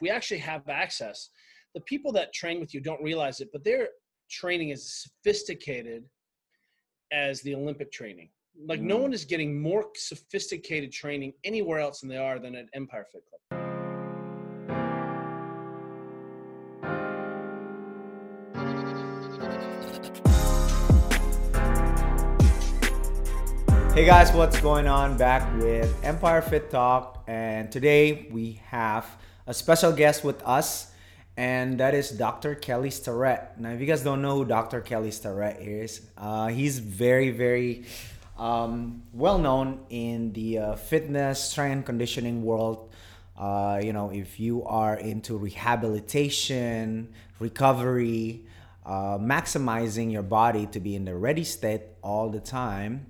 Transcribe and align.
we 0.00 0.10
actually 0.10 0.38
have 0.38 0.68
access. 0.68 1.30
The 1.74 1.80
people 1.82 2.12
that 2.12 2.32
train 2.32 2.60
with 2.60 2.72
you 2.74 2.80
don't 2.80 3.02
realize 3.02 3.40
it, 3.40 3.48
but 3.52 3.64
their 3.64 3.88
training 4.30 4.70
is 4.70 5.02
sophisticated 5.02 6.04
as 7.12 7.40
the 7.42 7.54
Olympic 7.54 7.90
training. 7.90 8.30
Like 8.66 8.80
no 8.80 8.98
Mm. 8.98 9.02
one 9.02 9.12
is 9.12 9.24
getting 9.24 9.60
more 9.60 9.88
sophisticated 9.96 10.92
training 10.92 11.34
anywhere 11.44 11.78
else 11.78 12.00
than 12.00 12.08
they 12.08 12.16
are 12.16 12.38
than 12.38 12.54
at 12.54 12.68
Empire 12.74 13.06
Fit 13.10 13.22
Club. 13.28 13.38
Hey 23.94 24.04
guys, 24.04 24.32
what's 24.32 24.60
going 24.60 24.86
on? 24.86 25.16
Back 25.18 25.60
with 25.60 25.92
Empire 26.04 26.40
Fit 26.40 26.70
Talk, 26.70 27.24
and 27.26 27.70
today 27.72 28.28
we 28.30 28.60
have 28.66 29.04
a 29.48 29.54
special 29.54 29.92
guest 29.92 30.22
with 30.24 30.46
us, 30.46 30.92
and 31.38 31.80
that 31.80 31.94
is 31.94 32.10
Dr. 32.10 32.54
Kelly 32.54 32.90
Starrett. 32.90 33.58
Now, 33.58 33.70
if 33.70 33.80
you 33.80 33.86
guys 33.86 34.02
don't 34.02 34.20
know 34.20 34.36
who 34.36 34.44
Dr. 34.44 34.82
Kelly 34.82 35.10
Starrett 35.10 35.58
is, 35.62 36.02
uh, 36.18 36.48
he's 36.48 36.78
very, 36.78 37.30
very 37.30 37.86
um, 38.36 39.02
well 39.14 39.38
known 39.38 39.86
in 39.88 40.34
the 40.34 40.58
uh, 40.58 40.74
fitness, 40.76 41.42
strength, 41.42 41.86
conditioning 41.86 42.42
world. 42.44 42.90
Uh, 43.38 43.80
you 43.82 43.94
know, 43.94 44.10
if 44.10 44.38
you 44.38 44.64
are 44.64 44.96
into 44.96 45.38
rehabilitation, 45.38 47.08
recovery, 47.38 48.44
uh, 48.84 49.16
maximizing 49.16 50.12
your 50.12 50.22
body 50.22 50.66
to 50.66 50.78
be 50.78 50.94
in 50.94 51.06
the 51.06 51.16
ready 51.16 51.44
state 51.44 51.82
all 52.02 52.28
the 52.28 52.40
time, 52.40 53.06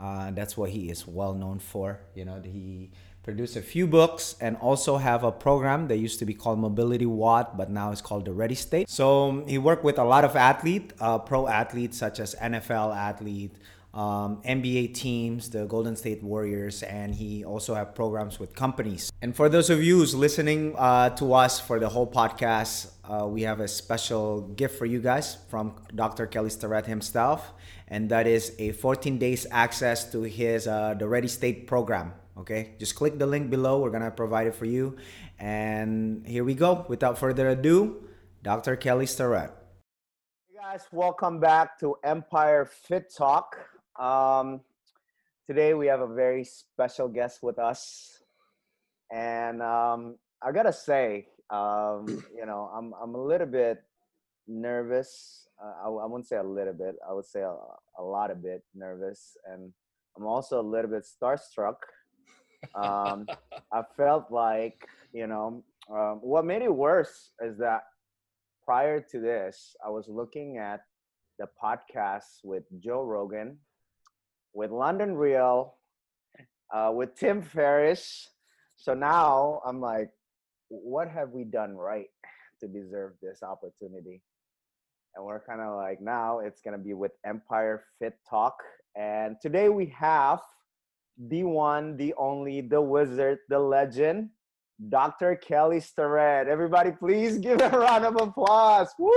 uh, 0.00 0.32
that's 0.32 0.56
what 0.56 0.70
he 0.70 0.90
is 0.90 1.06
well 1.06 1.32
known 1.32 1.60
for. 1.60 2.00
You 2.16 2.24
know, 2.24 2.42
he 2.42 2.90
produced 3.26 3.56
a 3.56 3.60
few 3.60 3.88
books 3.88 4.36
and 4.40 4.56
also 4.58 4.98
have 4.98 5.24
a 5.24 5.32
program 5.32 5.88
that 5.88 5.96
used 5.96 6.20
to 6.20 6.24
be 6.24 6.32
called 6.32 6.60
MobilityWOD, 6.60 7.56
but 7.56 7.68
now 7.68 7.90
it's 7.90 8.00
called 8.00 8.24
the 8.24 8.32
Ready 8.32 8.54
State. 8.54 8.88
So 8.88 9.30
um, 9.30 9.46
he 9.48 9.58
worked 9.58 9.82
with 9.82 9.98
a 9.98 10.04
lot 10.04 10.24
of 10.24 10.36
athlete, 10.36 10.92
uh, 11.00 11.18
pro 11.18 11.48
athletes 11.48 11.98
such 11.98 12.20
as 12.20 12.36
NFL 12.36 12.96
athlete, 12.96 13.50
um, 13.92 14.40
NBA 14.44 14.94
teams, 14.94 15.50
the 15.50 15.66
Golden 15.66 15.96
State 15.96 16.22
Warriors, 16.22 16.84
and 16.84 17.16
he 17.16 17.44
also 17.44 17.74
have 17.74 17.96
programs 17.96 18.38
with 18.38 18.54
companies. 18.54 19.10
And 19.20 19.34
for 19.34 19.48
those 19.48 19.70
of 19.70 19.82
you 19.82 19.98
who's 19.98 20.14
listening 20.14 20.76
uh, 20.78 21.10
to 21.16 21.34
us 21.34 21.58
for 21.58 21.80
the 21.80 21.88
whole 21.88 22.06
podcast, 22.06 22.92
uh, 23.10 23.26
we 23.26 23.42
have 23.42 23.58
a 23.58 23.66
special 23.66 24.42
gift 24.54 24.78
for 24.78 24.86
you 24.86 25.00
guys 25.00 25.38
from 25.48 25.74
Dr. 25.92 26.28
Kelly 26.28 26.50
Starrett 26.50 26.86
himself, 26.86 27.52
and 27.88 28.08
that 28.10 28.28
is 28.28 28.54
a 28.60 28.70
14 28.70 29.18
days 29.18 29.48
access 29.50 30.08
to 30.12 30.22
his 30.22 30.68
uh, 30.68 30.94
the 30.94 31.08
Ready 31.08 31.28
State 31.28 31.66
program. 31.66 32.12
Okay, 32.38 32.74
just 32.78 32.94
click 32.94 33.18
the 33.18 33.24
link 33.24 33.48
below. 33.48 33.80
We're 33.80 33.90
gonna 33.90 34.10
provide 34.10 34.46
it 34.46 34.54
for 34.54 34.66
you, 34.66 34.98
and 35.38 36.20
here 36.26 36.44
we 36.44 36.52
go. 36.52 36.84
Without 36.86 37.16
further 37.16 37.48
ado, 37.48 38.04
Dr. 38.42 38.76
Kelly 38.76 39.06
Starrett. 39.06 39.52
Hey 40.46 40.60
guys, 40.60 40.84
welcome 40.92 41.40
back 41.40 41.80
to 41.80 41.96
Empire 42.04 42.66
Fit 42.66 43.10
Talk. 43.16 43.56
Um, 43.98 44.60
today 45.46 45.72
we 45.72 45.86
have 45.86 46.00
a 46.00 46.12
very 46.12 46.44
special 46.44 47.08
guest 47.08 47.42
with 47.42 47.58
us, 47.58 48.20
and 49.10 49.62
um, 49.62 50.18
I 50.42 50.52
gotta 50.52 50.74
say, 50.74 51.28
um, 51.48 52.04
you 52.36 52.44
know, 52.44 52.70
I'm 52.70 52.92
I'm 53.02 53.14
a 53.14 53.24
little 53.24 53.46
bit 53.46 53.82
nervous. 54.46 55.48
Uh, 55.56 55.88
I, 55.88 55.88
I 55.88 56.04
wouldn't 56.04 56.28
say 56.28 56.36
a 56.36 56.42
little 56.42 56.74
bit. 56.74 56.96
I 57.08 57.14
would 57.14 57.24
say 57.24 57.40
a, 57.40 57.56
a 57.98 58.04
lot 58.04 58.30
of 58.30 58.42
bit 58.42 58.62
nervous, 58.74 59.38
and 59.50 59.72
I'm 60.18 60.26
also 60.26 60.60
a 60.60 60.68
little 60.68 60.90
bit 60.90 61.06
starstruck. 61.06 61.76
Um, 62.74 63.26
I 63.72 63.82
felt 63.96 64.30
like, 64.30 64.86
you 65.12 65.26
know, 65.26 65.62
um, 65.90 66.18
what 66.20 66.44
made 66.44 66.62
it 66.62 66.74
worse 66.74 67.30
is 67.40 67.58
that 67.58 67.82
prior 68.64 69.00
to 69.00 69.20
this, 69.20 69.76
I 69.84 69.90
was 69.90 70.08
looking 70.08 70.58
at 70.58 70.80
the 71.38 71.46
podcasts 71.62 72.40
with 72.42 72.64
Joe 72.80 73.02
Rogan, 73.02 73.58
with 74.52 74.70
London 74.70 75.14
Real, 75.14 75.74
uh, 76.74 76.90
with 76.92 77.14
Tim 77.14 77.42
Ferriss. 77.42 78.28
So 78.76 78.94
now 78.94 79.60
I'm 79.64 79.80
like, 79.80 80.10
what 80.68 81.08
have 81.08 81.30
we 81.30 81.44
done 81.44 81.76
right 81.76 82.08
to 82.60 82.66
deserve 82.66 83.12
this 83.22 83.42
opportunity? 83.42 84.22
And 85.14 85.24
we're 85.24 85.40
kind 85.40 85.60
of 85.60 85.76
like, 85.76 86.00
now 86.00 86.40
it's 86.40 86.60
going 86.60 86.76
to 86.76 86.82
be 86.82 86.92
with 86.92 87.12
Empire 87.24 87.84
Fit 87.98 88.18
Talk. 88.28 88.58
And 88.96 89.36
today 89.40 89.68
we 89.68 89.86
have 89.98 90.40
the 91.18 91.44
one, 91.44 91.96
the 91.96 92.14
only, 92.18 92.60
the 92.60 92.80
wizard, 92.80 93.38
the 93.48 93.58
legend, 93.58 94.30
Dr. 94.88 95.36
Kelly 95.36 95.80
Starrett. 95.80 96.48
Everybody, 96.48 96.92
please 96.92 97.38
give 97.46 97.60
a 97.60 97.70
round 97.70 98.04
of 98.04 98.16
applause. 98.20 98.88
Woo! 98.98 99.12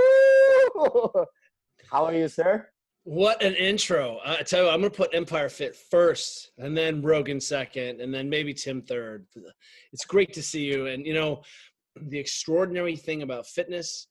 How 1.90 2.04
are 2.04 2.14
you, 2.14 2.28
sir? 2.28 2.68
What 3.04 3.42
an 3.42 3.54
intro. 3.54 4.18
I 4.24 4.42
tell 4.42 4.64
you, 4.64 4.70
I'm 4.70 4.80
going 4.80 4.90
to 4.92 4.96
put 4.96 5.14
Empire 5.14 5.48
Fit 5.48 5.74
first 5.74 6.52
and 6.58 6.76
then 6.76 7.02
Rogan 7.02 7.40
second 7.40 8.00
and 8.00 8.12
then 8.12 8.28
maybe 8.28 8.52
Tim 8.52 8.82
third. 8.82 9.26
It's 9.92 10.04
great 10.04 10.32
to 10.34 10.42
see 10.42 10.64
you. 10.64 10.86
And, 10.86 11.06
you 11.06 11.14
know, 11.14 11.42
the 11.96 12.18
extraordinary 12.18 12.96
thing 12.96 13.22
about 13.22 13.46
fitness 13.46 14.06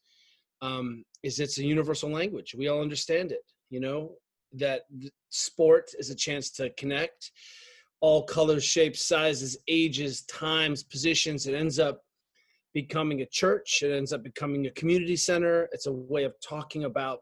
um, 0.62 1.04
is 1.24 1.40
it's 1.40 1.60
a 1.60 1.64
universal 1.64 2.10
language. 2.10 2.56
We 2.58 2.68
all 2.68 2.82
understand 2.82 3.32
it, 3.32 3.44
you 3.70 3.80
know, 3.80 4.16
that 4.54 4.82
sport 5.30 5.92
is 5.98 6.10
a 6.10 6.16
chance 6.16 6.50
to 6.52 6.72
connect 6.72 7.32
all 8.02 8.24
colors, 8.24 8.64
shapes, 8.64 9.02
sizes, 9.02 9.58
ages, 9.68 10.22
times, 10.24 10.84
positions. 10.84 11.48
It 11.48 11.56
ends 11.56 11.80
up 11.80 12.02
becoming 12.74 13.22
a 13.22 13.26
church. 13.26 13.82
It 13.84 13.92
ends 13.92 14.14
up 14.14 14.24
becoming 14.24 14.68
a 14.68 14.72
community 14.72 15.16
center. 15.16 15.68
It's 15.72 15.88
a 15.88 15.92
way 15.92 16.24
of 16.24 16.34
talking 16.42 16.86
about 16.86 17.20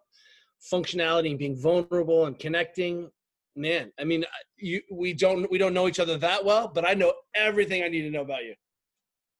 functionality 0.71 1.29
and 1.29 1.39
being 1.39 1.55
vulnerable 1.55 2.25
and 2.25 2.37
connecting 2.39 3.09
man 3.55 3.91
i 3.99 4.03
mean 4.03 4.23
you 4.57 4.81
we 4.91 5.13
don't 5.13 5.49
we 5.51 5.57
don't 5.57 5.73
know 5.73 5.87
each 5.87 5.99
other 5.99 6.17
that 6.17 6.43
well 6.43 6.71
but 6.73 6.87
i 6.87 6.93
know 6.93 7.11
everything 7.35 7.83
i 7.83 7.87
need 7.87 8.03
to 8.03 8.09
know 8.09 8.21
about 8.21 8.43
you 8.43 8.53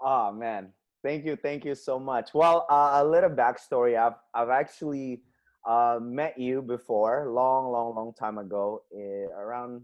oh 0.02 0.32
man 0.32 0.70
thank 1.04 1.24
you 1.26 1.36
thank 1.36 1.64
you 1.64 1.76
so 1.76 2.00
much 2.00 2.34
well 2.34 2.66
uh, 2.70 2.92
a 2.96 3.06
little 3.06 3.30
backstory 3.30 3.98
i've 3.98 4.18
i've 4.34 4.50
actually 4.50 5.22
uh, 5.68 6.00
met 6.02 6.38
you 6.38 6.62
before 6.62 7.32
long 7.32 7.72
long 7.72 7.96
long 7.96 8.14
time 8.14 8.38
ago 8.38 8.82
eh, 8.96 9.26
around 9.38 9.82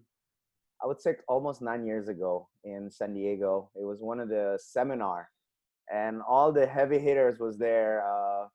i 0.84 0.88
would 0.88 1.02
say 1.02 1.16
almost 1.28 1.62
nine 1.62 1.86
years 1.86 2.08
ago 2.08 2.48
in 2.64 2.90
san 2.92 3.14
diego 3.14 3.70
it 3.76 3.86
was 3.86 4.00
one 4.02 4.20
of 4.20 4.30
the 4.30 4.58
seminar 4.62 5.30
and 5.94 6.22
all 6.28 6.52
the 6.52 6.66
heavy 6.66 7.00
hitters 7.00 7.40
was 7.40 7.58
there 7.58 8.04
uh, 8.06 8.46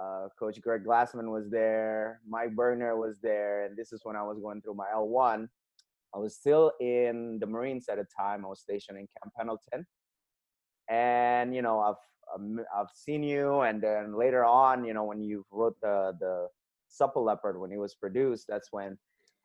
uh, 0.00 0.28
Coach 0.38 0.60
Greg 0.60 0.84
Glassman 0.84 1.30
was 1.32 1.50
there. 1.50 2.20
Mike 2.28 2.54
Burgener 2.54 2.96
was 2.96 3.18
there, 3.20 3.64
and 3.64 3.76
this 3.76 3.92
is 3.92 4.00
when 4.04 4.16
I 4.16 4.22
was 4.22 4.38
going 4.38 4.60
through 4.62 4.74
my 4.74 4.86
L1. 4.94 5.48
I 6.14 6.18
was 6.18 6.34
still 6.34 6.72
in 6.80 7.38
the 7.40 7.46
Marines 7.46 7.88
at 7.88 7.96
the 7.96 8.06
time. 8.16 8.44
I 8.44 8.48
was 8.48 8.60
stationed 8.60 8.98
in 8.98 9.06
Camp 9.06 9.34
Pendleton, 9.36 9.86
and 10.88 11.54
you 11.54 11.62
know, 11.62 11.80
I've 11.80 11.96
I've 12.76 12.90
seen 12.94 13.22
you, 13.22 13.60
and 13.60 13.82
then 13.82 14.16
later 14.16 14.44
on, 14.44 14.84
you 14.84 14.94
know, 14.94 15.04
when 15.04 15.20
you 15.20 15.44
wrote 15.50 15.76
the 15.82 16.12
the 16.20 16.48
Supple 16.88 17.24
Leopard 17.24 17.60
when 17.60 17.72
it 17.72 17.78
was 17.78 17.94
produced, 17.94 18.46
that's 18.48 18.68
when 18.70 18.96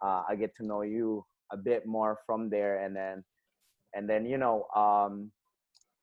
uh, 0.01 0.23
I 0.27 0.35
get 0.35 0.55
to 0.57 0.65
know 0.65 0.81
you 0.81 1.25
a 1.51 1.57
bit 1.57 1.85
more 1.85 2.19
from 2.25 2.49
there, 2.49 2.83
and 2.83 2.95
then 2.95 3.23
and 3.93 4.09
then 4.09 4.25
you 4.25 4.37
know, 4.37 4.65
um, 4.75 5.31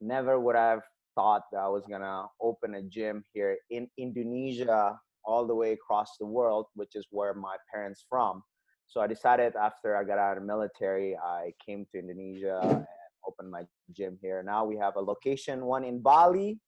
never 0.01 0.39
would 0.39 0.57
I've 0.57 0.83
thought 1.15 1.43
that 1.53 1.59
I 1.59 1.69
was 1.69 1.85
gonna 1.89 2.27
open 2.41 2.75
a 2.75 2.83
gym 2.83 3.25
here 3.33 3.57
in 3.71 3.89
Indonesia, 3.99 4.99
all 5.25 5.47
the 5.47 5.55
way 5.55 5.73
across 5.73 6.17
the 6.19 6.27
world, 6.27 6.67
which 6.75 6.95
is 6.95 7.07
where 7.11 7.35
my 7.35 7.57
parents 7.73 8.05
from. 8.09 8.43
So 8.87 9.01
I 9.01 9.07
decided 9.07 9.55
after 9.55 9.97
I 9.97 10.05
got 10.05 10.19
out 10.19 10.37
of 10.37 10.43
the 10.43 10.47
military, 10.47 11.17
I 11.17 11.53
came 11.65 11.87
to 11.93 11.99
Indonesia 11.99 12.59
and 12.63 12.87
opened 13.27 13.51
my 13.51 13.63
gym 13.93 14.19
here. 14.21 14.43
Now 14.43 14.65
we 14.65 14.77
have 14.79 14.97
a 14.97 15.01
location, 15.01 15.65
one 15.65 15.85
in 15.85 16.01
Bali 16.01 16.59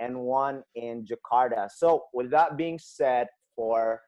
and 0.00 0.18
one 0.18 0.62
in 0.74 1.06
Jakarta. 1.06 1.68
So 1.70 2.04
with 2.12 2.30
that 2.30 2.56
being 2.56 2.78
said, 2.78 3.28
for 3.54 4.00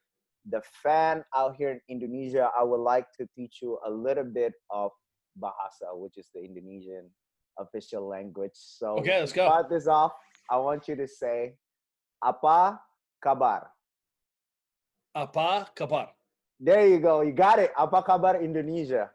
the 0.49 0.63
fan 0.83 1.25
out 1.35 1.57
here 1.57 1.71
in 1.71 1.81
Indonesia, 1.89 2.51
I 2.59 2.65
would 2.65 2.81
like 2.81 3.07
to 3.19 3.27
teach 3.35 3.59
you 3.61 3.79
a 3.87 3.91
little 3.91 4.25
bit 4.25 4.53
of 4.71 4.91
Bahasa, 5.39 5.93
which 5.93 6.17
is 6.17 6.29
the 6.35 6.41
Indonesian 6.41 7.11
official 7.59 8.09
language. 8.09 8.55
So 8.55 8.99
okay 8.99 9.21
let's 9.21 9.33
go 9.33 9.47
start 9.47 9.69
this 9.69 9.87
off. 9.87 10.13
I 10.51 10.57
want 10.57 10.89
you 10.89 10.97
to 10.97 11.07
say 11.07 11.55
apa 12.25 12.81
kabar. 13.23 13.69
apa 15.15 15.69
kabar 15.75 16.09
There 16.61 16.87
you 16.87 17.01
go. 17.01 17.21
You 17.23 17.33
got 17.33 17.59
it. 17.59 17.73
Apa 17.77 18.03
kabar 18.05 18.41
Indonesia. 18.41 19.11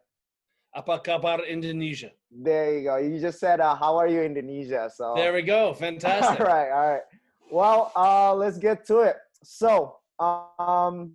apa 0.75 0.99
kabar 0.99 1.47
indonesia 1.47 2.11
There 2.27 2.75
you 2.75 2.83
go. 2.83 2.99
You 2.99 3.15
just 3.15 3.39
said 3.39 3.63
uh, 3.63 3.79
how 3.79 3.95
are 3.95 4.11
you 4.11 4.21
Indonesia. 4.21 4.91
So 4.91 5.15
there 5.15 5.31
we 5.31 5.41
go 5.41 5.71
fantastic 5.73 6.39
all 6.43 6.45
right, 6.45 6.69
all 6.69 6.87
right. 6.99 7.07
Well, 7.47 7.95
uh, 7.95 8.35
let's 8.35 8.57
get 8.59 8.83
to 8.91 9.07
it. 9.07 9.15
So, 9.43 9.95
um, 10.19 11.13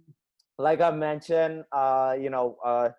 like 0.58 0.80
I 0.80 0.90
mentioned, 0.90 1.64
uh, 1.72 2.16
you 2.18 2.30
know, 2.30 2.56
uh, 2.64 2.90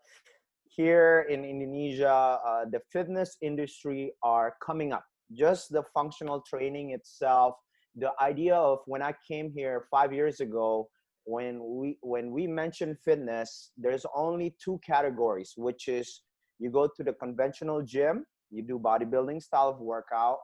here 0.66 1.28
in 1.30 1.44
Indonesia, 1.44 2.40
uh, 2.46 2.66
the 2.70 2.82
fitness 2.92 3.38
industry 3.42 4.14
are 4.24 4.56
coming 4.62 4.94
up. 4.94 5.06
just 5.34 5.72
the 5.72 5.84
functional 5.94 6.42
training 6.42 6.92
itself 6.92 7.56
the 7.96 8.12
idea 8.22 8.56
of 8.56 8.80
when 8.86 9.02
i 9.02 9.14
came 9.28 9.52
here 9.52 9.86
five 9.90 10.14
years 10.14 10.40
ago 10.40 10.88
when 11.26 11.60
we 11.64 11.98
when 12.02 12.32
we 12.32 12.48
mention 12.48 12.98
fitness 13.04 13.72
there's 13.78 14.06
only 14.16 14.56
two 14.64 14.80
categories 14.86 15.54
which 15.58 15.88
is 15.88 16.22
you 16.60 16.70
go 16.70 16.88
to 16.88 17.04
the 17.04 17.14
conventional 17.14 17.82
gym 17.82 18.26
you 18.50 18.62
do 18.62 18.80
bodybuilding 18.80 19.42
style 19.42 19.70
of 19.70 19.80
workout 19.80 20.40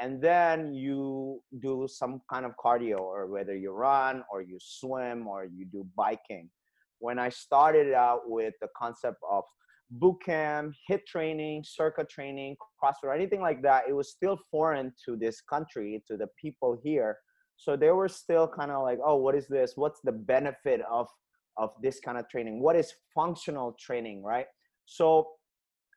and 0.00 0.20
then 0.20 0.74
you 0.74 1.40
do 1.60 1.86
some 1.88 2.20
kind 2.30 2.44
of 2.44 2.52
cardio 2.62 2.98
or 2.98 3.26
whether 3.26 3.56
you 3.56 3.70
run 3.70 4.24
or 4.32 4.42
you 4.42 4.58
swim 4.60 5.26
or 5.26 5.44
you 5.44 5.66
do 5.66 5.86
biking. 5.96 6.50
When 6.98 7.18
i 7.18 7.28
started 7.28 7.92
out 7.92 8.22
with 8.26 8.54
the 8.60 8.68
concept 8.76 9.18
of 9.30 9.44
boot 9.90 10.16
camp 10.24 10.74
hit 10.88 11.06
training 11.06 11.62
circuit 11.64 12.08
training 12.08 12.56
crossfit 12.82 13.14
anything 13.14 13.42
like 13.42 13.60
that 13.62 13.84
it 13.86 13.92
was 13.92 14.10
still 14.10 14.38
foreign 14.50 14.90
to 15.04 15.14
this 15.14 15.40
country 15.42 16.02
to 16.08 16.16
the 16.16 16.26
people 16.40 16.78
here. 16.82 17.18
So 17.56 17.76
they 17.76 17.90
were 17.90 18.08
still 18.08 18.48
kind 18.48 18.70
of 18.70 18.82
like 18.82 18.98
oh 19.04 19.16
what 19.16 19.34
is 19.34 19.46
this? 19.48 19.72
What's 19.76 20.00
the 20.02 20.12
benefit 20.12 20.80
of 20.90 21.08
of 21.56 21.70
this 21.82 22.00
kind 22.00 22.18
of 22.18 22.28
training? 22.28 22.60
What 22.60 22.74
is 22.74 22.92
functional 23.14 23.76
training? 23.78 24.24
Right? 24.24 24.46
So 24.86 25.28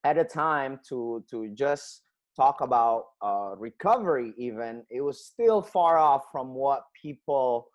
at 0.03 0.17
a 0.17 0.23
time 0.23 0.79
to 0.89 1.23
to 1.31 1.49
just 1.55 2.03
talk 2.37 2.61
about 2.61 3.07
uh, 3.21 3.51
recovery 3.57 4.33
even 4.37 4.83
it 4.89 5.01
was 5.01 5.25
still 5.25 5.61
far 5.61 5.97
off 5.97 6.25
from 6.31 6.53
what 6.53 6.83
people 7.01 7.67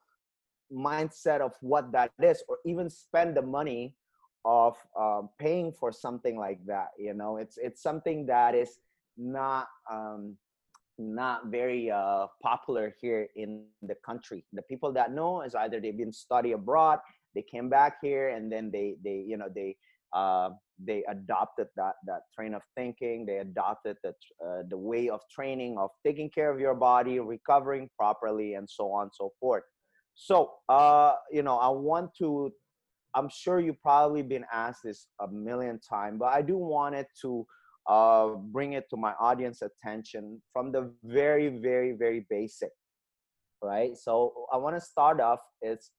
mindset 0.72 1.40
of 1.40 1.52
what 1.60 1.92
that 1.92 2.10
is 2.22 2.42
or 2.48 2.58
even 2.64 2.88
spend 2.88 3.36
the 3.36 3.42
money 3.42 3.94
of 4.44 4.76
uh, 4.98 5.22
paying 5.38 5.72
for 5.72 5.92
something 5.92 6.38
like 6.38 6.64
that 6.66 6.88
you 6.98 7.14
know? 7.14 7.36
It's 7.36 7.58
it's 7.58 7.82
something 7.82 8.26
that 8.26 8.54
is 8.54 8.78
not 9.16 9.68
um, 9.90 10.36
not 10.98 11.46
very 11.46 11.90
uh, 11.90 12.26
popular 12.42 12.94
here 13.00 13.28
in 13.34 13.64
the 13.82 13.96
country. 14.06 14.44
The 14.52 14.62
people 14.62 14.92
that 14.92 15.12
know 15.12 15.42
is 15.42 15.54
either 15.54 15.80
they've 15.80 15.96
been 15.96 16.12
study 16.12 16.52
abroad 16.52 17.00
they 17.34 17.42
came 17.42 17.68
back 17.68 17.98
here 18.00 18.30
and 18.30 18.50
then 18.50 18.70
they 18.70 18.96
they 19.02 19.24
you 19.26 19.36
know 19.36 19.48
they 19.54 19.76
uh, 20.14 20.50
they 20.84 21.04
adopted 21.08 21.68
that 21.76 21.94
that 22.06 22.22
train 22.34 22.54
of 22.54 22.62
thinking. 22.76 23.26
They 23.26 23.38
adopted 23.38 23.96
the 24.02 24.10
uh, 24.44 24.62
the 24.68 24.76
way 24.76 25.08
of 25.08 25.20
training 25.30 25.78
of 25.78 25.90
taking 26.04 26.30
care 26.30 26.50
of 26.50 26.58
your 26.60 26.74
body 26.74 27.20
recovering 27.20 27.88
properly 27.96 28.54
and 28.54 28.68
so 28.68 28.92
on 28.92 29.04
and 29.04 29.12
so 29.14 29.32
forth. 29.40 29.62
So 30.14 30.52
uh 30.68 31.14
you 31.30 31.42
know 31.42 31.56
i 31.58 31.68
want 31.68 32.10
to 32.18 32.52
i'm 33.14 33.28
sure 33.28 33.60
you've 33.60 33.80
probably 33.82 34.22
been 34.22 34.44
asked 34.52 34.80
this 34.84 35.06
a 35.20 35.28
million 35.28 35.80
times 35.80 36.18
but 36.18 36.32
i 36.32 36.42
do 36.42 36.56
want 36.56 36.94
it 36.94 37.06
to 37.20 37.46
uh 37.88 38.28
bring 38.52 38.74
it 38.74 38.84
to 38.90 38.96
my 38.96 39.12
audience 39.20 39.62
attention 39.62 40.40
from 40.52 40.70
the 40.70 40.92
very 41.02 41.48
very 41.48 41.92
very 41.92 42.26
basic 42.28 42.70
right? 43.62 43.96
So 43.96 44.46
i 44.52 44.56
want 44.56 44.76
to 44.76 44.80
start 44.80 45.20
off 45.20 45.40
is 45.62 45.90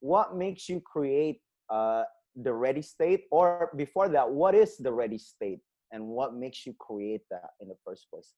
what 0.00 0.36
makes 0.36 0.68
you 0.68 0.80
create 0.80 1.40
uh 1.70 2.04
the 2.36 2.52
ready 2.52 2.82
state 2.82 3.24
or 3.30 3.70
before 3.76 4.08
that 4.08 4.30
what 4.30 4.54
is 4.54 4.76
the 4.76 4.92
ready 4.92 5.18
state 5.18 5.60
and 5.92 6.04
what 6.04 6.34
makes 6.34 6.66
you 6.66 6.74
create 6.78 7.22
that 7.30 7.50
in 7.60 7.68
the 7.68 7.76
first 7.84 8.06
place? 8.10 8.34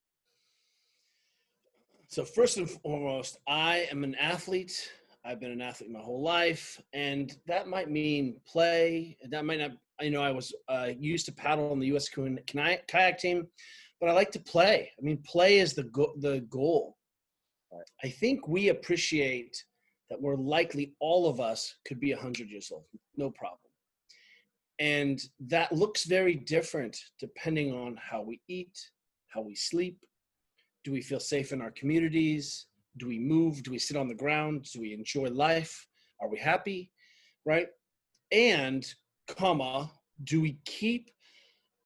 So 2.08 2.24
first 2.24 2.56
and 2.56 2.70
foremost 2.70 3.38
i 3.48 3.86
am 3.90 4.04
an 4.04 4.14
athlete. 4.14 4.90
I've 5.24 5.40
been 5.40 5.50
an 5.50 5.60
athlete 5.60 5.90
my 5.90 6.00
whole 6.00 6.22
life 6.22 6.80
and 6.92 7.36
that 7.46 7.68
might 7.68 7.90
mean 7.90 8.36
play. 8.46 9.16
That 9.30 9.44
might 9.44 9.58
not 9.58 9.72
you 10.00 10.10
know 10.10 10.22
i 10.22 10.30
was 10.30 10.54
uh, 10.68 10.90
used 10.98 11.26
to 11.26 11.32
paddle 11.32 11.72
on 11.72 11.80
the 11.80 11.88
us 11.88 12.08
kayak, 12.08 12.86
kayak 12.86 13.18
team 13.18 13.46
but 14.00 14.08
i 14.08 14.12
like 14.12 14.30
to 14.30 14.40
play. 14.40 14.90
I 14.98 15.02
mean 15.02 15.18
play 15.26 15.58
is 15.58 15.74
the, 15.74 15.84
go- 15.84 16.14
the 16.20 16.40
goal. 16.48 16.96
Right. 17.72 17.90
i 18.04 18.08
think 18.08 18.48
we 18.48 18.68
appreciate 18.68 19.62
that 20.08 20.20
we're 20.20 20.36
likely 20.36 20.94
all 21.00 21.28
of 21.28 21.38
us 21.40 21.74
could 21.86 22.00
be 22.00 22.14
100 22.14 22.48
years 22.48 22.70
old. 22.72 22.84
No 23.16 23.30
problem 23.30 23.67
and 24.78 25.20
that 25.40 25.72
looks 25.72 26.04
very 26.04 26.34
different 26.34 26.96
depending 27.18 27.72
on 27.72 27.98
how 28.00 28.22
we 28.22 28.40
eat, 28.48 28.78
how 29.28 29.40
we 29.40 29.54
sleep. 29.54 29.98
Do 30.84 30.92
we 30.92 31.02
feel 31.02 31.20
safe 31.20 31.52
in 31.52 31.60
our 31.60 31.72
communities? 31.72 32.66
Do 32.96 33.08
we 33.08 33.18
move? 33.18 33.62
Do 33.62 33.70
we 33.70 33.78
sit 33.78 33.96
on 33.96 34.08
the 34.08 34.14
ground? 34.14 34.66
Do 34.72 34.80
we 34.80 34.94
enjoy 34.94 35.28
life? 35.28 35.86
Are 36.20 36.28
we 36.28 36.38
happy? 36.38 36.90
Right? 37.44 37.68
And, 38.30 38.86
comma, 39.26 39.90
do 40.24 40.40
we 40.40 40.58
keep 40.64 41.10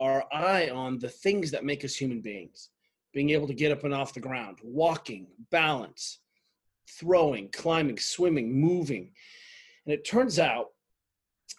our 0.01 0.25
eye 0.33 0.69
on 0.71 0.99
the 0.99 1.09
things 1.09 1.51
that 1.51 1.65
make 1.65 1.85
us 1.85 1.95
human 1.95 2.21
beings? 2.21 2.71
Being 3.15 3.31
able 3.31 3.47
to 3.47 3.55
get 3.55 3.73
up 3.73 3.85
and 3.85 3.95
off 3.95 4.15
the 4.15 4.21
ground, 4.21 4.59
walking, 4.63 5.27
balance, 5.51 6.19
throwing, 6.99 7.49
climbing, 7.51 7.99
swimming, 7.99 8.53
moving. 8.53 9.13
And 9.87 9.95
it 9.95 10.07
turns 10.07 10.39
out 10.39 10.69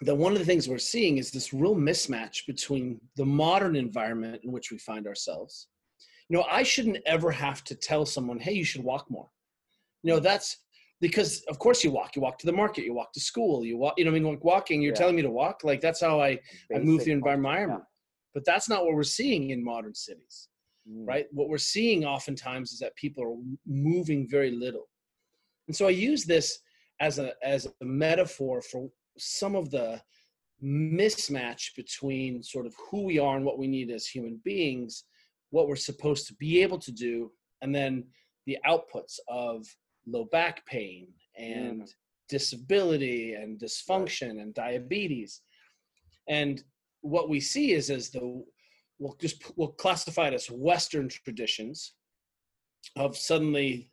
that 0.01 0.15
one 0.15 0.33
of 0.33 0.39
the 0.39 0.45
things 0.45 0.67
we're 0.67 0.77
seeing 0.77 1.17
is 1.17 1.31
this 1.31 1.53
real 1.53 1.75
mismatch 1.75 2.45
between 2.47 2.99
the 3.15 3.25
modern 3.25 3.75
environment 3.75 4.41
in 4.43 4.51
which 4.51 4.71
we 4.71 4.77
find 4.77 5.07
ourselves. 5.07 5.67
You 6.29 6.37
know, 6.37 6.45
I 6.49 6.63
shouldn't 6.63 6.97
ever 7.05 7.31
have 7.31 7.63
to 7.65 7.75
tell 7.75 8.05
someone, 8.05 8.39
hey, 8.39 8.53
you 8.53 8.65
should 8.65 8.83
walk 8.83 9.09
more. 9.09 9.29
You 10.01 10.13
know, 10.13 10.19
that's 10.19 10.57
because 10.99 11.43
of 11.49 11.59
course 11.59 11.83
you 11.83 11.91
walk. 11.91 12.15
You 12.15 12.21
walk 12.21 12.37
to 12.39 12.45
the 12.45 12.53
market, 12.53 12.85
you 12.85 12.93
walk 12.93 13.13
to 13.13 13.19
school, 13.19 13.65
you 13.65 13.77
walk, 13.77 13.95
you 13.97 14.05
know, 14.05 14.11
I 14.11 14.13
mean, 14.13 14.23
like 14.23 14.43
walking, 14.43 14.81
you're 14.81 14.93
yeah. 14.93 14.99
telling 14.99 15.15
me 15.15 15.21
to 15.21 15.29
walk. 15.29 15.63
Like 15.63 15.81
that's 15.81 16.01
how 16.01 16.21
I, 16.21 16.39
I 16.73 16.79
move 16.79 17.03
the 17.03 17.11
environment. 17.11 17.69
Yeah. 17.69 17.77
But 18.33 18.45
that's 18.45 18.67
not 18.69 18.83
what 18.83 18.95
we're 18.95 19.03
seeing 19.03 19.51
in 19.51 19.63
modern 19.63 19.93
cities. 19.93 20.49
Mm. 20.89 21.07
Right? 21.07 21.25
What 21.31 21.49
we're 21.49 21.57
seeing 21.57 22.05
oftentimes 22.05 22.71
is 22.71 22.79
that 22.79 22.95
people 22.95 23.23
are 23.23 23.35
moving 23.65 24.27
very 24.29 24.51
little. 24.51 24.87
And 25.67 25.75
so 25.75 25.87
I 25.87 25.91
use 25.91 26.25
this 26.25 26.59
as 26.99 27.19
a 27.19 27.33
as 27.43 27.65
a 27.65 27.85
metaphor 27.85 28.61
for 28.61 28.89
some 29.17 29.55
of 29.55 29.69
the 29.71 30.01
mismatch 30.63 31.75
between 31.75 32.41
sort 32.41 32.65
of 32.65 32.73
who 32.89 33.03
we 33.03 33.19
are 33.19 33.35
and 33.35 33.45
what 33.45 33.57
we 33.57 33.67
need 33.67 33.91
as 33.91 34.07
human 34.07 34.39
beings, 34.43 35.03
what 35.49 35.67
we're 35.67 35.75
supposed 35.75 36.27
to 36.27 36.35
be 36.35 36.61
able 36.61 36.79
to 36.79 36.91
do, 36.91 37.31
and 37.61 37.73
then 37.75 38.03
the 38.45 38.57
outputs 38.65 39.19
of 39.27 39.65
low 40.07 40.25
back 40.25 40.65
pain 40.65 41.07
and 41.37 41.83
mm. 41.83 41.93
disability 42.29 43.33
and 43.33 43.59
dysfunction 43.59 44.41
and 44.41 44.53
diabetes. 44.53 45.41
And 46.27 46.63
what 47.01 47.29
we 47.29 47.39
see 47.39 47.73
is 47.73 47.89
as 47.89 48.09
the 48.09 48.43
we'll 48.99 49.17
just 49.19 49.51
we'll 49.57 49.69
classify 49.69 50.27
it 50.27 50.33
as 50.33 50.47
Western 50.47 51.09
traditions 51.09 51.93
of 52.95 53.17
suddenly 53.17 53.89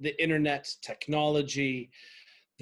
the 0.00 0.20
internet 0.22 0.68
technology, 0.82 1.90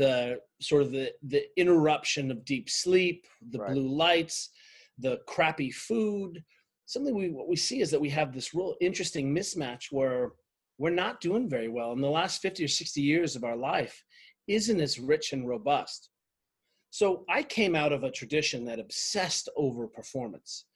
the 0.03 0.41
sort 0.61 0.83
of 0.83 0.91
the 0.91 1.13
the 1.23 1.45
interruption 1.57 2.31
of 2.33 2.45
deep 2.45 2.69
sleep, 2.69 3.25
the 3.51 3.59
right. 3.59 3.73
blue 3.73 3.89
lights, 3.89 4.51
the 4.99 5.21
crappy 5.29 5.71
food. 5.71 6.43
Something 6.87 7.15
we 7.15 7.29
what 7.31 7.49
we 7.49 7.57
see 7.57 7.81
is 7.81 7.91
that 7.93 8.01
we 8.01 8.11
have 8.11 8.33
this 8.33 8.53
real 8.53 8.75
interesting 8.81 9.33
mismatch 9.35 9.93
where 9.93 10.33
we're 10.79 10.91
not 11.05 11.21
doing 11.21 11.49
very 11.49 11.69
well. 11.69 11.93
And 11.93 12.03
the 12.03 12.19
last 12.21 12.43
50 12.43 12.65
or 12.65 12.69
60 12.69 13.01
years 13.01 13.37
of 13.37 13.45
our 13.45 13.57
life 13.57 14.03
isn't 14.49 14.81
as 14.81 14.99
rich 14.99 15.33
and 15.33 15.47
robust. 15.47 16.11
So 16.91 17.25
I 17.29 17.45
came 17.45 17.77
out 17.77 17.93
of 17.93 18.03
a 18.03 18.11
tradition 18.11 18.65
that 18.65 18.81
obsessed 18.81 19.49
over 19.57 19.87
performance, 19.87 20.67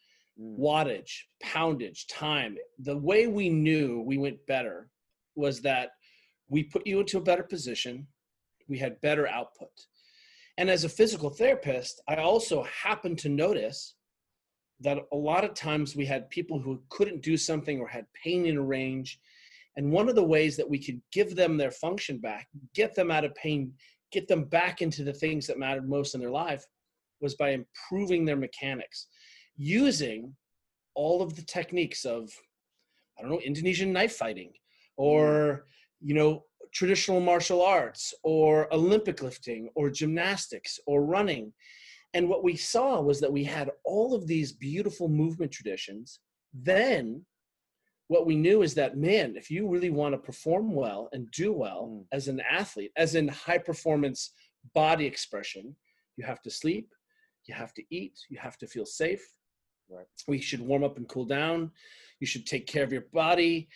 mm. 0.41 0.57
wattage, 0.57 1.13
poundage, 1.43 2.07
time. 2.07 2.57
The 2.79 2.97
way 2.97 3.27
we 3.27 3.49
knew 3.49 4.03
we 4.03 4.19
went 4.19 4.47
better 4.47 4.89
was 5.35 5.61
that 5.63 5.91
we 6.49 6.63
put 6.63 6.87
you 6.87 7.01
into 7.01 7.19
a 7.19 7.29
better 7.31 7.43
position 7.43 8.07
we 8.69 8.79
had 8.79 9.01
better 9.01 9.27
output. 9.27 9.71
And 10.59 10.71
as 10.71 10.85
a 10.85 10.89
physical 10.89 11.31
therapist, 11.31 12.03
I 12.09 12.17
also 12.17 12.65
happened 12.65 13.19
to 13.21 13.29
notice 13.29 13.95
that 14.81 14.99
a 15.13 15.17
lot 15.17 15.45
of 15.45 15.55
times 15.55 15.97
we 15.97 16.07
had 16.07 16.31
people 16.31 16.59
who 16.59 16.83
couldn't 16.89 17.23
do 17.23 17.37
something 17.37 17.81
or 17.81 17.89
had 17.89 18.07
pain 18.23 18.47
in 18.47 18.57
a 18.57 18.63
range. 18.63 19.19
And 19.77 19.91
one 19.91 20.09
of 20.09 20.15
the 20.15 20.25
ways 20.25 20.57
that 20.57 20.69
we 20.69 20.83
could 20.83 21.01
give 21.13 21.35
them 21.35 21.57
their 21.57 21.71
function 21.71 22.19
back, 22.19 22.49
get 22.75 22.95
them 22.95 23.11
out 23.11 23.25
of 23.25 23.35
pain, 23.35 23.73
get 24.13 24.29
them 24.29 24.45
back 24.45 24.83
into 24.83 25.05
the 25.05 25.13
things 25.13 25.47
that 25.47 25.59
mattered 25.59 25.89
most 25.89 26.15
in 26.15 26.21
their 26.21 26.31
life 26.31 26.65
was 27.21 27.35
by 27.35 27.51
improving 27.51 28.25
their 28.25 28.37
mechanics 28.37 29.07
using 29.57 30.35
all 30.95 31.23
of 31.23 31.35
the 31.35 31.43
techniques 31.43 32.05
of, 32.05 32.31
I 33.19 33.23
don't 33.23 33.31
know, 33.31 33.41
Indonesian 33.41 33.93
knife 33.93 34.17
fighting 34.17 34.53
or, 34.97 35.67
you 36.01 36.15
know, 36.15 36.45
traditional 36.77 37.21
martial 37.21 37.63
arts 37.63 38.13
or 38.23 38.73
Olympic 38.73 39.23
lifting 39.23 39.71
or 39.75 39.89
gymnastics 39.89 40.79
or 40.87 41.07
running. 41.07 41.51
And 42.13 42.29
what 42.29 42.45
we 42.45 42.55
saw 42.55 43.01
was 43.01 43.19
that 43.21 43.33
we 43.33 43.45
had 43.45 43.71
all 43.83 44.15
of 44.15 44.27
these 44.27 44.53
beautiful 44.53 45.09
movement 45.09 45.51
traditions. 45.51 46.21
Then 46.53 47.25
what 48.09 48.27
we 48.27 48.37
knew 48.37 48.61
is 48.61 48.75
that, 48.75 48.99
man, 48.99 49.37
if 49.37 49.51
you 49.51 49.67
really 49.67 49.89
want 49.89 50.13
to 50.13 50.19
perform 50.19 50.75
well 50.75 51.09
and 51.13 51.31
do 51.31 51.51
well 51.51 51.89
mm. 51.91 52.05
as 52.13 52.29
an 52.29 52.41
athlete, 52.41 52.93
as 52.97 53.15
in 53.15 53.27
high 53.29 53.59
performance 53.59 54.33
body 54.75 55.07
expression, 55.07 55.75
you 56.19 56.27
have 56.27 56.43
to 56.43 56.51
sleep, 56.51 56.93
you 57.47 57.55
have 57.55 57.73
to 57.73 57.83
eat, 57.91 58.19
you 58.29 58.39
have 58.39 58.59
to 58.59 58.67
feel 58.67 58.85
safe. 58.85 59.27
Right. 59.89 60.07
We 60.29 60.41
should 60.41 60.61
warm 60.61 60.85
up 60.85 60.99
and 60.99 61.09
cool 61.09 61.25
down. 61.25 61.71
You 62.21 62.27
should 62.27 62.45
take 62.45 62.67
care 62.67 62.85
of 62.85 62.93
your 62.93 63.07
body 63.15 63.69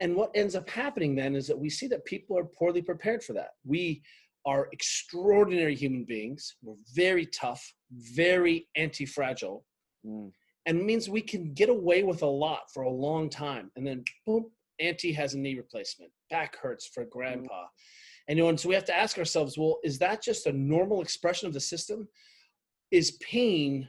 And 0.00 0.16
what 0.16 0.30
ends 0.34 0.54
up 0.54 0.68
happening 0.68 1.14
then 1.14 1.36
is 1.36 1.46
that 1.46 1.58
we 1.58 1.70
see 1.70 1.86
that 1.88 2.04
people 2.04 2.36
are 2.36 2.44
poorly 2.44 2.82
prepared 2.82 3.22
for 3.22 3.32
that. 3.34 3.50
We 3.64 4.02
are 4.46 4.68
extraordinary 4.72 5.74
human 5.74 6.04
beings. 6.04 6.56
We're 6.62 6.74
very 6.94 7.26
tough, 7.26 7.62
very 7.90 8.68
anti 8.76 9.06
fragile, 9.06 9.64
mm. 10.06 10.30
and 10.66 10.84
means 10.84 11.08
we 11.08 11.22
can 11.22 11.54
get 11.54 11.68
away 11.68 12.02
with 12.02 12.22
a 12.22 12.26
lot 12.26 12.62
for 12.72 12.82
a 12.82 12.90
long 12.90 13.30
time. 13.30 13.70
And 13.76 13.86
then, 13.86 14.04
boom, 14.26 14.46
auntie 14.80 15.12
has 15.12 15.34
a 15.34 15.38
knee 15.38 15.54
replacement, 15.54 16.10
back 16.30 16.56
hurts 16.60 16.90
for 16.92 17.04
grandpa. 17.04 17.62
Mm. 17.62 17.68
And, 18.28 18.38
you 18.38 18.44
know, 18.44 18.50
and 18.50 18.58
so 18.58 18.68
we 18.68 18.74
have 18.74 18.86
to 18.86 18.96
ask 18.96 19.18
ourselves 19.18 19.56
well, 19.56 19.78
is 19.84 19.98
that 19.98 20.22
just 20.22 20.46
a 20.46 20.52
normal 20.52 21.02
expression 21.02 21.46
of 21.46 21.54
the 21.54 21.60
system? 21.60 22.08
Is 22.90 23.12
pain 23.22 23.88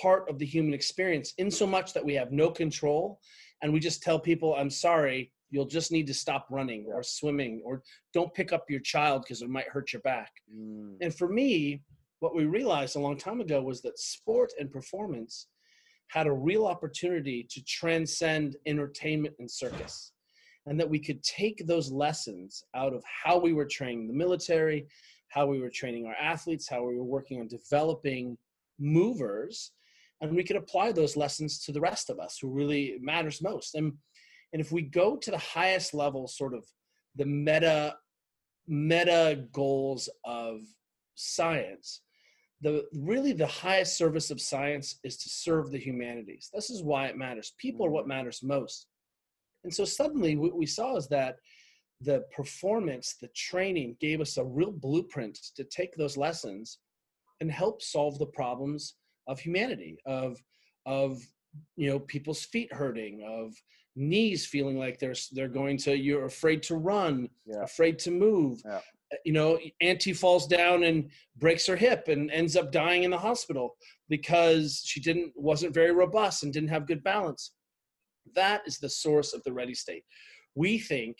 part 0.00 0.28
of 0.28 0.38
the 0.38 0.46
human 0.46 0.74
experience 0.74 1.32
in 1.38 1.50
so 1.50 1.66
much 1.66 1.92
that 1.92 2.04
we 2.04 2.14
have 2.14 2.32
no 2.32 2.50
control 2.50 3.20
and 3.62 3.72
we 3.72 3.80
just 3.80 4.02
tell 4.02 4.18
people, 4.18 4.54
I'm 4.54 4.70
sorry, 4.70 5.32
you'll 5.50 5.66
just 5.66 5.92
need 5.92 6.06
to 6.06 6.14
stop 6.14 6.46
running 6.50 6.86
or 6.92 7.02
swimming 7.02 7.62
or 7.64 7.82
don't 8.12 8.34
pick 8.34 8.52
up 8.52 8.64
your 8.68 8.80
child 8.80 9.22
because 9.22 9.42
it 9.42 9.48
might 9.48 9.68
hurt 9.68 9.92
your 9.92 10.02
back. 10.02 10.32
Mm. 10.52 10.96
And 11.00 11.14
for 11.14 11.28
me, 11.28 11.82
what 12.20 12.34
we 12.34 12.44
realized 12.46 12.96
a 12.96 13.00
long 13.00 13.16
time 13.16 13.40
ago 13.40 13.62
was 13.62 13.82
that 13.82 13.98
sport 13.98 14.52
and 14.58 14.70
performance 14.70 15.48
had 16.08 16.26
a 16.26 16.32
real 16.32 16.66
opportunity 16.66 17.46
to 17.50 17.62
transcend 17.64 18.56
entertainment 18.66 19.34
and 19.38 19.50
circus. 19.50 20.12
And 20.66 20.80
that 20.80 20.90
we 20.90 20.98
could 20.98 21.22
take 21.22 21.64
those 21.66 21.92
lessons 21.92 22.64
out 22.74 22.92
of 22.92 23.02
how 23.04 23.38
we 23.38 23.52
were 23.52 23.66
training 23.66 24.08
the 24.08 24.14
military, 24.14 24.86
how 25.28 25.46
we 25.46 25.60
were 25.60 25.70
training 25.70 26.06
our 26.06 26.16
athletes, 26.20 26.68
how 26.68 26.84
we 26.84 26.96
were 26.96 27.04
working 27.04 27.38
on 27.40 27.46
developing 27.46 28.36
movers, 28.78 29.72
and 30.20 30.34
we 30.34 30.44
could 30.44 30.56
apply 30.56 30.92
those 30.92 31.16
lessons 31.16 31.58
to 31.64 31.72
the 31.72 31.80
rest 31.80 32.10
of 32.10 32.18
us 32.18 32.38
who 32.40 32.48
really 32.48 32.96
matters 33.00 33.42
most. 33.42 33.74
And 33.74 33.92
and 34.56 34.64
if 34.64 34.72
we 34.72 34.80
go 34.80 35.16
to 35.18 35.30
the 35.30 35.36
highest 35.36 35.92
level, 35.92 36.26
sort 36.26 36.54
of 36.54 36.64
the 37.14 37.26
meta 37.26 37.94
meta 38.66 39.44
goals 39.52 40.08
of 40.24 40.60
science, 41.14 42.00
the 42.62 42.86
really 42.94 43.34
the 43.34 43.46
highest 43.46 43.98
service 43.98 44.30
of 44.30 44.40
science 44.40 44.98
is 45.04 45.18
to 45.18 45.28
serve 45.28 45.70
the 45.70 45.78
humanities. 45.78 46.48
This 46.54 46.70
is 46.70 46.82
why 46.82 47.04
it 47.04 47.18
matters. 47.18 47.52
People 47.58 47.84
are 47.84 47.90
what 47.90 48.06
mm. 48.06 48.14
matters 48.16 48.42
most. 48.42 48.86
And 49.64 49.74
so 49.74 49.84
suddenly 49.84 50.36
what 50.36 50.56
we 50.56 50.64
saw 50.64 50.96
is 50.96 51.06
that 51.08 51.36
the 52.00 52.24
performance, 52.34 53.16
the 53.20 53.28
training 53.36 53.98
gave 54.00 54.22
us 54.22 54.38
a 54.38 54.44
real 54.44 54.72
blueprint 54.72 55.38
to 55.54 55.64
take 55.64 55.94
those 55.96 56.16
lessons 56.16 56.78
and 57.42 57.50
help 57.50 57.82
solve 57.82 58.18
the 58.18 58.24
problems 58.24 58.94
of 59.26 59.38
humanity, 59.38 59.98
of 60.06 60.38
of 60.86 61.20
you 61.76 61.90
know 61.90 61.98
people's 61.98 62.42
feet 62.46 62.72
hurting, 62.72 63.22
of 63.22 63.52
knees 63.96 64.46
feeling 64.46 64.78
like 64.78 64.98
they're 64.98 65.14
they're 65.32 65.48
going 65.48 65.76
to 65.76 65.96
you're 65.96 66.26
afraid 66.26 66.62
to 66.62 66.76
run 66.76 67.28
yeah. 67.46 67.62
afraid 67.62 67.98
to 67.98 68.10
move 68.10 68.60
yeah. 68.64 68.80
Uh, 69.12 69.16
you 69.24 69.32
know 69.32 69.58
auntie 69.80 70.12
falls 70.12 70.46
down 70.46 70.82
and 70.82 71.08
breaks 71.36 71.66
her 71.66 71.76
hip 71.76 72.08
and 72.08 72.30
ends 72.30 72.56
up 72.56 72.70
dying 72.70 73.04
in 73.04 73.10
the 73.10 73.18
hospital 73.18 73.76
because 74.08 74.82
she 74.84 75.00
didn't 75.00 75.32
wasn't 75.34 75.72
very 75.72 75.92
robust 75.92 76.42
and 76.42 76.52
didn't 76.52 76.68
have 76.68 76.86
good 76.86 77.02
balance 77.02 77.52
that 78.34 78.62
is 78.66 78.78
the 78.78 78.88
source 78.88 79.32
of 79.32 79.42
the 79.44 79.52
ready 79.52 79.74
state 79.74 80.04
we 80.54 80.78
think 80.78 81.16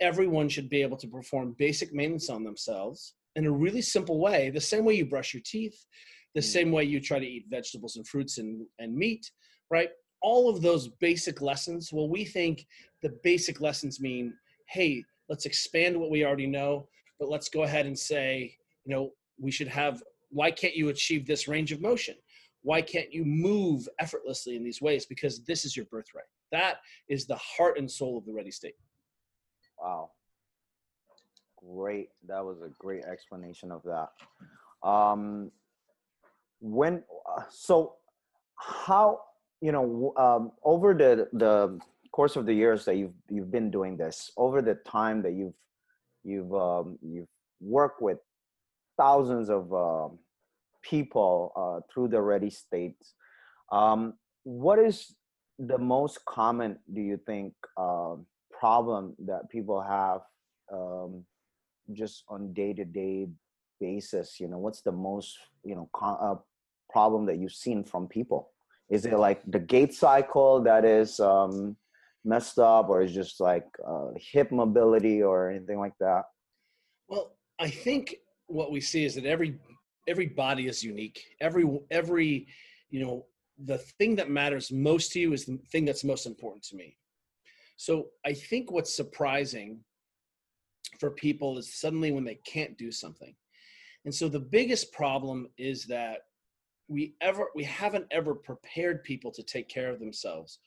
everyone 0.00 0.48
should 0.48 0.68
be 0.68 0.82
able 0.82 0.96
to 0.96 1.08
perform 1.08 1.54
basic 1.58 1.94
maintenance 1.94 2.28
on 2.28 2.44
themselves 2.44 3.14
in 3.36 3.46
a 3.46 3.50
really 3.50 3.82
simple 3.82 4.18
way 4.18 4.50
the 4.50 4.60
same 4.60 4.84
way 4.84 4.94
you 4.94 5.06
brush 5.06 5.32
your 5.32 5.42
teeth 5.46 5.86
the 6.34 6.40
mm. 6.40 6.44
same 6.44 6.70
way 6.70 6.84
you 6.84 7.00
try 7.00 7.18
to 7.18 7.26
eat 7.26 7.46
vegetables 7.48 7.96
and 7.96 8.06
fruits 8.06 8.38
and, 8.38 8.66
and 8.78 8.94
meat 8.94 9.30
right 9.70 9.90
all 10.22 10.48
of 10.48 10.62
those 10.62 10.88
basic 10.88 11.40
lessons, 11.40 11.92
well, 11.92 12.08
we 12.08 12.24
think 12.24 12.66
the 13.02 13.10
basic 13.22 13.60
lessons 13.60 14.00
mean, 14.00 14.34
hey, 14.66 15.04
let's 15.28 15.46
expand 15.46 15.98
what 15.98 16.10
we 16.10 16.24
already 16.24 16.46
know, 16.46 16.86
but 17.18 17.28
let's 17.28 17.48
go 17.48 17.62
ahead 17.62 17.86
and 17.86 17.98
say, 17.98 18.56
you 18.84 18.94
know, 18.94 19.12
we 19.38 19.50
should 19.50 19.68
have, 19.68 20.02
why 20.30 20.50
can't 20.50 20.76
you 20.76 20.88
achieve 20.88 21.26
this 21.26 21.48
range 21.48 21.72
of 21.72 21.80
motion? 21.80 22.14
Why 22.62 22.82
can't 22.82 23.12
you 23.12 23.24
move 23.24 23.88
effortlessly 23.98 24.56
in 24.56 24.62
these 24.62 24.82
ways? 24.82 25.06
Because 25.06 25.42
this 25.44 25.64
is 25.64 25.76
your 25.76 25.86
birthright. 25.86 26.26
That 26.52 26.78
is 27.08 27.26
the 27.26 27.36
heart 27.36 27.78
and 27.78 27.90
soul 27.90 28.18
of 28.18 28.26
the 28.26 28.32
ready 28.32 28.50
state. 28.50 28.74
Wow. 29.80 30.10
Great. 31.56 32.10
That 32.26 32.44
was 32.44 32.60
a 32.60 32.68
great 32.78 33.04
explanation 33.04 33.72
of 33.72 33.82
that. 33.84 34.08
Um, 34.86 35.50
when, 36.60 37.02
uh, 37.26 37.42
so 37.50 37.94
how, 38.56 39.20
you 39.60 39.72
know 39.72 40.12
um, 40.16 40.52
over 40.64 40.94
the 40.94 41.28
the 41.32 41.78
course 42.12 42.36
of 42.36 42.46
the 42.46 42.54
years 42.54 42.84
that 42.84 42.96
you've 42.96 43.14
you've 43.28 43.50
been 43.50 43.70
doing 43.70 43.96
this 43.96 44.30
over 44.36 44.60
the 44.62 44.74
time 44.74 45.22
that 45.22 45.32
you've 45.32 45.54
you've 46.24 46.52
um, 46.54 46.98
you've 47.02 47.28
worked 47.60 48.02
with 48.02 48.18
thousands 48.96 49.48
of 49.48 49.72
uh, 49.72 50.08
people 50.82 51.52
uh, 51.56 51.80
through 51.92 52.08
the 52.08 52.20
ready 52.20 52.50
states 52.50 53.14
um, 53.72 54.14
what 54.44 54.78
is 54.78 55.14
the 55.58 55.78
most 55.78 56.24
common 56.24 56.78
do 56.92 57.00
you 57.00 57.18
think 57.26 57.52
uh, 57.76 58.14
problem 58.50 59.14
that 59.26 59.48
people 59.50 59.80
have 59.80 60.20
um, 60.72 61.24
just 61.92 62.24
on 62.28 62.52
day-to-day 62.52 63.26
basis? 63.78 64.40
You 64.40 64.48
know 64.48 64.58
what's 64.58 64.82
the 64.82 64.92
most 64.92 65.38
you 65.64 65.74
know 65.74 65.88
uh, 66.02 66.36
problem 66.90 67.26
that 67.26 67.38
you've 67.38 67.52
seen 67.52 67.84
from 67.84 68.08
people 68.08 68.50
is 68.90 69.06
it 69.06 69.18
like 69.18 69.40
the 69.46 69.58
gait 69.58 69.94
cycle 69.94 70.62
that 70.62 70.84
is 70.84 71.20
um, 71.20 71.76
messed 72.24 72.58
up 72.58 72.88
or 72.88 73.02
is 73.02 73.14
just 73.14 73.40
like 73.40 73.66
uh, 73.86 74.08
hip 74.16 74.50
mobility 74.50 75.22
or 75.22 75.50
anything 75.50 75.78
like 75.78 75.94
that? 76.00 76.24
Well 77.08 77.32
i 77.60 77.68
think 77.68 78.16
what 78.46 78.72
we 78.72 78.80
see 78.80 79.04
is 79.04 79.14
that 79.14 79.26
every 79.26 79.58
every 80.08 80.26
body 80.26 80.66
is 80.66 80.82
unique. 80.82 81.22
Every 81.40 81.64
every 81.90 82.46
you 82.90 83.04
know 83.04 83.26
the 83.66 83.78
thing 83.98 84.16
that 84.16 84.30
matters 84.30 84.72
most 84.72 85.12
to 85.12 85.20
you 85.20 85.32
is 85.32 85.44
the 85.44 85.58
thing 85.70 85.84
that's 85.84 86.04
most 86.04 86.26
important 86.26 86.64
to 86.64 86.76
me. 86.76 86.96
So 87.76 88.06
i 88.26 88.32
think 88.32 88.70
what's 88.70 88.94
surprising 88.94 89.80
for 90.98 91.10
people 91.10 91.58
is 91.58 91.80
suddenly 91.80 92.10
when 92.12 92.24
they 92.24 92.40
can't 92.44 92.76
do 92.76 92.90
something. 92.90 93.34
And 94.04 94.14
so 94.14 94.28
the 94.28 94.40
biggest 94.40 94.92
problem 94.92 95.48
is 95.56 95.84
that 95.84 96.20
we 96.90 97.14
ever 97.20 97.46
we 97.54 97.64
haven't 97.64 98.06
ever 98.10 98.34
prepared 98.34 99.04
people 99.04 99.30
to 99.30 99.42
take 99.42 99.68
care 99.68 99.90
of 99.90 100.00
themselves 100.00 100.58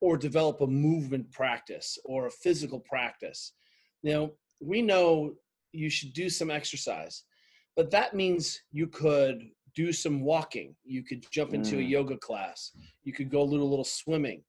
or 0.00 0.16
develop 0.16 0.60
a 0.60 0.66
movement 0.66 1.30
practice 1.30 1.98
or 2.04 2.26
a 2.26 2.30
physical 2.30 2.80
practice. 2.80 3.52
You 4.02 4.12
know 4.12 4.32
we 4.60 4.82
know 4.82 5.34
you 5.72 5.90
should 5.90 6.12
do 6.12 6.28
some 6.28 6.50
exercise 6.50 7.24
but 7.76 7.90
that 7.90 8.14
means 8.14 8.62
you 8.72 8.86
could 8.86 9.42
do 9.74 9.92
some 9.92 10.22
walking. 10.22 10.74
You 10.84 11.04
could 11.04 11.26
jump 11.30 11.52
into 11.52 11.76
mm. 11.76 11.80
a 11.80 11.82
yoga 11.82 12.16
class. 12.16 12.72
You 13.04 13.12
could 13.12 13.30
go 13.30 13.40
do 13.40 13.42
a 13.42 13.50
little 13.50 13.68
little 13.68 13.84
swimming 13.84 14.42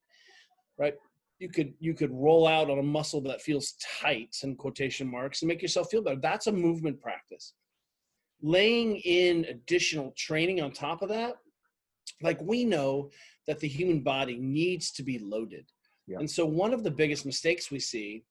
right? 0.80 0.94
You 1.40 1.50
could 1.50 1.74
you 1.80 1.94
could 1.94 2.12
roll 2.12 2.48
out 2.48 2.70
on 2.70 2.80
a 2.80 2.84
muscle 2.84 3.22
that 3.22 3.42
feels 3.42 3.76
tight 4.02 4.36
in 4.44 4.56
quotation 4.56 5.10
marks 5.10 5.42
and 5.42 5.50
make 5.50 5.62
yourself 5.62 5.90
feel 5.90 6.02
better. 6.02 6.20
That's 6.20 6.48
a 6.48 6.52
movement 6.52 7.02
practice 7.02 7.54
laying 8.42 8.98
in 8.98 9.46
additional 9.46 10.14
training 10.18 10.62
on 10.62 10.72
top 10.72 11.02
of 11.02 11.10
that, 11.10 11.36
like 12.22 12.42
we 12.42 12.64
know 12.64 13.10
that 13.48 13.60
the 13.60 13.68
human 13.68 14.02
body 14.02 14.38
needs 14.38 14.92
to 14.92 15.04
be 15.04 15.20
loaded. 15.20 15.66
Yeah. 16.08 16.20
And 16.20 16.30
so 16.30 16.46
one 16.46 16.74
of 16.74 16.84
the 16.84 16.92
biggest 16.92 17.26
mistakes 17.26 17.72
we 17.72 17.80
see 17.80 18.24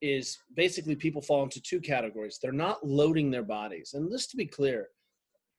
is 0.00 0.38
basically 0.54 0.94
people 0.94 1.20
fall 1.20 1.42
into 1.42 1.60
two 1.60 1.80
categories. 1.80 2.38
They're 2.40 2.52
not 2.52 2.86
loading 2.86 3.30
their 3.30 3.42
bodies. 3.42 3.92
And 3.94 4.10
just 4.10 4.30
to 4.30 4.36
be 4.36 4.46
clear, 4.46 4.88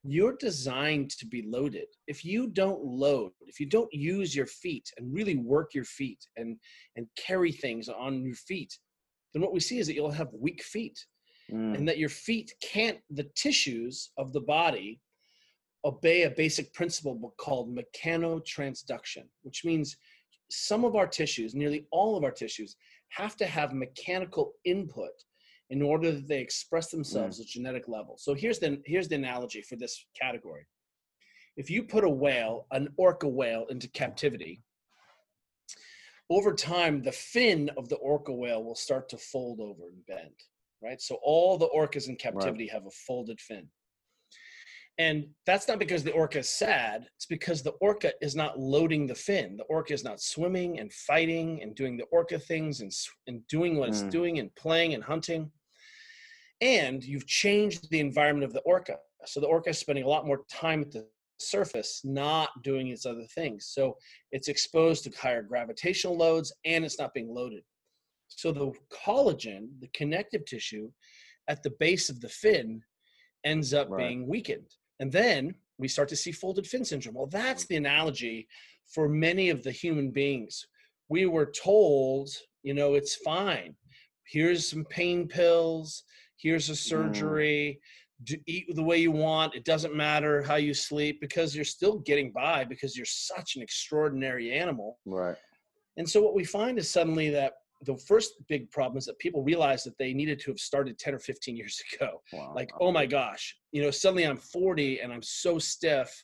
you're 0.04 0.38
designed 0.38 1.10
to 1.12 1.26
be 1.26 1.42
loaded. 1.42 1.88
If 2.08 2.24
you 2.24 2.48
don't 2.48 2.82
load, 2.84 3.32
if 3.42 3.60
you 3.60 3.66
don't 3.66 3.92
use 3.94 4.34
your 4.34 4.46
feet 4.46 4.90
and 4.98 5.14
really 5.14 5.36
work 5.36 5.74
your 5.74 5.84
feet 5.84 6.20
and 6.38 6.58
and 6.96 7.06
carry 7.18 7.52
things 7.52 7.90
on 7.90 8.24
your 8.24 8.36
feet, 8.36 8.78
then 9.34 9.42
what 9.42 9.54
we 9.54 9.60
see 9.60 9.80
is 9.80 9.88
that 9.88 9.96
you'll 9.96 10.12
have 10.12 10.30
weak 10.34 10.64
feet 10.64 10.98
mm. 11.52 11.76
and 11.76 11.88
that 11.88 11.98
your 11.98 12.10
feet 12.10 12.54
can't, 12.62 13.00
the 13.10 13.30
tissues 13.36 14.12
of 14.18 14.34
the 14.34 14.42
body 14.42 15.00
obey 15.86 16.24
a 16.24 16.30
basic 16.30 16.74
principle 16.74 17.34
called 17.38 17.76
mechanotransduction, 17.76 19.24
which 19.44 19.64
means 19.64 19.98
some 20.52 20.84
of 20.84 20.96
our 20.96 21.08
tissues, 21.08 21.56
nearly 21.56 21.86
all 21.92 22.18
of 22.18 22.24
our 22.24 22.32
tissues, 22.32 22.76
have 23.10 23.36
to 23.38 23.46
have 23.46 23.74
mechanical 23.74 24.54
input 24.66 25.12
in 25.70 25.82
order 25.82 26.12
that 26.12 26.28
they 26.28 26.40
express 26.40 26.90
themselves 26.90 27.38
mm. 27.38 27.42
at 27.42 27.48
genetic 27.48 27.88
level. 27.88 28.16
So 28.18 28.34
here's 28.34 28.60
the 28.60 28.82
here's 28.86 29.08
the 29.08 29.16
analogy 29.16 29.62
for 29.62 29.76
this 29.76 30.06
category. 30.20 30.66
If 31.58 31.70
you 31.70 31.84
put 31.84 32.04
a 32.04 32.10
whale, 32.10 32.66
an 32.72 32.90
orca 32.98 33.28
whale, 33.28 33.66
into 33.70 33.88
captivity, 33.90 34.62
over 36.30 36.54
time 36.54 37.02
the 37.02 37.12
fin 37.12 37.70
of 37.78 37.90
the 37.90 37.98
orca 37.98 38.34
whale 38.34 38.64
will 38.64 38.76
start 38.76 39.10
to 39.10 39.18
fold 39.18 39.60
over 39.60 39.90
and 39.90 40.06
bend 40.08 40.34
right? 40.82 41.02
So 41.02 41.20
all 41.24 41.58
the 41.58 41.70
orcas 41.70 42.08
in 42.08 42.16
captivity 42.16 42.66
right. 42.66 42.74
have 42.74 42.86
a 42.86 42.92
folded 42.92 43.40
fin. 43.40 43.68
And 44.98 45.28
that's 45.46 45.68
not 45.70 45.80
because 45.80 46.04
the 46.04 46.12
orca 46.12 46.40
is 46.40 46.50
sad. 46.50 47.08
It's 47.16 47.26
because 47.26 47.64
the 47.64 47.72
orca 47.80 48.12
is 48.22 48.36
not 48.36 48.60
loading 48.60 49.08
the 49.08 49.16
fin. 49.16 49.56
The 49.56 49.64
orca 49.64 49.94
is 49.94 50.04
not 50.04 50.20
swimming 50.20 50.80
and 50.80 50.92
fighting 50.92 51.62
and 51.62 51.74
doing 51.74 51.96
the 51.96 52.04
orca 52.12 52.38
things 52.38 52.82
and, 52.82 52.92
and 53.28 53.48
doing 53.48 53.78
what 53.78 53.90
it's 53.90 54.02
Mm. 54.04 54.12
doing 54.12 54.40
and 54.40 54.54
playing 54.56 54.94
and 54.96 55.04
hunting. 55.04 55.52
And 56.60 57.02
you've 57.02 57.28
changed 57.28 57.90
the 57.90 58.02
environment 58.02 58.44
of 58.44 58.52
the 58.52 58.60
orca. 58.62 58.98
So 59.26 59.40
the 59.40 59.48
orca 59.48 59.70
is 59.70 59.78
spending 59.78 60.04
a 60.04 60.10
lot 60.10 60.28
more 60.28 60.44
time 60.52 60.82
at 60.82 60.92
the 60.92 61.08
surface, 61.40 62.02
not 62.04 62.50
doing 62.64 62.90
its 62.90 63.06
other 63.06 63.26
things. 63.34 63.68
So 63.68 63.98
it's 64.34 64.50
exposed 64.50 65.06
to 65.06 65.12
higher 65.12 65.42
gravitational 65.42 66.18
loads 66.18 66.52
and 66.66 66.84
it's 66.84 67.00
not 67.00 67.14
being 67.14 67.34
loaded. 67.34 67.64
So 68.30 68.52
the 68.52 68.72
collagen, 68.92 69.70
the 69.80 69.90
connective 69.94 70.46
tissue 70.46 70.92
at 71.48 71.64
the 71.64 71.72
base 71.80 72.10
of 72.10 72.22
the 72.22 72.30
fin, 72.30 72.82
ends 73.44 73.74
up 73.74 73.90
Right. 73.90 74.08
being 74.08 74.28
weakened. 74.28 74.70
And 75.00 75.12
then 75.12 75.56
we 75.78 75.88
start 75.88 76.10
to 76.10 76.16
see 76.16 76.32
folded 76.32 76.68
fin 76.68 76.86
syndrome. 76.86 77.16
Well, 77.16 77.28
that's 77.28 77.66
the 77.66 77.78
analogy 77.78 78.48
for 78.88 79.08
many 79.08 79.50
of 79.50 79.64
the 79.64 79.72
human 79.72 80.12
beings. 80.12 80.66
We 81.10 81.26
were 81.26 81.52
told, 81.52 82.30
you 82.64 82.74
know, 82.74 82.96
it's 82.96 83.16
fine. 83.16 83.76
Here's 84.26 84.70
some 84.70 84.86
pain 84.86 85.28
pills. 85.28 86.04
Here's 86.38 86.70
a 86.70 86.74
mm. 86.74 86.78
surgery. 86.78 87.80
Do, 88.24 88.36
eat 88.46 88.76
the 88.76 88.84
way 88.84 88.98
you 88.98 89.12
want. 89.12 89.56
It 89.56 89.64
doesn't 89.64 89.96
matter 89.96 90.44
how 90.44 90.56
you 90.56 90.74
sleep 90.74 91.22
because 91.22 91.56
you're 91.56 91.64
still 91.64 92.00
getting 92.00 92.32
by 92.32 92.66
because 92.66 92.98
you're 92.98 93.06
such 93.06 93.56
an 93.56 93.62
extraordinary 93.62 94.52
animal. 94.52 95.00
Right. 95.06 95.38
And 95.96 96.10
so 96.10 96.22
what 96.22 96.36
we 96.36 96.44
find 96.44 96.78
is 96.78 96.90
suddenly 96.90 97.30
that 97.30 97.54
the 97.86 97.98
first 97.98 98.34
big 98.48 98.70
problem 98.72 98.98
is 98.98 99.06
that 99.06 99.18
people 99.20 99.42
realize 99.44 99.84
that 99.84 99.98
they 99.98 100.14
needed 100.14 100.40
to 100.42 100.52
have 100.52 100.60
started 100.60 100.98
10 101.00 101.14
or 101.16 101.20
15 101.20 101.56
years 101.56 101.82
ago 101.94 102.22
Wow. 102.34 102.54
like 102.56 102.72
oh 102.80 102.92
my 102.92 103.06
gosh 103.06 103.56
you 103.72 103.82
know 103.82 103.92
suddenly 103.92 104.26
i'm 104.26 104.38
40 104.38 105.00
and 105.00 105.14
i'm 105.14 105.22
so 105.24 105.58
stiff 105.60 106.24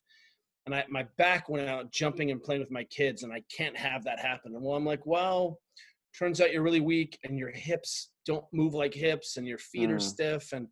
and 0.65 0.73
I, 0.73 0.83
my 0.89 1.05
back 1.17 1.47
went 1.47 1.69
out 1.69 1.91
jumping 1.91 2.31
and 2.31 2.41
playing 2.41 2.61
with 2.61 2.71
my 2.71 2.83
kids 2.85 3.23
and 3.23 3.31
i 3.31 3.41
can't 3.55 3.77
have 3.77 4.03
that 4.05 4.19
happen 4.19 4.53
and 4.55 4.63
well 4.63 4.75
i'm 4.75 4.85
like 4.85 5.05
well 5.05 5.59
turns 6.17 6.39
out 6.41 6.51
you're 6.51 6.61
really 6.63 6.79
weak 6.81 7.17
and 7.23 7.37
your 7.37 7.51
hips 7.51 8.11
don't 8.25 8.45
move 8.53 8.73
like 8.73 8.93
hips 8.93 9.37
and 9.37 9.47
your 9.47 9.57
feet 9.57 9.91
are 9.91 9.95
Mm. 9.97 10.01
stiff 10.01 10.53
and 10.53 10.67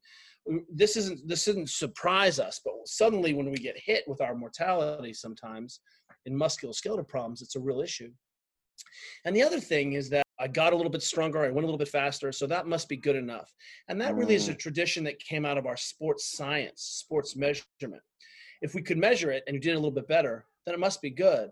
this 0.73 0.97
isn't 0.97 1.25
this 1.27 1.45
didn't 1.45 1.69
surprise 1.69 2.37
us 2.39 2.59
but 2.65 2.73
suddenly 2.85 3.33
when 3.33 3.49
we 3.49 3.55
get 3.57 3.77
hit 3.79 4.03
with 4.07 4.19
our 4.21 4.35
mortality 4.35 5.13
sometimes 5.13 5.79
in 6.25 6.33
musculoskeletal 6.33 7.07
problems 7.07 7.41
it's 7.41 7.55
a 7.55 7.59
real 7.59 7.79
issue 7.81 8.11
and 9.25 9.35
the 9.35 9.41
other 9.41 9.59
thing 9.59 9.93
is 9.93 10.09
that 10.09 10.22
I 10.43 10.47
got 10.47 10.73
a 10.73 10.75
little 10.75 10.91
bit 10.91 11.01
stronger, 11.01 11.39
I 11.39 11.49
went 11.49 11.63
a 11.63 11.67
little 11.67 11.77
bit 11.77 11.87
faster, 11.87 12.33
so 12.33 12.45
that 12.47 12.67
must 12.67 12.89
be 12.89 12.97
good 12.97 13.15
enough. 13.15 13.49
And 13.87 13.99
that 14.01 14.13
really 14.15 14.35
is 14.35 14.49
a 14.49 14.53
mm. 14.53 14.59
tradition 14.59 15.05
that 15.05 15.17
came 15.19 15.45
out 15.45 15.57
of 15.57 15.65
our 15.65 15.77
sports 15.77 16.35
science, 16.35 16.81
sports 16.81 17.37
measurement. 17.37 18.03
If 18.61 18.75
we 18.75 18.81
could 18.81 18.97
measure 18.97 19.31
it 19.31 19.45
and 19.47 19.55
you 19.55 19.61
did 19.61 19.71
a 19.71 19.75
little 19.75 19.89
bit 19.89 20.09
better, 20.09 20.45
then 20.65 20.75
it 20.75 20.81
must 20.81 21.01
be 21.01 21.11
good. 21.11 21.49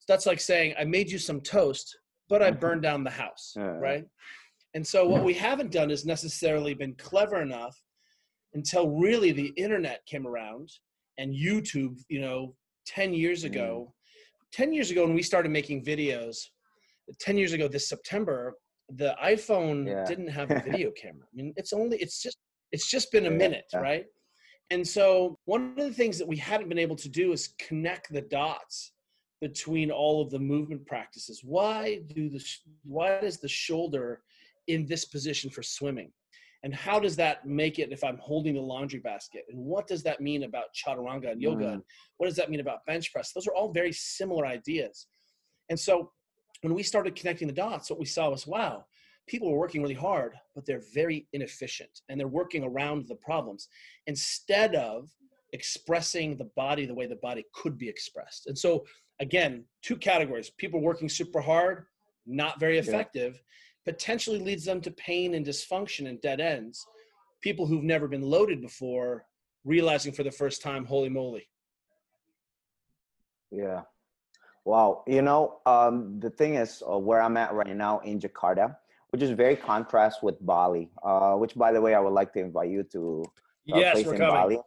So 0.00 0.04
that's 0.06 0.26
like 0.26 0.40
saying, 0.40 0.74
I 0.78 0.84
made 0.84 1.10
you 1.10 1.16
some 1.16 1.40
toast, 1.40 1.96
but 2.28 2.42
I 2.42 2.50
mm-hmm. 2.50 2.60
burned 2.60 2.82
down 2.82 3.02
the 3.02 3.08
house, 3.08 3.54
right? 3.56 4.04
And 4.74 4.86
so 4.86 5.06
what 5.06 5.24
we 5.24 5.32
haven't 5.32 5.72
done 5.72 5.90
is 5.90 6.04
necessarily 6.04 6.74
been 6.74 6.94
clever 6.96 7.40
enough 7.40 7.80
until 8.52 8.90
really 8.90 9.32
the 9.32 9.54
internet 9.56 10.04
came 10.04 10.26
around 10.26 10.70
and 11.16 11.34
YouTube, 11.34 11.98
you 12.10 12.20
know, 12.20 12.54
10 12.88 13.14
years 13.14 13.42
mm. 13.42 13.46
ago. 13.46 13.94
10 14.52 14.74
years 14.74 14.90
ago 14.90 15.06
when 15.06 15.14
we 15.14 15.22
started 15.22 15.50
making 15.50 15.82
videos, 15.82 16.48
10 17.20 17.38
years 17.38 17.52
ago 17.52 17.68
this 17.68 17.88
September, 17.88 18.54
the 18.88 19.14
iPhone 19.22 19.86
Yeah. 19.86 20.04
didn't 20.08 20.28
have 20.28 20.50
a 20.50 20.60
video 20.60 20.90
camera. 20.90 21.26
I 21.32 21.34
mean, 21.36 21.52
it's 21.56 21.72
only 21.72 21.98
it's 21.98 22.20
just 22.22 22.38
it's 22.72 22.90
just 22.90 23.12
been 23.12 23.26
a 23.26 23.30
Yeah. 23.30 23.36
minute, 23.36 23.66
right? 23.74 24.06
And 24.70 24.86
so 24.86 25.38
one 25.44 25.74
of 25.78 25.84
the 25.84 25.92
things 25.92 26.18
that 26.18 26.26
we 26.26 26.36
hadn't 26.36 26.68
been 26.68 26.78
able 26.78 26.96
to 26.96 27.08
do 27.08 27.32
is 27.32 27.54
connect 27.58 28.12
the 28.12 28.22
dots 28.22 28.92
between 29.40 29.90
all 29.90 30.22
of 30.22 30.30
the 30.30 30.38
movement 30.38 30.86
practices. 30.86 31.42
Why 31.44 32.00
do 32.14 32.28
the 32.30 32.42
why 32.84 33.18
is 33.18 33.38
the 33.38 33.48
shoulder 33.48 34.22
in 34.66 34.86
this 34.86 35.04
position 35.04 35.50
for 35.50 35.62
swimming? 35.62 36.10
And 36.62 36.74
how 36.74 36.98
does 36.98 37.14
that 37.16 37.46
make 37.46 37.78
it 37.78 37.92
if 37.92 38.02
I'm 38.02 38.16
holding 38.16 38.54
the 38.54 38.62
laundry 38.62 39.00
basket? 39.00 39.44
And 39.50 39.58
what 39.62 39.86
does 39.86 40.02
that 40.04 40.22
mean 40.22 40.44
about 40.44 40.68
chaturanga 40.74 41.32
and 41.32 41.42
yoga? 41.42 41.66
Mm. 41.66 41.72
And 41.74 41.82
what 42.16 42.26
does 42.26 42.36
that 42.36 42.50
mean 42.50 42.60
about 42.60 42.86
bench 42.86 43.12
press? 43.12 43.32
Those 43.34 43.46
are 43.46 43.54
all 43.54 43.70
very 43.70 43.92
similar 43.92 44.46
ideas. 44.46 45.06
And 45.68 45.78
so 45.78 46.10
when 46.62 46.74
we 46.74 46.82
started 46.82 47.16
connecting 47.16 47.48
the 47.48 47.54
dots, 47.54 47.90
what 47.90 47.98
we 47.98 48.06
saw 48.06 48.30
was 48.30 48.46
wow, 48.46 48.84
people 49.26 49.50
were 49.50 49.58
working 49.58 49.82
really 49.82 49.94
hard, 49.94 50.34
but 50.54 50.66
they're 50.66 50.82
very 50.92 51.26
inefficient 51.32 52.02
and 52.08 52.18
they're 52.18 52.28
working 52.28 52.64
around 52.64 53.06
the 53.08 53.14
problems 53.16 53.68
instead 54.06 54.74
of 54.74 55.08
expressing 55.52 56.36
the 56.36 56.50
body 56.56 56.84
the 56.84 56.94
way 56.94 57.06
the 57.06 57.16
body 57.16 57.44
could 57.54 57.78
be 57.78 57.88
expressed. 57.88 58.46
And 58.46 58.58
so, 58.58 58.84
again, 59.20 59.64
two 59.82 59.96
categories 59.96 60.50
people 60.50 60.80
working 60.80 61.08
super 61.08 61.40
hard, 61.40 61.86
not 62.26 62.60
very 62.60 62.78
effective, 62.78 63.40
potentially 63.84 64.38
leads 64.38 64.64
them 64.64 64.80
to 64.80 64.90
pain 64.92 65.34
and 65.34 65.46
dysfunction 65.46 66.08
and 66.08 66.20
dead 66.20 66.40
ends. 66.40 66.86
People 67.40 67.66
who've 67.66 67.84
never 67.84 68.08
been 68.08 68.22
loaded 68.22 68.60
before 68.60 69.26
realizing 69.64 70.12
for 70.12 70.22
the 70.22 70.30
first 70.30 70.62
time, 70.62 70.84
holy 70.84 71.08
moly. 71.08 71.48
Yeah. 73.50 73.82
Wow. 74.64 75.02
You 75.06 75.22
know, 75.22 75.60
um, 75.66 76.18
the 76.20 76.30
thing 76.30 76.54
is, 76.54 76.82
uh, 76.90 76.98
where 76.98 77.20
I'm 77.20 77.36
at 77.36 77.52
right 77.52 77.74
now 77.76 77.98
in 78.00 78.18
Jakarta, 78.18 78.76
which 79.10 79.22
is 79.22 79.30
very 79.30 79.56
contrast 79.56 80.22
with 80.22 80.36
Bali, 80.44 80.90
uh, 81.02 81.34
which, 81.34 81.54
by 81.54 81.72
the 81.72 81.80
way, 81.80 81.94
I 81.94 82.00
would 82.00 82.12
like 82.14 82.32
to 82.34 82.40
invite 82.40 82.70
you 82.70 82.82
to 82.92 83.24
a 83.74 83.78
yes, 83.78 83.92
place 83.94 84.06
we're 84.06 84.14
in 84.14 84.18
coming. 84.20 84.34
Bali. 84.34 84.58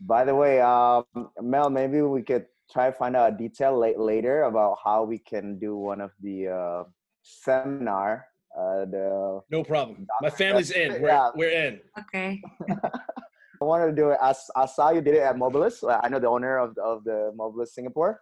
By 0.00 0.24
the 0.24 0.34
way, 0.34 0.60
um, 0.60 1.04
Mel, 1.42 1.68
maybe 1.70 2.00
we 2.02 2.22
could 2.22 2.46
try 2.72 2.86
to 2.86 2.92
find 2.92 3.16
out 3.16 3.32
a 3.34 3.36
detail 3.36 3.76
late, 3.76 3.98
later 3.98 4.44
about 4.44 4.78
how 4.82 5.02
we 5.02 5.18
can 5.18 5.58
do 5.58 5.76
one 5.76 6.00
of 6.00 6.12
the 6.22 6.48
uh, 6.48 6.84
seminar. 7.22 8.26
Uh, 8.56 8.84
the 8.86 9.40
No 9.50 9.62
problem. 9.62 10.06
My 10.22 10.30
family's 10.30 10.70
in. 10.70 11.02
We're, 11.02 11.08
Yeah. 11.08 11.30
we're 11.34 11.50
in. 11.50 11.80
Okay. 11.98 12.40
I 13.62 13.64
wanted 13.64 13.86
to 13.88 13.92
do 13.92 14.10
it. 14.10 14.18
I, 14.22 14.30
s- 14.30 14.50
I 14.56 14.64
saw 14.66 14.90
you 14.90 15.02
did 15.02 15.14
it 15.14 15.20
at 15.22 15.36
Mobilis. 15.36 15.76
I 16.02 16.08
know 16.08 16.18
the 16.18 16.28
owner 16.28 16.56
of, 16.58 16.78
of 16.78 17.04
the 17.04 17.30
Mobilis 17.36 17.68
Singapore, 17.68 18.20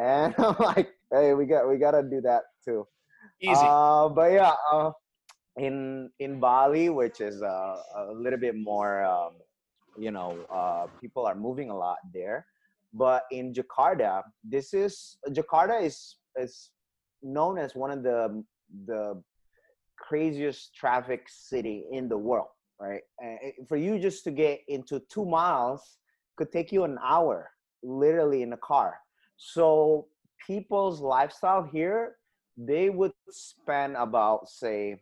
and 0.00 0.34
I'm 0.38 0.56
like, 0.58 0.90
hey, 1.12 1.34
we 1.34 1.46
got 1.46 1.68
we 1.68 1.76
got 1.76 1.92
to 1.92 2.02
do 2.02 2.20
that 2.22 2.42
too. 2.64 2.86
Easy. 3.40 3.52
Uh, 3.54 4.08
but 4.08 4.32
yeah, 4.32 4.54
uh, 4.72 4.90
in 5.56 6.10
in 6.18 6.40
Bali, 6.40 6.88
which 6.88 7.20
is 7.20 7.42
uh, 7.42 7.76
a 7.96 8.12
little 8.14 8.38
bit 8.38 8.56
more, 8.56 9.04
um, 9.04 9.32
you 9.98 10.10
know, 10.10 10.38
uh, 10.52 10.86
people 11.00 11.26
are 11.26 11.34
moving 11.34 11.70
a 11.70 11.76
lot 11.76 11.98
there. 12.14 12.46
But 12.92 13.24
in 13.30 13.52
Jakarta, 13.52 14.22
this 14.42 14.72
is 14.74 15.16
Jakarta 15.28 15.82
is 15.82 16.16
is 16.36 16.70
known 17.22 17.58
as 17.58 17.74
one 17.74 17.90
of 17.90 18.02
the 18.02 18.42
the 18.86 19.22
craziest 19.98 20.74
traffic 20.74 21.28
city 21.28 21.84
in 21.92 22.08
the 22.08 22.16
world, 22.16 22.48
right? 22.80 23.02
And 23.20 23.68
for 23.68 23.76
you 23.76 23.98
just 23.98 24.24
to 24.24 24.30
get 24.30 24.60
into 24.66 25.00
two 25.12 25.26
miles 25.26 25.98
could 26.36 26.50
take 26.50 26.72
you 26.72 26.84
an 26.84 26.98
hour, 27.04 27.50
literally 27.82 28.42
in 28.42 28.54
a 28.54 28.56
car. 28.56 28.98
So 29.42 30.06
people's 30.46 31.00
lifestyle 31.00 31.62
here, 31.62 32.16
they 32.58 32.90
would 32.90 33.12
spend 33.30 33.96
about 33.96 34.50
say 34.50 35.00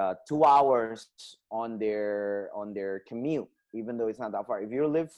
uh, 0.00 0.14
two 0.26 0.42
hours 0.44 1.08
on 1.52 1.78
their 1.78 2.48
on 2.54 2.72
their 2.72 3.02
commute, 3.06 3.46
even 3.74 3.98
though 3.98 4.08
it's 4.08 4.18
not 4.18 4.32
that 4.32 4.46
far. 4.46 4.62
If 4.62 4.72
you 4.72 4.86
live 4.86 5.12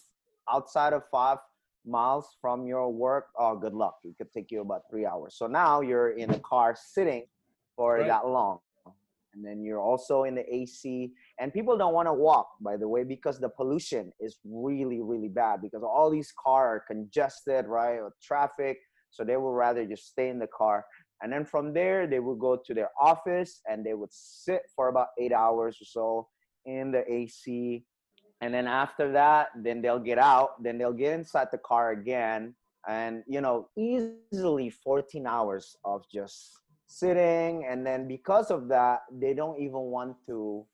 outside 0.50 0.92
of 0.92 1.04
five 1.12 1.38
miles 1.86 2.36
from 2.40 2.66
your 2.66 2.92
work, 2.92 3.28
oh, 3.38 3.54
good 3.56 3.72
luck. 3.72 3.98
It 4.02 4.18
could 4.18 4.32
take 4.32 4.50
you 4.50 4.62
about 4.62 4.82
three 4.90 5.06
hours. 5.06 5.36
So 5.38 5.46
now 5.46 5.80
you're 5.80 6.10
in 6.18 6.30
a 6.30 6.40
car 6.40 6.74
sitting 6.76 7.26
for 7.76 7.98
Right. 7.98 8.08
that 8.08 8.26
long. 8.26 8.58
And 9.36 9.44
then 9.44 9.62
you're 9.62 9.80
also 9.80 10.24
in 10.24 10.34
the 10.34 10.54
AC. 10.54 11.12
And 11.38 11.52
people 11.52 11.76
don't 11.76 11.92
want 11.92 12.08
to 12.08 12.12
walk, 12.12 12.48
by 12.60 12.76
the 12.76 12.88
way, 12.88 13.04
because 13.04 13.38
the 13.38 13.50
pollution 13.50 14.12
is 14.18 14.38
really, 14.44 15.02
really 15.02 15.28
bad 15.28 15.60
because 15.62 15.82
all 15.82 16.10
these 16.10 16.32
cars 16.42 16.80
are 16.80 16.84
congested, 16.86 17.66
right? 17.66 18.02
With 18.02 18.14
traffic. 18.22 18.78
So 19.10 19.24
they 19.24 19.36
would 19.36 19.50
rather 19.50 19.84
just 19.84 20.08
stay 20.08 20.30
in 20.30 20.38
the 20.38 20.48
car. 20.48 20.84
And 21.22 21.32
then 21.32 21.44
from 21.44 21.72
there, 21.72 22.06
they 22.06 22.20
would 22.20 22.38
go 22.38 22.58
to 22.64 22.74
their 22.74 22.90
office 23.00 23.60
and 23.70 23.84
they 23.84 23.94
would 23.94 24.12
sit 24.12 24.62
for 24.74 24.88
about 24.88 25.08
eight 25.18 25.32
hours 25.32 25.78
or 25.80 25.84
so 25.84 26.28
in 26.64 26.90
the 26.90 27.10
AC. 27.10 27.84
And 28.40 28.52
then 28.52 28.66
after 28.66 29.12
that, 29.12 29.48
then 29.62 29.80
they'll 29.80 29.98
get 29.98 30.18
out, 30.18 30.62
then 30.62 30.76
they'll 30.76 30.92
get 30.92 31.14
inside 31.14 31.48
the 31.52 31.58
car 31.58 31.92
again. 31.92 32.54
And, 32.88 33.22
you 33.26 33.40
know, 33.40 33.68
easily 33.76 34.70
14 34.70 35.26
hours 35.26 35.76
of 35.84 36.04
just 36.12 36.52
sitting. 36.86 37.66
And 37.68 37.86
then 37.86 38.08
because 38.08 38.50
of 38.50 38.68
that, 38.68 39.00
they 39.12 39.34
don't 39.34 39.60
even 39.60 39.80
want 39.80 40.16
to, 40.26 40.64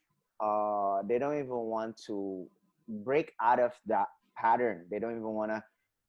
uh, 0.40 1.02
they 1.08 1.18
don't 1.18 1.38
even 1.38 1.48
want 1.50 2.00
to 2.06 2.46
break 2.88 3.32
out 3.40 3.60
of 3.60 3.72
that 3.86 4.08
pattern. 4.36 4.86
They 4.90 4.98
don't 4.98 5.12
even 5.12 5.22
want 5.22 5.50
to 5.52 5.62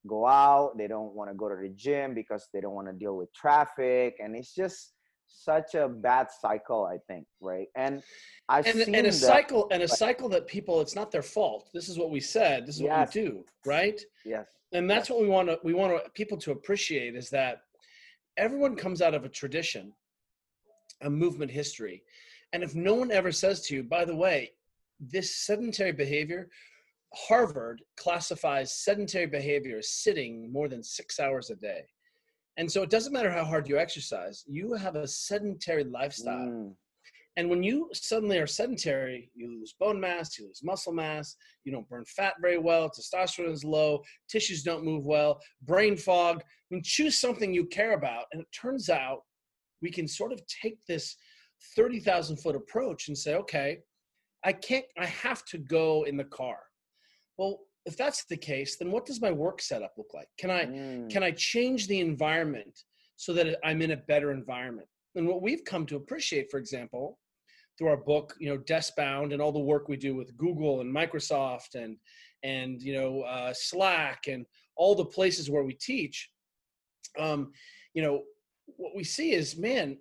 go 0.07 0.27
out. 0.27 0.77
They 0.77 0.87
don't 0.87 1.13
want 1.13 1.29
to 1.29 1.35
go 1.35 1.49
to 1.49 1.55
the 1.55 1.69
gym 1.69 2.13
because 2.13 2.47
they 2.53 2.61
don't 2.61 2.73
want 2.73 2.87
to 2.87 2.93
deal 2.93 3.15
with 3.15 3.33
traffic. 3.33 4.17
And 4.19 4.35
it's 4.35 4.53
just 4.53 4.93
such 5.27 5.73
a 5.73 5.87
bad 5.87 6.27
cycle 6.29 6.85
i 6.85 6.97
think 7.11 7.25
right 7.41 7.67
and 7.75 8.03
i've 8.49 8.67
and, 8.67 8.81
and 8.81 8.95
a 8.95 9.01
that, 9.03 9.13
cycle 9.13 9.67
and 9.71 9.81
a 9.81 9.87
cycle 9.87 10.29
that 10.29 10.45
people 10.47 10.79
it's 10.79 10.95
not 10.95 11.11
their 11.11 11.23
fault 11.23 11.69
this 11.73 11.89
is 11.89 11.97
what 11.97 12.11
we 12.11 12.19
said 12.19 12.67
this 12.67 12.75
is 12.75 12.81
Yes. 12.81 13.07
what 13.07 13.15
we 13.15 13.21
do 13.21 13.45
right 13.65 13.99
yes 14.25 14.45
and 14.73 14.89
that's 14.89 15.09
what 15.09 15.21
we 15.21 15.27
want 15.27 15.47
to 15.47 15.59
we 15.63 15.73
want 15.73 16.03
to, 16.03 16.09
people 16.11 16.37
to 16.37 16.51
appreciate 16.51 17.15
is 17.15 17.29
that 17.31 17.63
everyone 18.37 18.75
comes 18.75 19.01
out 19.01 19.13
of 19.13 19.25
a 19.25 19.29
tradition 19.29 19.93
a 21.01 21.09
movement 21.09 21.51
history. 21.51 22.03
And 22.53 22.63
if 22.63 22.75
no 22.75 22.93
one 22.93 23.11
ever 23.11 23.31
says 23.31 23.61
to 23.61 23.75
you 23.75 23.83
by 23.83 24.05
the 24.05 24.15
way 24.15 24.51
this 24.99 25.35
sedentary 25.35 25.91
behavior 25.91 26.49
harvard 27.13 27.81
classifies 27.97 28.73
sedentary 28.73 29.27
behavior 29.27 29.77
as 29.77 29.89
sitting 29.89 30.51
more 30.51 30.67
than 30.67 30.81
six 30.81 31.19
hours 31.19 31.49
a 31.49 31.55
day. 31.55 31.81
And 32.57 32.71
so 32.71 32.83
it 32.83 32.89
doesn't 32.89 33.13
matter 33.13 33.31
how 33.31 33.43
hard 33.43 33.67
you 33.67 33.77
exercise 33.77 34.43
you 34.47 34.73
have 34.73 34.95
a 34.95 35.07
sedentary 35.07 35.83
lifestyle. 35.83 36.47
Mm, 36.47 36.75
and 37.35 37.49
when 37.49 37.63
you 37.63 37.89
suddenly 37.93 38.37
are 38.37 38.45
sedentary, 38.45 39.31
you 39.33 39.47
lose 39.47 39.73
bone 39.79 39.99
mass, 39.99 40.37
you 40.37 40.45
lose 40.45 40.61
muscle 40.63 40.93
mass, 40.93 41.35
you 41.63 41.71
don't 41.71 41.89
burn 41.89 42.05
fat 42.05 42.35
very 42.39 42.59
well, 42.59 42.89
testosterone 42.89 43.51
is 43.51 43.63
low, 43.63 44.03
tissues 44.29 44.61
don't 44.61 44.85
move 44.85 45.05
well, 45.05 45.39
brain 45.63 45.97
fog. 45.97 46.41
I 46.41 46.45
mean, 46.69 46.83
choose 46.83 47.17
something 47.17 47.53
you 47.53 47.65
care 47.65 47.93
about. 47.93 48.25
And 48.31 48.41
it 48.41 48.47
turns 48.59 48.89
out 48.89 49.21
we 49.81 49.89
can 49.89 50.07
sort 50.07 50.31
of 50.31 50.41
take 50.61 50.77
this 50.87 51.15
30,000 51.75 52.37
foot 52.37 52.55
approach 52.55 53.07
and 53.07 53.17
say, 53.17 53.33
okay, 53.35 53.79
I 54.43 54.53
can't, 54.53 54.85
I 54.97 55.07
have 55.07 55.43
to 55.45 55.57
go 55.57 56.03
in 56.03 56.17
the 56.17 56.23
car. 56.25 56.57
Well, 57.37 57.61
if 57.85 57.97
that's 57.97 58.25
the 58.25 58.37
case, 58.37 58.77
then 58.77 58.91
what 58.91 59.07
does 59.07 59.21
my 59.21 59.31
work 59.31 59.59
setup 59.59 59.93
look 59.97 60.13
like? 60.13 60.27
Can 60.37 60.51
I, 60.51 60.65
mm, 60.65 61.09
can 61.09 61.23
I 61.23 61.31
change 61.31 61.87
the 61.87 61.99
environment 61.99 62.79
so 63.15 63.33
that 63.33 63.57
I'm 63.65 63.81
in 63.81 63.91
a 63.91 63.97
better 63.97 64.31
environment? 64.31 64.87
And 65.15 65.27
what 65.27 65.41
we've 65.41 65.63
come 65.65 65.85
to 65.87 65.95
appreciate, 65.95 66.49
for 66.49 66.59
example, 66.59 67.19
through 67.77 67.89
our 67.89 67.97
book, 67.97 68.35
you 68.39 68.49
know, 68.49 68.57
Deskbound 68.59 69.33
and 69.33 69.41
all 69.41 69.51
the 69.51 69.59
work 69.59 69.87
we 69.87 69.97
do 69.97 70.15
with 70.15 70.37
Google 70.37 70.81
and 70.81 70.93
Microsoft 70.93 71.75
and 71.75 71.97
and 72.43 72.81
you 72.81 72.93
know 72.93 73.21
uh, 73.21 73.53
Slack 73.53 74.27
and 74.27 74.45
all 74.75 74.95
the 74.95 75.05
places 75.05 75.49
where 75.49 75.63
we 75.63 75.73
teach, 75.73 76.29
um, 77.19 77.51
you 77.93 78.01
know, 78.01 78.23
what 78.65 78.95
we 78.95 79.03
see 79.03 79.31
is, 79.33 79.57
man, 79.57 79.97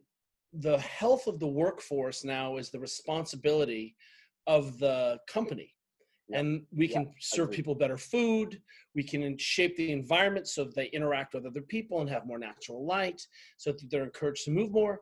the 0.55 0.79
health 0.79 1.27
of 1.27 1.39
the 1.39 1.47
workforce 1.47 2.25
now 2.25 2.57
is 2.57 2.71
the 2.71 2.81
responsibility 2.81 3.95
of 4.47 4.79
the 4.79 5.19
company. 5.29 5.75
Yeah. 6.29 6.39
And 6.39 6.63
we 6.73 6.87
Yeah, 6.89 7.05
can 7.05 7.15
serve 7.21 7.51
people 7.51 7.75
better 7.75 7.99
food. 7.99 8.61
We 8.95 9.03
can 9.03 9.37
shape 9.39 9.77
the 9.77 9.93
environment 9.93 10.49
so 10.49 10.65
they 10.65 10.87
interact 10.87 11.35
with 11.35 11.47
other 11.47 11.63
people 11.63 12.01
and 12.01 12.09
have 12.09 12.27
more 12.27 12.39
natural 12.39 12.87
light, 12.87 13.21
so 13.57 13.73
that 13.73 13.91
they're 13.91 14.05
encouraged 14.05 14.45
to 14.45 14.51
move 14.51 14.73
more. 14.73 15.01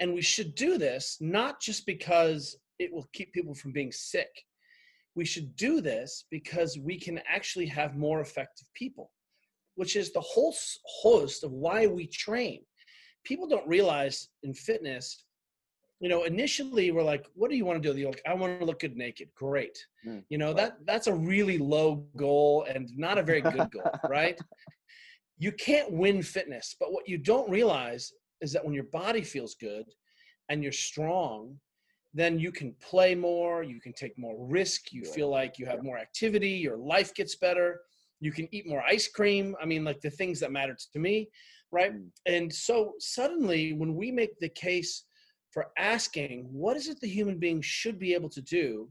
And 0.00 0.12
we 0.12 0.22
should 0.22 0.54
do 0.54 0.78
this 0.78 1.16
not 1.20 1.60
just 1.60 1.86
because 1.86 2.56
it 2.78 2.92
will 2.92 3.08
keep 3.12 3.32
people 3.32 3.54
from 3.54 3.72
being 3.72 3.92
sick. 3.92 4.28
We 5.14 5.24
should 5.24 5.56
do 5.56 5.80
this 5.80 6.24
because 6.30 6.78
we 6.78 6.98
can 6.98 7.20
actually 7.26 7.66
have 7.66 7.96
more 7.96 8.20
effective 8.20 8.68
people, 8.74 9.10
which 9.76 9.96
is 9.96 10.12
the 10.12 10.20
whole 10.20 10.54
host 10.84 11.42
of 11.42 11.52
why 11.52 11.86
we 11.86 12.06
train. 12.06 12.60
People 13.24 13.48
don't 13.48 13.66
realize 13.66 14.28
in 14.42 14.52
fitness, 14.52 15.24
you 16.00 16.10
know, 16.10 16.24
initially 16.24 16.90
we're 16.92 17.02
like, 17.02 17.24
what 17.34 17.50
do 17.50 17.56
you 17.56 17.64
want 17.64 17.82
to 17.82 17.92
do? 17.92 17.98
You're 17.98 18.10
like, 18.10 18.20
I 18.26 18.34
want 18.34 18.60
to 18.60 18.66
look 18.66 18.80
good 18.80 18.96
naked. 18.96 19.28
Great. 19.34 19.78
Mm, 20.06 20.22
You 20.28 20.36
know, 20.36 20.48
right. 20.48 20.56
that 20.56 20.76
that's 20.84 21.06
a 21.06 21.14
really 21.14 21.56
low 21.56 22.06
goal 22.16 22.66
and 22.68 22.90
not 22.96 23.16
a 23.16 23.22
very 23.22 23.40
good 23.40 23.70
goal, 23.70 23.90
right? 24.08 24.38
You 25.38 25.52
can't 25.52 25.90
win 25.90 26.22
fitness, 26.22 26.76
but 26.78 26.92
what 26.92 27.08
you 27.08 27.16
don't 27.16 27.48
realize 27.50 28.12
is 28.40 28.52
that 28.52 28.64
when 28.64 28.74
your 28.74 28.84
body 28.84 29.22
feels 29.22 29.54
good 29.54 29.86
and 30.48 30.62
you're 30.62 30.72
strong, 30.72 31.58
then 32.14 32.38
you 32.38 32.50
can 32.50 32.74
play 32.80 33.14
more, 33.14 33.62
you 33.62 33.80
can 33.80 33.92
take 33.92 34.16
more 34.18 34.36
risk, 34.46 34.92
you 34.92 35.02
Yeah. 35.04 35.12
feel 35.12 35.28
like 35.28 35.58
you 35.58 35.66
have 35.66 35.82
more 35.82 35.98
activity, 35.98 36.50
your 36.50 36.76
life 36.76 37.14
gets 37.14 37.36
better, 37.36 37.80
you 38.20 38.32
can 38.32 38.48
eat 38.54 38.66
more 38.66 38.82
ice 38.82 39.08
cream. 39.08 39.54
I 39.60 39.66
mean, 39.66 39.84
like 39.84 40.00
the 40.00 40.10
things 40.10 40.40
that 40.40 40.52
matter 40.52 40.76
to 40.92 40.98
me, 40.98 41.28
right? 41.70 41.92
Mm. 41.92 42.10
And 42.24 42.52
so 42.52 42.94
suddenly, 42.98 43.74
when 43.74 43.94
we 43.94 44.10
make 44.10 44.38
the 44.38 44.48
case 44.48 45.04
for 45.50 45.66
asking, 45.76 46.48
what 46.50 46.76
is 46.76 46.88
it 46.88 47.00
the 47.00 47.08
human 47.08 47.38
being 47.38 47.60
should 47.60 47.98
be 47.98 48.14
able 48.14 48.30
to 48.30 48.40
do? 48.42 48.90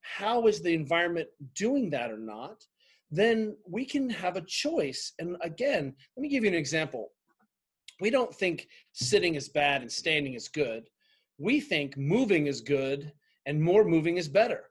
How 0.00 0.46
is 0.46 0.62
the 0.62 0.74
environment 0.74 1.28
doing 1.54 1.90
that 1.90 2.10
or 2.10 2.18
not? 2.18 2.64
Then 3.10 3.56
we 3.68 3.84
can 3.84 4.08
have 4.08 4.36
a 4.36 4.42
choice. 4.42 5.12
And 5.18 5.36
again, 5.42 5.94
let 6.16 6.22
me 6.22 6.28
give 6.28 6.44
you 6.44 6.50
an 6.50 6.56
example. 6.56 7.12
We 8.00 8.10
don't 8.10 8.34
think 8.34 8.68
sitting 8.92 9.34
is 9.34 9.48
bad 9.48 9.82
and 9.82 9.90
standing 9.92 10.34
is 10.34 10.48
good. 10.48 10.88
We 11.38 11.60
think 11.60 11.96
moving 11.96 12.46
is 12.46 12.60
good 12.60 13.12
and 13.46 13.62
more 13.62 13.84
moving 13.84 14.16
is 14.16 14.28
better. 14.28 14.64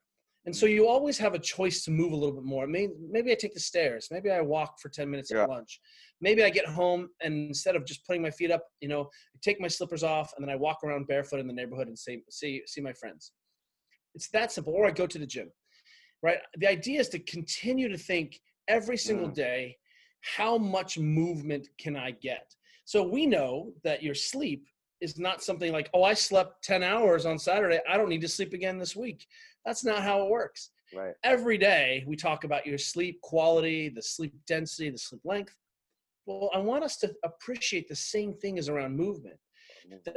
And 0.45 0.55
so 0.55 0.65
you 0.65 0.87
always 0.87 1.17
have 1.19 1.35
a 1.35 1.39
choice 1.39 1.83
to 1.83 1.91
move 1.91 2.11
a 2.11 2.15
little 2.15 2.33
bit 2.35 2.45
more. 2.45 2.65
Maybe, 2.65 2.93
maybe 3.09 3.31
I 3.31 3.35
take 3.35 3.53
the 3.53 3.59
stairs. 3.59 4.07
Maybe 4.09 4.31
I 4.31 4.41
walk 4.41 4.79
for 4.79 4.89
10 4.89 5.09
minutes 5.09 5.29
Yeah. 5.31 5.43
at 5.43 5.49
lunch. 5.49 5.79
Maybe 6.21 6.43
I 6.43 6.49
get 6.49 6.65
home 6.65 7.09
and 7.21 7.47
instead 7.49 7.75
of 7.75 7.85
just 7.85 8.05
putting 8.07 8.21
my 8.21 8.31
feet 8.31 8.49
up, 8.49 8.63
you 8.81 8.87
know, 8.87 9.01
I 9.03 9.39
take 9.41 9.59
my 9.59 9.67
slippers 9.67 10.01
off 10.01 10.33
and 10.35 10.43
then 10.43 10.51
I 10.51 10.55
walk 10.55 10.83
around 10.83 11.07
barefoot 11.07 11.39
in 11.39 11.47
the 11.47 11.53
neighborhood 11.53 11.87
and 11.87 11.99
see, 11.99 12.23
see, 12.29 12.63
see 12.65 12.81
my 12.81 12.93
friends. 12.93 13.33
It's 14.15 14.29
that 14.29 14.51
simple. 14.51 14.73
Or 14.73 14.87
I 14.87 14.91
go 14.91 15.05
to 15.05 15.19
the 15.19 15.27
gym, 15.27 15.51
right? 16.23 16.39
The 16.57 16.67
idea 16.67 16.99
is 16.99 17.09
to 17.09 17.19
continue 17.19 17.89
to 17.89 17.97
think 17.97 18.39
every 18.67 18.97
single 18.97 19.29
Mm. 19.29 19.35
day, 19.35 19.77
how 20.21 20.57
much 20.57 20.97
movement 20.97 21.69
can 21.77 21.95
I 21.95 22.11
get? 22.11 22.55
So 22.89 23.03
we 23.03 23.27
know 23.27 23.71
that 23.83 24.01
your 24.01 24.15
sleep 24.15 24.65
is 24.99 25.19
not 25.19 25.43
something 25.43 25.71
like, 25.71 25.91
oh, 25.93 26.01
I 26.01 26.15
slept 26.15 26.63
10 26.63 26.81
hours 26.81 27.27
on 27.27 27.37
Saturday. 27.37 27.79
I 27.87 27.97
don't 27.97 28.09
need 28.09 28.21
to 28.21 28.27
sleep 28.27 28.51
again 28.51 28.79
this 28.79 28.95
week. 28.95 29.27
That's 29.63 29.85
not 29.85 30.01
how 30.01 30.23
it 30.23 30.31
works. 30.31 30.71
right 30.95 31.13
Every 31.23 31.59
day 31.59 32.03
we 32.07 32.15
talk 32.15 32.45
about 32.45 32.65
your 32.65 32.79
sleep 32.79 33.21
quality, 33.21 33.89
the 33.89 34.01
sleep 34.01 34.33
density, 34.47 34.89
the 34.89 34.97
sleep 34.97 35.21
length. 35.23 35.55
Well, 36.25 36.49
I 36.51 36.57
want 36.57 36.83
us 36.83 36.97
to 37.01 37.13
appreciate 37.23 37.87
the 37.87 37.95
same 37.95 38.33
thing 38.33 38.57
as 38.57 38.69
around 38.69 38.97
movement. 38.97 39.37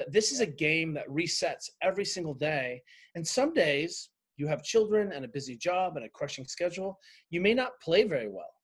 This 0.08 0.32
is 0.32 0.40
a 0.40 0.46
game 0.46 0.94
that 0.94 1.06
resets 1.10 1.68
every 1.82 2.06
single 2.06 2.32
day. 2.32 2.80
And 3.14 3.26
some 3.38 3.52
days 3.52 4.08
you 4.38 4.46
have 4.46 4.62
children 4.62 5.12
and 5.12 5.26
a 5.26 5.28
busy 5.28 5.56
job 5.58 5.98
and 5.98 6.06
a 6.06 6.08
crushing 6.08 6.46
schedule. 6.46 6.98
You 7.28 7.42
may 7.42 7.52
not 7.52 7.78
play 7.82 8.04
very 8.04 8.28
well, 8.28 8.54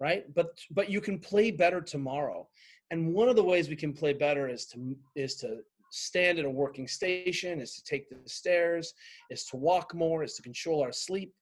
right? 0.00 0.24
But 0.34 0.58
but 0.70 0.88
you 0.88 1.02
can 1.02 1.18
play 1.18 1.50
better 1.50 1.82
tomorrow. 1.82 2.48
And 2.90 3.12
one 3.12 3.28
of 3.28 3.36
the 3.36 3.42
ways 3.42 3.68
we 3.68 3.76
can 3.76 3.92
play 3.92 4.12
better 4.12 4.48
is 4.48 4.66
to 4.66 4.96
is 5.14 5.34
to 5.36 5.58
stand 5.90 6.38
at 6.38 6.44
a 6.44 6.50
working 6.50 6.86
station, 6.86 7.60
is 7.60 7.74
to 7.74 7.84
take 7.84 8.08
the 8.08 8.16
stairs, 8.28 8.94
is 9.30 9.44
to 9.46 9.56
walk 9.56 9.94
more, 9.94 10.22
is 10.22 10.34
to 10.34 10.42
control 10.42 10.82
our 10.82 10.92
sleep. 10.92 11.32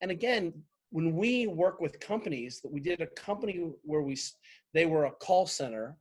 And 0.00 0.10
again, 0.10 0.52
when 0.90 1.16
we 1.16 1.46
work 1.46 1.80
with 1.80 1.98
companies, 2.00 2.60
that 2.60 2.72
we 2.72 2.80
did 2.80 3.00
a 3.00 3.06
company 3.08 3.70
where 3.82 4.02
we 4.02 4.16
they 4.74 4.86
were 4.86 5.06
a 5.06 5.10
call 5.12 5.46
center. 5.46 5.96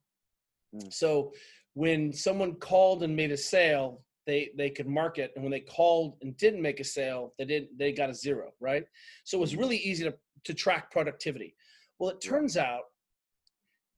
Mm. 0.76 0.94
So 0.94 1.34
when 1.74 2.14
someone 2.14 2.56
called 2.56 3.04
and 3.04 3.16
made 3.16 3.32
a 3.32 3.38
sale, 3.38 4.04
they 4.26 4.52
they 4.58 4.70
could 4.70 4.88
mark 4.88 5.18
it, 5.18 5.32
and 5.36 5.44
when 5.44 5.52
they 5.52 5.60
called 5.60 6.18
and 6.22 6.36
didn't 6.38 6.62
make 6.62 6.80
a 6.80 6.84
sale, 6.84 7.34
they 7.38 7.46
didn't 7.46 7.78
they 7.78 7.92
got 7.92 8.10
a 8.10 8.14
zero, 8.14 8.54
right? 8.60 8.86
So 9.24 9.38
it 9.38 9.42
was 9.42 9.54
Mhm. 9.54 9.60
really 9.60 9.78
easy 9.78 10.04
to 10.04 10.16
to 10.44 10.54
track 10.54 10.92
productivity. 10.92 11.56
Well, 11.98 12.10
it 12.10 12.22
turns 12.22 12.58
out 12.58 12.84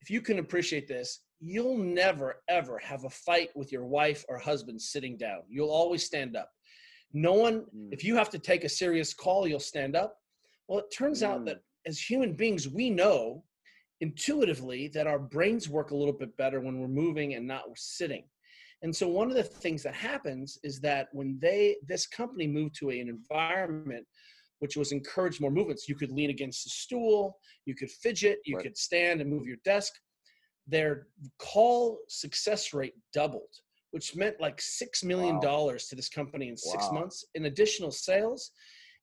if 0.00 0.10
you 0.10 0.20
can 0.20 0.38
appreciate 0.38 0.88
this, 0.88 1.20
you'll 1.40 1.78
never 1.78 2.42
ever 2.48 2.78
have 2.78 3.04
a 3.04 3.10
fight 3.10 3.50
with 3.54 3.70
your 3.72 3.86
wife 3.86 4.24
or 4.28 4.38
husband 4.38 4.80
sitting 4.80 5.16
down. 5.16 5.40
You'll 5.48 5.70
always 5.70 6.04
stand 6.04 6.36
up. 6.36 6.50
No 7.12 7.32
one, 7.32 7.64
Mm. 7.74 7.92
if 7.92 8.04
you 8.04 8.16
have 8.16 8.30
to 8.30 8.38
take 8.38 8.64
a 8.64 8.68
serious 8.68 9.14
call, 9.14 9.46
you'll 9.46 9.60
stand 9.60 9.96
up. 9.96 10.18
Well, 10.66 10.80
it 10.80 10.90
turns 10.92 11.22
out 11.22 11.40
Mm. 11.42 11.46
that 11.46 11.60
as 11.86 11.98
human 12.00 12.34
beings, 12.34 12.68
we 12.68 12.90
know 12.90 13.44
intuitively 14.00 14.88
that 14.88 15.06
our 15.06 15.18
brains 15.18 15.68
work 15.68 15.90
a 15.90 15.96
little 15.96 16.12
bit 16.12 16.36
better 16.36 16.60
when 16.60 16.78
we're 16.80 16.88
moving 16.88 17.34
and 17.34 17.46
not 17.46 17.64
sitting. 17.76 18.28
And 18.82 18.94
so 18.94 19.08
one 19.08 19.28
of 19.28 19.34
the 19.36 19.42
things 19.42 19.82
that 19.82 19.94
happens 19.94 20.58
is 20.62 20.80
that 20.80 21.08
when 21.12 21.38
they 21.40 21.78
this 21.82 22.06
company 22.06 22.46
moved 22.46 22.76
to 22.76 22.90
an 22.90 23.08
environment 23.08 24.06
which 24.60 24.76
was 24.76 24.92
encourage 24.92 25.40
more 25.40 25.50
movements, 25.50 25.88
you 25.88 25.94
could 25.94 26.10
lean 26.10 26.30
against 26.30 26.64
the 26.64 26.70
stool, 26.70 27.38
you 27.64 27.74
could 27.74 27.90
fidget, 27.90 28.40
you 28.44 28.56
Right. 28.56 28.64
could 28.64 28.76
stand 28.76 29.20
and 29.20 29.30
move 29.30 29.46
your 29.46 29.58
desk. 29.64 29.92
Their 30.66 31.08
call 31.38 32.00
success 32.08 32.74
rate 32.74 32.94
doubled, 33.12 33.54
which 33.92 34.14
meant 34.16 34.40
like 34.40 34.60
six 34.60 35.02
million 35.02 35.36
Wow. 35.36 35.40
dollars 35.40 35.86
to 35.88 35.96
this 35.96 36.08
company 36.08 36.48
in 36.48 36.56
six 36.56 36.90
Wow. 36.90 37.00
months 37.00 37.24
in 37.34 37.46
additional 37.46 37.90
sales. 37.90 38.50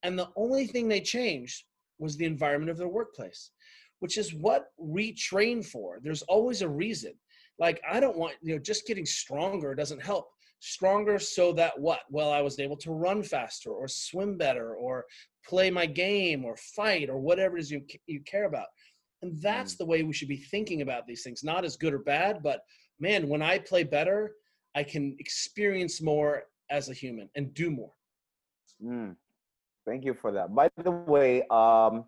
And 0.04 0.18
the 0.20 0.30
only 0.36 0.68
thing 0.68 0.88
they 0.88 1.02
changed 1.02 1.66
was 1.98 2.18
the 2.18 2.26
environment 2.26 2.70
of 2.70 2.78
their 2.78 2.88
workplace, 2.90 3.52
which 4.00 4.18
is 4.18 4.34
what 4.34 4.68
we 4.78 5.14
train 5.14 5.64
for. 5.64 6.00
There's 6.04 6.22
always 6.24 6.62
a 6.62 6.70
reason. 6.70 7.14
Like 7.58 7.82
I 7.90 8.00
don't 8.00 8.18
want, 8.18 8.36
you 8.42 8.54
know, 8.54 8.60
just 8.62 8.86
getting 8.86 9.06
stronger 9.06 9.74
doesn't 9.74 10.04
help. 10.04 10.30
Stronger 10.60 11.20
so 11.20 11.54
that 11.54 11.80
what? 11.80 12.02
Well, 12.10 12.32
I 12.32 12.42
was 12.42 12.60
able 12.60 12.78
to 12.78 12.92
run 12.92 13.24
faster 13.24 13.70
or 13.72 13.88
swim 13.88 14.38
better 14.38 14.76
or 14.76 15.06
play 15.48 15.70
my 15.70 15.86
game 15.86 16.44
or 16.46 16.56
fight 16.58 17.10
or 17.10 17.20
whatever 17.20 17.58
it 17.58 17.62
is 17.62 17.72
you 17.72 17.82
you 18.08 18.22
care 18.22 18.46
about. 18.46 18.68
And 19.22 19.42
that's 19.42 19.76
the 19.76 19.86
way 19.86 20.04
we 20.04 20.14
should 20.14 20.28
be 20.28 20.38
thinking 20.38 20.82
about 20.82 21.08
these 21.08 21.24
things, 21.24 21.44
not 21.44 21.66
as 21.66 21.78
good 21.78 21.94
or 21.94 22.00
bad, 22.00 22.44
but 22.44 22.62
man, 23.00 23.28
when 23.28 23.42
I 23.42 23.60
play 23.60 23.84
better, 23.84 24.36
I 24.76 24.84
can 24.84 25.16
experience 25.20 26.02
more 26.02 26.44
as 26.70 26.90
a 26.90 26.94
human 26.94 27.30
and 27.36 27.54
do 27.54 27.72
more. 27.72 27.94
Mm. 28.84 29.16
Thank 29.86 30.04
you 30.04 30.14
for 30.14 30.32
that. 30.32 30.54
By 30.54 30.70
the 30.78 30.92
way, 30.92 31.44
um, 31.50 32.06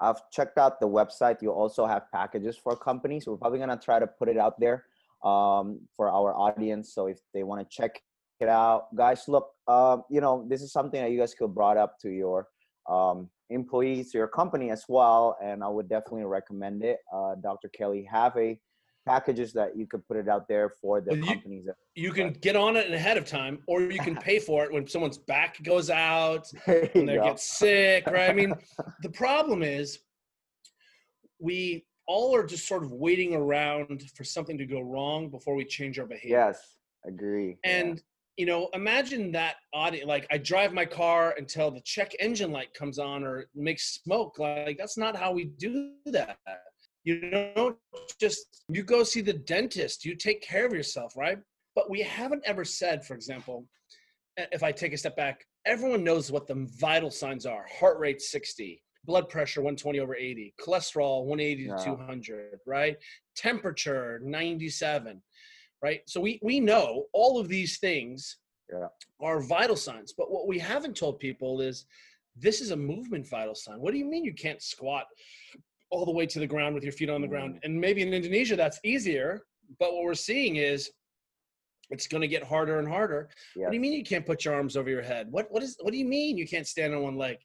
I've 0.00 0.30
checked 0.30 0.58
out 0.58 0.78
the 0.80 0.86
website. 0.86 1.42
You 1.42 1.50
also 1.50 1.86
have 1.86 2.10
packages 2.12 2.56
for 2.56 2.76
companies. 2.76 3.26
We're 3.26 3.36
probably 3.36 3.58
gonna 3.58 3.80
try 3.82 3.98
to 3.98 4.06
put 4.06 4.28
it 4.28 4.38
out 4.38 4.60
there 4.60 4.84
um, 5.24 5.80
for 5.96 6.10
our 6.10 6.34
audience. 6.34 6.94
So 6.94 7.06
if 7.06 7.18
they 7.34 7.42
want 7.42 7.60
to 7.60 7.76
check 7.76 8.00
it 8.40 8.48
out, 8.48 8.94
guys, 8.94 9.26
look, 9.26 9.50
uh, 9.66 9.98
you 10.08 10.20
know, 10.20 10.46
this 10.48 10.62
is 10.62 10.70
something 10.72 11.00
that 11.00 11.10
you 11.10 11.18
guys 11.18 11.34
could 11.34 11.54
brought 11.54 11.76
up 11.76 11.98
to 12.00 12.10
your 12.10 12.46
um, 12.88 13.28
employees, 13.50 14.12
to 14.12 14.18
your 14.18 14.28
company 14.28 14.70
as 14.70 14.84
well, 14.88 15.36
and 15.42 15.62
I 15.62 15.68
would 15.68 15.88
definitely 15.88 16.24
recommend 16.24 16.82
it. 16.82 16.98
Uh, 17.12 17.34
Dr. 17.36 17.68
Kelly 17.68 18.08
have 18.10 18.36
a 18.36 18.58
packages 19.06 19.54
that 19.54 19.76
you 19.76 19.86
could 19.86 20.06
put 20.06 20.18
it 20.18 20.28
out 20.28 20.46
there 20.48 20.70
for 20.80 21.00
the 21.00 21.16
you- 21.16 21.24
companies. 21.24 21.64
That, 21.66 21.76
You 21.94 22.12
can 22.12 22.32
get 22.32 22.56
on 22.56 22.76
it 22.76 22.92
ahead 22.92 23.16
of 23.16 23.24
time, 23.24 23.62
or 23.66 23.80
you 23.80 23.98
can 24.00 24.16
pay 24.16 24.38
for 24.38 24.64
it 24.64 24.72
when 24.72 24.86
someone's 24.86 25.18
back 25.18 25.62
goes 25.62 25.88
out, 25.90 26.50
when 26.66 27.06
they 27.06 27.16
go. 27.16 27.24
get 27.24 27.40
sick, 27.40 28.06
right? 28.06 28.30
I 28.30 28.34
mean, 28.34 28.54
the 29.02 29.10
problem 29.10 29.62
is 29.62 30.00
we 31.38 31.86
all 32.06 32.34
are 32.34 32.44
just 32.44 32.66
sort 32.66 32.82
of 32.82 32.92
waiting 32.92 33.34
around 33.34 34.02
for 34.14 34.24
something 34.24 34.58
to 34.58 34.66
go 34.66 34.80
wrong 34.80 35.28
before 35.30 35.54
we 35.54 35.64
change 35.64 35.98
our 35.98 36.06
behavior. 36.06 36.38
Yes, 36.38 36.76
agree. 37.06 37.58
And 37.64 38.02
you 38.38 38.46
know, 38.46 38.70
imagine 38.72 39.32
that 39.32 39.56
audience. 39.74 40.06
Like, 40.06 40.26
I 40.30 40.38
drive 40.38 40.72
my 40.72 40.84
car 40.84 41.34
until 41.36 41.72
the 41.72 41.80
check 41.80 42.12
engine 42.20 42.52
light 42.52 42.72
comes 42.72 43.00
on 43.00 43.24
or 43.24 43.46
makes 43.54 44.00
smoke. 44.00 44.38
Like, 44.38 44.78
that's 44.78 44.96
not 44.96 45.16
how 45.16 45.32
we 45.32 45.46
do 45.58 45.94
that. 46.06 46.38
You 47.02 47.30
don't 47.56 47.76
just 48.20 48.64
you 48.68 48.84
go 48.84 49.02
see 49.02 49.22
the 49.22 49.32
dentist. 49.32 50.04
You 50.04 50.14
take 50.14 50.40
care 50.40 50.64
of 50.66 50.72
yourself, 50.72 51.16
right? 51.16 51.38
But 51.74 51.90
we 51.90 52.00
haven't 52.00 52.42
ever 52.46 52.64
said, 52.64 53.04
for 53.04 53.14
example, 53.14 53.66
if 54.36 54.62
I 54.62 54.70
take 54.70 54.92
a 54.92 54.96
step 54.96 55.16
back, 55.16 55.44
everyone 55.66 56.04
knows 56.04 56.30
what 56.30 56.46
the 56.46 56.68
vital 56.78 57.10
signs 57.10 57.44
are: 57.44 57.66
heart 57.80 57.98
rate 57.98 58.22
60, 58.22 58.80
blood 59.04 59.28
pressure 59.28 59.62
120 59.62 59.98
over 59.98 60.14
80, 60.14 60.54
cholesterol 60.60 61.24
180 61.24 61.62
Yeah. 61.64 61.76
to 61.76 61.84
200, 61.96 62.60
right? 62.66 62.96
Temperature 63.34 64.20
97 64.22 65.20
right? 65.82 66.00
So 66.06 66.20
we 66.20 66.38
we 66.42 66.60
know 66.60 67.06
all 67.12 67.38
of 67.38 67.48
these 67.48 67.78
things 67.78 68.38
Yeah. 68.72 68.88
are 69.20 69.40
vital 69.40 69.76
signs, 69.76 70.12
but 70.12 70.30
what 70.30 70.46
we 70.46 70.58
haven't 70.58 70.96
told 70.96 71.18
people 71.18 71.60
is 71.60 71.86
this 72.36 72.60
is 72.60 72.70
a 72.70 72.76
movement 72.76 73.26
vital 73.28 73.54
sign. 73.54 73.80
What 73.80 73.92
do 73.92 73.98
you 73.98 74.04
mean 74.04 74.24
you 74.24 74.34
can't 74.34 74.62
squat 74.62 75.06
all 75.90 76.04
the 76.04 76.12
way 76.12 76.26
to 76.26 76.38
the 76.38 76.46
ground 76.46 76.74
with 76.74 76.84
your 76.84 76.92
feet 76.92 77.10
on 77.10 77.20
the 77.22 77.28
ground? 77.28 77.54
Mm. 77.56 77.60
And 77.64 77.80
maybe 77.80 78.02
in 78.02 78.12
Indonesia 78.12 78.56
that's 78.56 78.78
easier, 78.84 79.42
but 79.78 79.92
what 79.94 80.04
we're 80.04 80.14
seeing 80.14 80.56
is 80.56 80.90
it's 81.90 82.06
going 82.06 82.20
to 82.20 82.28
get 82.28 82.42
harder 82.44 82.78
and 82.78 82.86
harder. 82.88 83.30
What 83.54 83.70
do 83.70 83.74
you 83.74 83.80
mean 83.80 83.94
you 83.94 84.04
can't 84.04 84.26
put 84.26 84.44
your 84.44 84.54
arms 84.54 84.76
over 84.76 84.90
your 84.90 85.02
head? 85.02 85.30
What 85.30 85.50
what 85.50 85.62
is 85.62 85.76
what 85.80 85.92
do 85.92 85.98
you 85.98 86.04
mean 86.04 86.36
you 86.36 86.46
can't 86.46 86.66
stand 86.66 86.94
on 86.94 87.02
one 87.02 87.16
leg? 87.16 87.38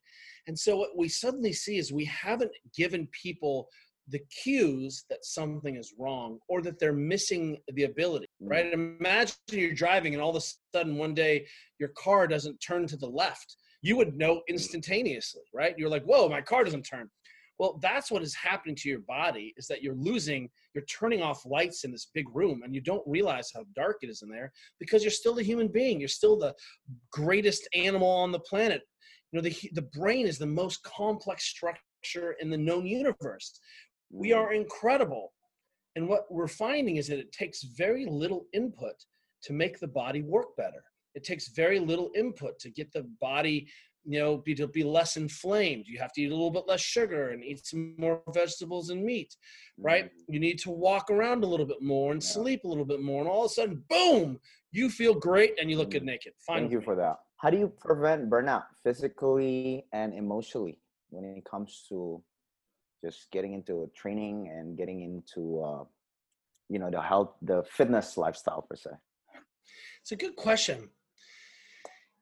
And 0.46 0.58
so 0.58 0.76
what 0.76 0.90
we 0.96 1.08
suddenly 1.08 1.54
see 1.54 1.78
is 1.78 1.90
we 1.92 2.04
haven't 2.04 2.52
given 2.76 3.08
people 3.22 3.68
the 4.08 4.20
cues 4.42 5.04
that 5.08 5.24
something 5.24 5.76
is 5.76 5.94
wrong 5.98 6.38
or 6.48 6.60
that 6.62 6.78
they're 6.78 6.92
missing 6.92 7.58
the 7.72 7.84
ability, 7.84 8.26
Mm. 8.42 8.50
right? 8.50 8.72
Imagine 8.72 9.34
you're 9.50 9.72
driving 9.72 10.12
and 10.14 10.22
all 10.22 10.36
of 10.36 10.42
a 10.42 10.76
sudden 10.76 10.96
one 10.96 11.14
day 11.14 11.46
your 11.78 11.90
car 11.90 12.26
doesn't 12.26 12.58
turn 12.58 12.86
to 12.88 12.96
the 12.96 13.08
left. 13.08 13.56
You 13.82 13.96
would 13.96 14.16
know 14.16 14.42
instantaneously, 14.48 15.42
right? 15.52 15.74
You're 15.78 15.88
like, 15.88 16.04
whoa, 16.04 16.28
my 16.28 16.42
car 16.42 16.64
doesn't 16.64 16.82
turn. 16.82 17.10
Well, 17.58 17.78
that's 17.80 18.10
what 18.10 18.22
is 18.22 18.34
happening 18.34 18.74
to 18.76 18.88
your 18.88 19.00
body 19.00 19.54
is 19.56 19.66
that 19.68 19.82
you're 19.82 19.94
losing, 19.94 20.50
you're 20.74 20.84
turning 20.86 21.22
off 21.22 21.46
lights 21.46 21.84
in 21.84 21.92
this 21.92 22.08
big 22.12 22.26
room 22.34 22.62
and 22.64 22.74
you 22.74 22.80
don't 22.80 23.06
realize 23.06 23.50
how 23.54 23.64
dark 23.76 23.98
it 24.02 24.10
is 24.10 24.22
in 24.22 24.28
there 24.28 24.52
because 24.80 25.02
you're 25.02 25.10
still 25.12 25.38
a 25.38 25.42
human 25.42 25.68
being. 25.68 26.00
You're 26.00 26.08
still 26.08 26.36
the 26.36 26.54
greatest 27.12 27.68
animal 27.74 28.08
on 28.10 28.32
the 28.32 28.40
planet. 28.40 28.82
You 29.30 29.38
know, 29.40 29.48
the, 29.48 29.56
the 29.72 29.82
brain 29.82 30.26
is 30.26 30.38
the 30.38 30.46
most 30.46 30.82
complex 30.82 31.44
structure 31.44 32.32
in 32.40 32.50
the 32.50 32.58
known 32.58 32.86
universe. 32.86 33.58
We 34.10 34.32
are 34.32 34.52
incredible. 34.52 35.32
And 35.96 36.08
what 36.08 36.26
we're 36.30 36.48
finding 36.48 36.96
is 36.96 37.08
that 37.08 37.18
it 37.18 37.32
takes 37.32 37.62
very 37.62 38.06
little 38.06 38.46
input 38.52 38.94
to 39.42 39.52
make 39.52 39.78
the 39.78 39.88
body 39.88 40.22
work 40.22 40.56
better. 40.56 40.82
It 41.14 41.22
takes 41.24 41.48
very 41.48 41.78
little 41.78 42.10
input 42.16 42.58
to 42.60 42.70
get 42.70 42.92
the 42.92 43.04
body, 43.20 43.68
you 44.04 44.18
know, 44.18 44.38
be 44.38 44.54
to 44.56 44.66
be 44.66 44.82
less 44.82 45.16
inflamed. 45.16 45.84
You 45.86 45.98
have 46.00 46.12
to 46.14 46.22
eat 46.22 46.30
a 46.32 46.34
little 46.34 46.50
bit 46.50 46.64
less 46.66 46.80
sugar 46.80 47.30
and 47.30 47.44
eat 47.44 47.64
some 47.64 47.94
more 47.98 48.22
vegetables 48.32 48.90
and 48.90 49.04
meat, 49.04 49.36
right? 49.78 50.06
Mm. 50.06 50.10
You 50.28 50.40
need 50.40 50.58
to 50.60 50.70
walk 50.70 51.10
around 51.10 51.44
a 51.44 51.46
little 51.46 51.66
bit 51.66 51.80
more 51.80 52.10
and 52.12 52.20
Yeah. 52.22 52.28
sleep 52.28 52.64
a 52.64 52.68
little 52.68 52.84
bit 52.84 53.00
more. 53.00 53.20
And 53.20 53.28
all 53.30 53.44
of 53.44 53.50
a 53.50 53.54
sudden, 53.54 53.84
boom, 53.88 54.40
you 54.72 54.90
feel 54.90 55.14
great 55.14 55.56
and 55.60 55.70
you 55.70 55.76
look 55.76 55.88
Mm. 55.90 55.92
good 55.92 56.04
naked. 56.04 56.34
Fine. 56.40 56.58
Thank 56.62 56.72
you 56.72 56.80
for 56.80 56.96
that. 56.96 57.18
How 57.36 57.50
do 57.50 57.58
you 57.58 57.68
prevent 57.68 58.28
burnout 58.28 58.64
physically 58.82 59.86
and 59.92 60.12
emotionally 60.14 60.80
when 61.10 61.24
it 61.24 61.44
comes 61.44 61.86
to 61.90 62.24
just 63.04 63.30
getting 63.30 63.52
into 63.52 63.90
training 63.94 64.50
and 64.54 64.76
getting 64.76 65.02
into 65.02 65.62
uh, 65.62 65.84
you 66.68 66.78
know 66.78 66.90
the 66.90 67.00
health, 67.00 67.34
the 67.42 67.62
fitness 67.70 68.16
lifestyle 68.16 68.62
per 68.62 68.76
se? 68.76 68.90
It's 70.00 70.12
a 70.12 70.16
good 70.16 70.36
question. 70.36 70.88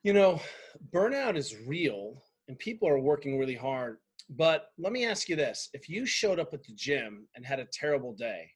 You 0.03 0.13
know, 0.13 0.41
burnout 0.93 1.37
is 1.37 1.57
real 1.67 2.23
and 2.49 2.59
people 2.59 2.89
are 2.89 2.99
working 2.99 3.39
really 3.39 3.55
hard. 3.55 3.99
But 4.31 4.69
let 4.79 4.93
me 4.93 5.05
ask 5.05 5.29
you 5.29 5.37
this 5.37 5.69
if 5.73 5.89
you 5.89 6.07
showed 6.07 6.39
up 6.41 6.53
at 6.53 6.63
the 6.65 6.75
gym 6.75 7.29
and 7.35 7.45
had 7.45 7.61
a 7.61 7.67
terrible 7.73 8.13
day, 8.15 8.51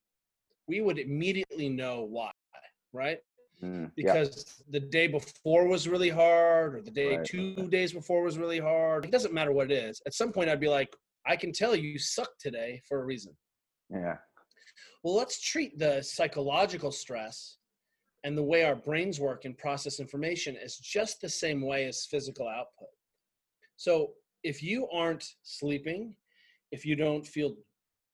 we 0.67 0.81
would 0.81 0.99
immediately 0.99 1.69
know 1.69 2.03
why, 2.03 2.31
right? 2.93 3.19
Mm, 3.63 3.91
yeah. 3.97 4.13
Because 4.13 4.63
the 4.71 4.81
day 4.81 5.07
before 5.07 5.67
was 5.67 5.89
really 5.89 6.09
hard 6.11 6.75
or 6.75 6.83
the 6.83 6.91
day 6.91 7.17
Right, 7.17 7.25
two 7.25 7.69
days 7.69 7.93
before 7.93 8.23
was 8.23 8.39
really 8.39 8.59
hard. 8.59 9.05
It 9.05 9.11
doesn't 9.11 9.33
matter 9.33 9.53
what 9.53 9.71
it 9.71 9.75
is. 9.75 10.01
At 10.07 10.15
some 10.15 10.33
point, 10.33 10.51
I'd 10.51 10.61
be 10.61 10.69
like, 10.69 10.95
I 11.27 11.37
can 11.37 11.53
tell 11.53 11.75
you, 11.75 11.99
suck 11.99 12.31
today 12.39 12.81
for 12.89 13.03
a 13.03 13.05
reason. 13.05 13.37
yeah. 13.91 14.17
Well, 15.03 15.15
let's 15.15 15.41
treat 15.41 15.79
the 15.79 16.03
psychological 16.03 16.91
stress 16.91 17.59
and 18.25 18.37
the 18.37 18.43
way 18.43 18.65
our 18.65 18.75
brains 18.75 19.21
work 19.21 19.45
and 19.45 19.57
process 19.57 20.01
information 20.01 20.57
as 20.57 20.77
just 20.79 21.21
the 21.21 21.29
same 21.29 21.65
way 21.65 21.87
as 21.87 22.07
physical 22.07 22.49
output. 22.49 22.89
So 23.77 24.13
if 24.43 24.63
you 24.63 24.89
aren't 24.93 25.25
sleeping, 25.43 26.15
if 26.73 26.85
you 26.85 26.97
don't 26.97 27.27
feel, 27.27 27.55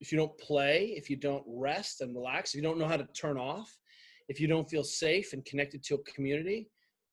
if 0.01 0.13
you 0.13 0.19
don't 0.19 0.37
play, 0.39 0.95
if 0.97 1.09
you 1.09 1.17
don't 1.17 1.45
rest 1.47 2.01
and 2.01 2.15
relax, 2.15 2.51
if 2.51 2.57
you 2.57 2.63
don't 2.63 2.79
know 2.79 2.89
how 2.89 2.97
to 2.97 3.09
turn 3.15 3.39
off, 3.39 3.75
if 4.29 4.41
you 4.41 4.47
don't 4.47 4.69
feel 4.69 4.85
safe 4.85 5.33
and 5.33 5.45
connected 5.45 5.83
to 5.85 5.95
a 5.95 6.03
community, 6.05 6.69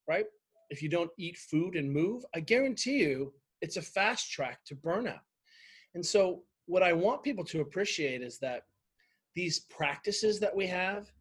right? 0.08 0.26
If 0.70 0.82
you 0.82 0.90
don't 0.90 1.12
eat 1.18 1.38
food 1.38 1.76
and 1.76 1.92
move, 1.92 2.24
I 2.36 2.42
guarantee 2.42 3.00
you 3.00 3.34
it's 3.62 3.78
a 3.78 3.82
fast 3.82 4.32
track 4.32 4.60
to 4.66 4.76
burnout. 4.76 5.20
And 5.96 6.06
so, 6.06 6.44
what 6.66 6.84
I 6.84 6.94
want 6.94 7.24
people 7.24 7.44
to 7.46 7.62
appreciate 7.62 8.22
is 8.22 8.38
that 8.40 8.64
these 9.36 9.60
practices 9.62 10.40
that 10.40 10.56
we 10.56 10.68
have, 10.68 11.12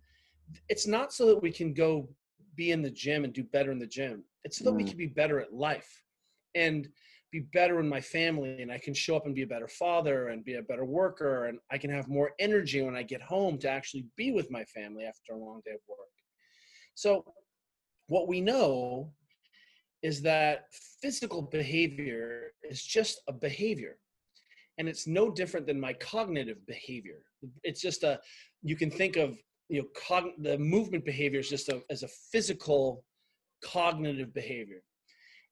it's 0.69 0.87
not 0.87 1.13
so 1.13 1.27
that 1.27 1.43
we 1.43 1.51
can 1.51 1.73
go 1.73 2.09
be 2.55 2.71
in 2.73 2.83
the 2.83 2.91
gym 2.91 3.25
and 3.25 3.33
do 3.33 3.45
better 3.45 3.71
in 3.71 3.79
the 3.79 3.87
gym. 3.87 4.25
It's 4.45 4.59
so 4.59 4.65
that 4.65 4.75
we 4.75 4.85
Mm. 4.85 4.89
can 4.89 4.99
be 4.99 5.07
better 5.07 5.41
at 5.41 5.53
life 5.53 6.05
and 6.55 6.89
be 7.31 7.41
better 7.41 7.79
in 7.81 7.89
my 7.89 8.01
family 8.01 8.63
and 8.63 8.73
I 8.73 8.79
can 8.79 8.95
show 8.95 9.15
up 9.17 9.27
and 9.27 9.35
be 9.35 9.43
a 9.43 9.47
better 9.47 9.69
father 9.69 10.29
and 10.29 10.45
be 10.45 10.55
a 10.55 10.63
better 10.63 10.85
worker 10.85 11.47
and 11.47 11.59
I 11.71 11.77
can 11.79 11.91
have 11.91 12.09
more 12.09 12.33
energy 12.39 12.81
when 12.83 12.97
I 12.97 13.03
get 13.03 13.21
home 13.21 13.59
to 13.59 13.71
actually 13.71 14.07
be 14.17 14.33
with 14.33 14.51
my 14.51 14.65
family 14.65 15.05
after 15.05 15.33
a 15.35 15.37
long 15.39 15.61
day 15.65 15.73
of 15.73 15.81
work. 15.87 16.09
So 16.95 17.35
what 18.07 18.29
we 18.29 18.41
know 18.41 19.13
is 20.03 20.23
that 20.23 20.67
physical 21.03 21.43
behavior 21.43 22.53
is 22.63 22.83
just 22.83 23.21
a 23.29 23.33
behavior 23.33 23.99
and 24.79 24.89
it's 24.89 25.07
no 25.07 25.31
different 25.31 25.67
than 25.67 25.79
my 25.79 25.93
cognitive 25.95 26.65
behavior. 26.67 27.23
It's 27.63 27.81
just 27.81 28.05
a 28.05 28.21
you 28.63 28.77
can 28.77 28.91
think 28.91 29.17
of 29.17 29.39
you 29.69 29.83
know 29.83 29.89
cog- 30.07 30.39
the 30.39 30.57
movement 30.59 31.05
behavior 31.05 31.41
is 31.41 31.51
just 31.51 31.69
a, 31.69 31.83
as 31.91 32.05
a 32.05 32.09
physical 32.09 33.05
cognitive 33.63 34.33
behavior. 34.33 34.83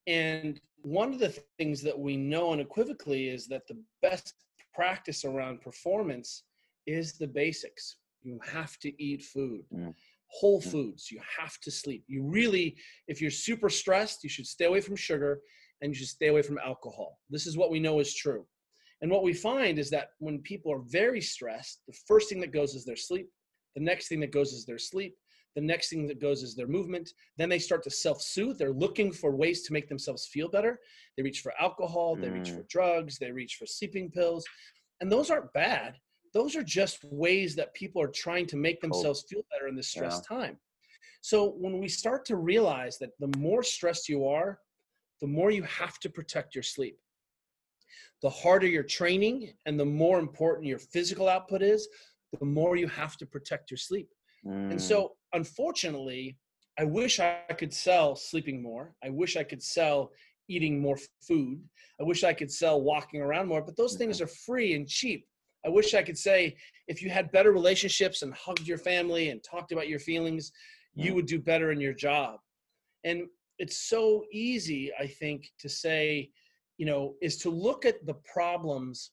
And 0.07 0.59
one 0.81 1.13
of 1.13 1.19
the 1.19 1.37
things 1.57 1.81
that 1.83 1.97
we 1.97 2.15
know 2.15 2.53
unequivocally 2.53 3.27
is 3.27 3.47
that 3.47 3.67
the 3.67 3.77
best 4.01 4.33
practice 4.73 5.25
around 5.25 5.61
performance 5.61 6.43
is 6.85 7.17
the 7.17 7.27
basics. 7.27 7.97
You 8.23 8.39
have 8.45 8.77
to 8.79 9.03
eat 9.03 9.21
food. 9.23 9.61
Mm. 9.73 9.93
whole 10.29 10.61
foods. 10.61 11.09
You 11.09 11.21
have 11.39 11.57
to 11.61 11.71
sleep. 11.71 12.03
You 12.07 12.23
really 12.23 12.77
if 13.07 13.21
you're 13.21 13.31
super 13.47 13.69
stressed 13.69 14.23
you 14.23 14.29
should 14.29 14.47
stay 14.47 14.65
away 14.65 14.81
from 14.81 14.95
sugar 14.95 15.41
and 15.81 15.91
you 15.91 15.95
should 15.99 16.07
stay 16.07 16.27
away 16.27 16.41
from 16.41 16.57
alcohol. 16.57 17.19
This 17.29 17.45
is 17.45 17.57
what 17.57 17.71
we 17.71 17.79
know 17.79 17.99
is 17.99 18.13
true 18.13 18.45
and 19.01 19.11
what 19.11 19.23
we 19.23 19.33
find 19.33 19.77
is 19.77 19.89
that 19.91 20.09
when 20.19 20.39
people 20.39 20.71
are 20.71 20.81
very 20.87 21.21
stressed, 21.21 21.81
the 21.87 21.97
first 22.07 22.29
thing 22.29 22.39
that 22.41 22.53
goes 22.53 22.73
is 22.73 22.85
their 22.85 22.95
sleep. 22.95 23.29
The 23.75 23.83
next 23.83 24.07
thing 24.07 24.19
that 24.21 24.31
goes 24.31 24.53
is 24.53 24.65
their 24.65 24.79
sleep. 24.79 25.15
The 25.55 25.61
next 25.61 25.89
thing 25.89 26.07
that 26.07 26.21
goes 26.21 26.43
is 26.43 26.55
their 26.55 26.67
movement. 26.67 27.11
Then 27.37 27.49
they 27.49 27.59
start 27.59 27.83
to 27.83 27.89
self 27.89 28.21
soothe. 28.21 28.57
They're 28.57 28.73
looking 28.73 29.11
for 29.11 29.35
ways 29.35 29.63
to 29.63 29.73
make 29.73 29.87
themselves 29.87 30.27
feel 30.27 30.49
better. 30.49 30.79
They 31.15 31.23
reach 31.23 31.41
for 31.41 31.53
alcohol, 31.59 32.15
they 32.15 32.29
reach 32.29 32.51
for 32.51 32.61
mm. 32.61 32.69
drugs, 32.69 33.17
they 33.17 33.31
reach 33.31 33.55
for 33.55 33.65
sleeping 33.65 34.11
pills. 34.11 34.45
And 35.01 35.11
those 35.11 35.29
aren't 35.29 35.53
bad. 35.53 35.95
Those 36.33 36.55
are 36.55 36.63
just 36.63 37.03
ways 37.05 37.55
that 37.55 37.73
people 37.73 38.01
are 38.01 38.11
trying 38.11 38.45
to 38.47 38.57
make 38.57 38.81
themselves 38.81 39.25
feel 39.29 39.41
better 39.51 39.67
in 39.67 39.75
this 39.75 39.89
stressed 39.89 40.25
time. 40.25 40.57
So 41.21 41.49
when 41.57 41.79
we 41.79 41.87
start 41.87 42.25
to 42.25 42.35
realize 42.35 42.99
that 42.99 43.11
the 43.19 43.35
more 43.39 43.63
stressed 43.63 44.09
you 44.09 44.27
are, 44.27 44.59
the 45.21 45.27
more 45.27 45.49
you 45.49 45.63
have 45.63 45.99
to 45.99 46.09
protect 46.09 46.53
your 46.53 46.63
sleep. 46.63 46.99
The 48.21 48.29
harder 48.29 48.67
your 48.67 48.83
training 48.83 49.53
and 49.65 49.79
the 49.79 49.85
more 49.85 50.19
important 50.19 50.67
your 50.67 50.79
physical 50.79 51.27
output 51.27 51.61
is, 51.61 51.87
the 52.39 52.45
more 52.45 52.75
you 52.75 52.87
have 52.87 53.17
to 53.17 53.25
protect 53.25 53.71
your 53.71 53.77
sleep. 53.77 54.09
Mm. 54.45 54.71
And 54.71 54.81
so, 54.81 55.13
unfortunately, 55.33 56.37
I 56.79 56.83
wish 56.83 57.19
I 57.19 57.41
could 57.57 57.73
sell 57.73 58.15
sleeping 58.15 58.61
more. 58.61 58.93
I 59.03 59.09
wish 59.09 59.35
I 59.37 59.43
could 59.43 59.63
sell 59.63 60.11
eating 60.47 60.79
more 60.79 60.97
food. 61.21 61.61
I 61.99 62.03
wish 62.03 62.23
I 62.23 62.33
could 62.33 62.51
sell 62.51 62.81
walking 62.81 63.21
around 63.21 63.47
more, 63.47 63.61
but 63.61 63.75
those 63.75 63.95
things 63.95 64.21
are 64.21 64.27
free 64.27 64.73
and 64.75 64.87
cheap. 64.87 65.25
I 65.65 65.69
wish 65.69 65.93
I 65.93 66.03
could 66.03 66.17
say 66.17 66.55
if 66.87 67.01
you 67.01 67.09
had 67.09 67.31
better 67.31 67.51
relationships 67.51 68.21
and 68.21 68.33
hugged 68.33 68.67
your 68.67 68.77
family 68.77 69.29
and 69.29 69.43
talked 69.43 69.71
about 69.71 69.89
your 69.89 69.99
feelings, 69.99 70.51
you 70.95 71.13
would 71.13 71.25
do 71.25 71.39
better 71.39 71.71
in 71.71 71.79
your 71.79 71.93
job. 71.93 72.39
And 73.03 73.27
it's 73.59 73.77
so 73.77 74.23
easy, 74.31 74.91
I 74.99 75.07
think, 75.07 75.49
to 75.59 75.69
say, 75.69 76.31
you 76.77 76.85
know, 76.85 77.15
is 77.21 77.37
to 77.37 77.49
look 77.49 77.85
at 77.85 78.05
the 78.05 78.15
problems, 78.31 79.11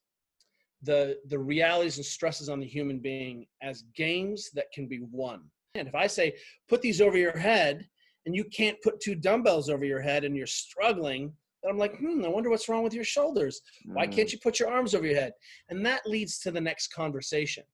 the 0.83 1.19
the 1.29 1.39
realities 1.39 1.97
and 1.97 2.05
stresses 2.05 2.49
on 2.49 2.61
the 2.61 2.67
human 2.67 2.99
being 2.99 3.47
as 3.63 3.85
games 3.97 4.51
that 4.55 4.67
can 4.73 4.87
be 4.87 5.01
won. 5.11 5.43
And 5.75 5.89
if 5.89 5.95
I 5.95 6.07
say, 6.07 6.37
put 6.69 6.83
these 6.83 7.01
over 7.01 7.17
your 7.17 7.37
head, 7.37 7.87
and 8.27 8.35
you 8.35 8.45
can't 8.45 8.81
put 8.83 9.01
two 9.01 9.15
dumbbells 9.15 9.69
over 9.69 9.85
your 9.85 10.01
head 10.01 10.25
and 10.25 10.37
you're 10.37 10.47
struggling, 10.47 11.33
then 11.63 11.71
I'm 11.71 11.79
like, 11.79 11.97
hmm, 11.99 12.25
I 12.25 12.29
wonder 12.29 12.51
what's 12.51 12.69
wrong 12.69 12.83
with 12.83 12.95
your 12.95 13.05
shoulders. 13.05 13.61
Why 13.87 14.07
can't 14.07 14.29
mm. 14.29 14.33
you 14.33 14.39
put 14.43 14.59
your 14.59 14.71
arms 14.71 14.95
over 14.95 15.07
your 15.07 15.21
head? 15.21 15.33
And 15.69 15.85
that 15.87 16.07
leads 16.07 16.39
to 16.41 16.51
the 16.51 16.61
next 16.61 16.89
conversation. 16.93 17.65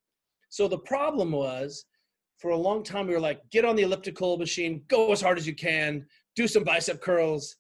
So 0.49 0.67
the 0.67 0.79
problem 0.79 1.33
was 1.33 1.85
for 2.39 2.51
a 2.51 2.57
long 2.57 2.83
time, 2.83 3.07
we 3.07 3.15
were 3.15 3.21
like, 3.21 3.41
get 3.51 3.65
on 3.65 3.77
the 3.77 3.83
elliptical 3.83 4.39
machine, 4.39 4.83
go 4.89 5.13
as 5.13 5.21
hard 5.21 5.39
as 5.39 5.47
you 5.47 5.55
can, 5.55 6.07
do 6.37 6.49
some 6.49 6.65
bicep 6.65 7.01
curls. 7.01 7.57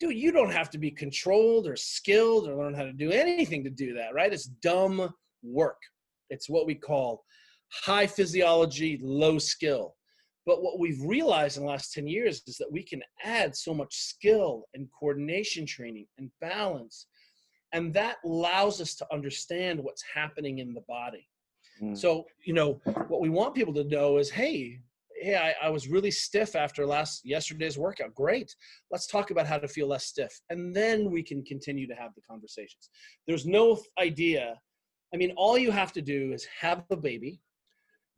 Dude, 0.00 0.16
you 0.16 0.30
don't 0.30 0.52
have 0.52 0.70
to 0.70 0.78
be 0.78 0.90
controlled 0.90 1.66
or 1.66 1.76
skilled 1.76 2.48
or 2.48 2.54
learn 2.54 2.74
how 2.74 2.84
to 2.84 2.92
do 2.92 3.10
anything 3.10 3.64
to 3.64 3.70
do 3.70 3.94
that, 3.94 4.14
right? 4.14 4.32
It's 4.32 4.46
dumb 4.46 5.12
work. 5.42 5.80
It's 6.30 6.48
what 6.48 6.66
we 6.66 6.74
call 6.74 7.24
high 7.70 8.06
physiology, 8.06 8.98
low 9.02 9.38
skill. 9.38 9.94
But 10.46 10.62
what 10.62 10.78
we've 10.78 11.02
realized 11.02 11.58
in 11.58 11.64
the 11.64 11.68
last 11.68 11.92
10 11.92 12.06
years 12.06 12.42
is 12.46 12.56
that 12.56 12.72
we 12.72 12.82
can 12.82 13.02
add 13.22 13.54
so 13.54 13.74
much 13.74 13.94
skill 13.94 14.64
and 14.72 14.88
coordination 14.98 15.66
training 15.66 16.06
and 16.16 16.30
balance. 16.40 17.06
And 17.72 17.92
that 17.92 18.16
allows 18.24 18.80
us 18.80 18.94
to 18.94 19.06
understand 19.12 19.78
what's 19.78 20.02
happening 20.14 20.60
in 20.60 20.72
the 20.72 20.80
body. 20.88 21.28
Mm. 21.82 21.96
So, 21.96 22.24
you 22.44 22.54
know, 22.54 22.80
what 23.08 23.20
we 23.20 23.28
want 23.28 23.54
people 23.54 23.74
to 23.74 23.84
know 23.84 24.16
is 24.16 24.30
hey, 24.30 24.80
hey, 25.20 25.36
I, 25.36 25.66
I, 25.66 25.70
was 25.70 25.88
really 25.88 26.10
stiff 26.10 26.56
after 26.56 26.86
last 26.86 27.22
yesterday's 27.24 27.78
workout. 27.78 28.14
Great. 28.14 28.54
Let's 28.90 29.06
talk 29.06 29.30
about 29.30 29.46
how 29.46 29.58
to 29.58 29.68
feel 29.68 29.88
less 29.88 30.04
stiff. 30.04 30.40
And 30.50 30.74
then 30.74 31.10
we 31.10 31.22
can 31.22 31.44
continue 31.44 31.86
to 31.86 31.94
have 31.94 32.14
the 32.14 32.22
conversations. 32.22 32.90
There's 33.26 33.46
no 33.46 33.80
idea. 33.98 34.54
I 35.12 35.16
mean, 35.16 35.32
all 35.36 35.58
you 35.58 35.70
have 35.70 35.92
to 35.94 36.02
do 36.02 36.32
is 36.32 36.46
have 36.60 36.84
a 36.90 36.96
baby, 36.96 37.40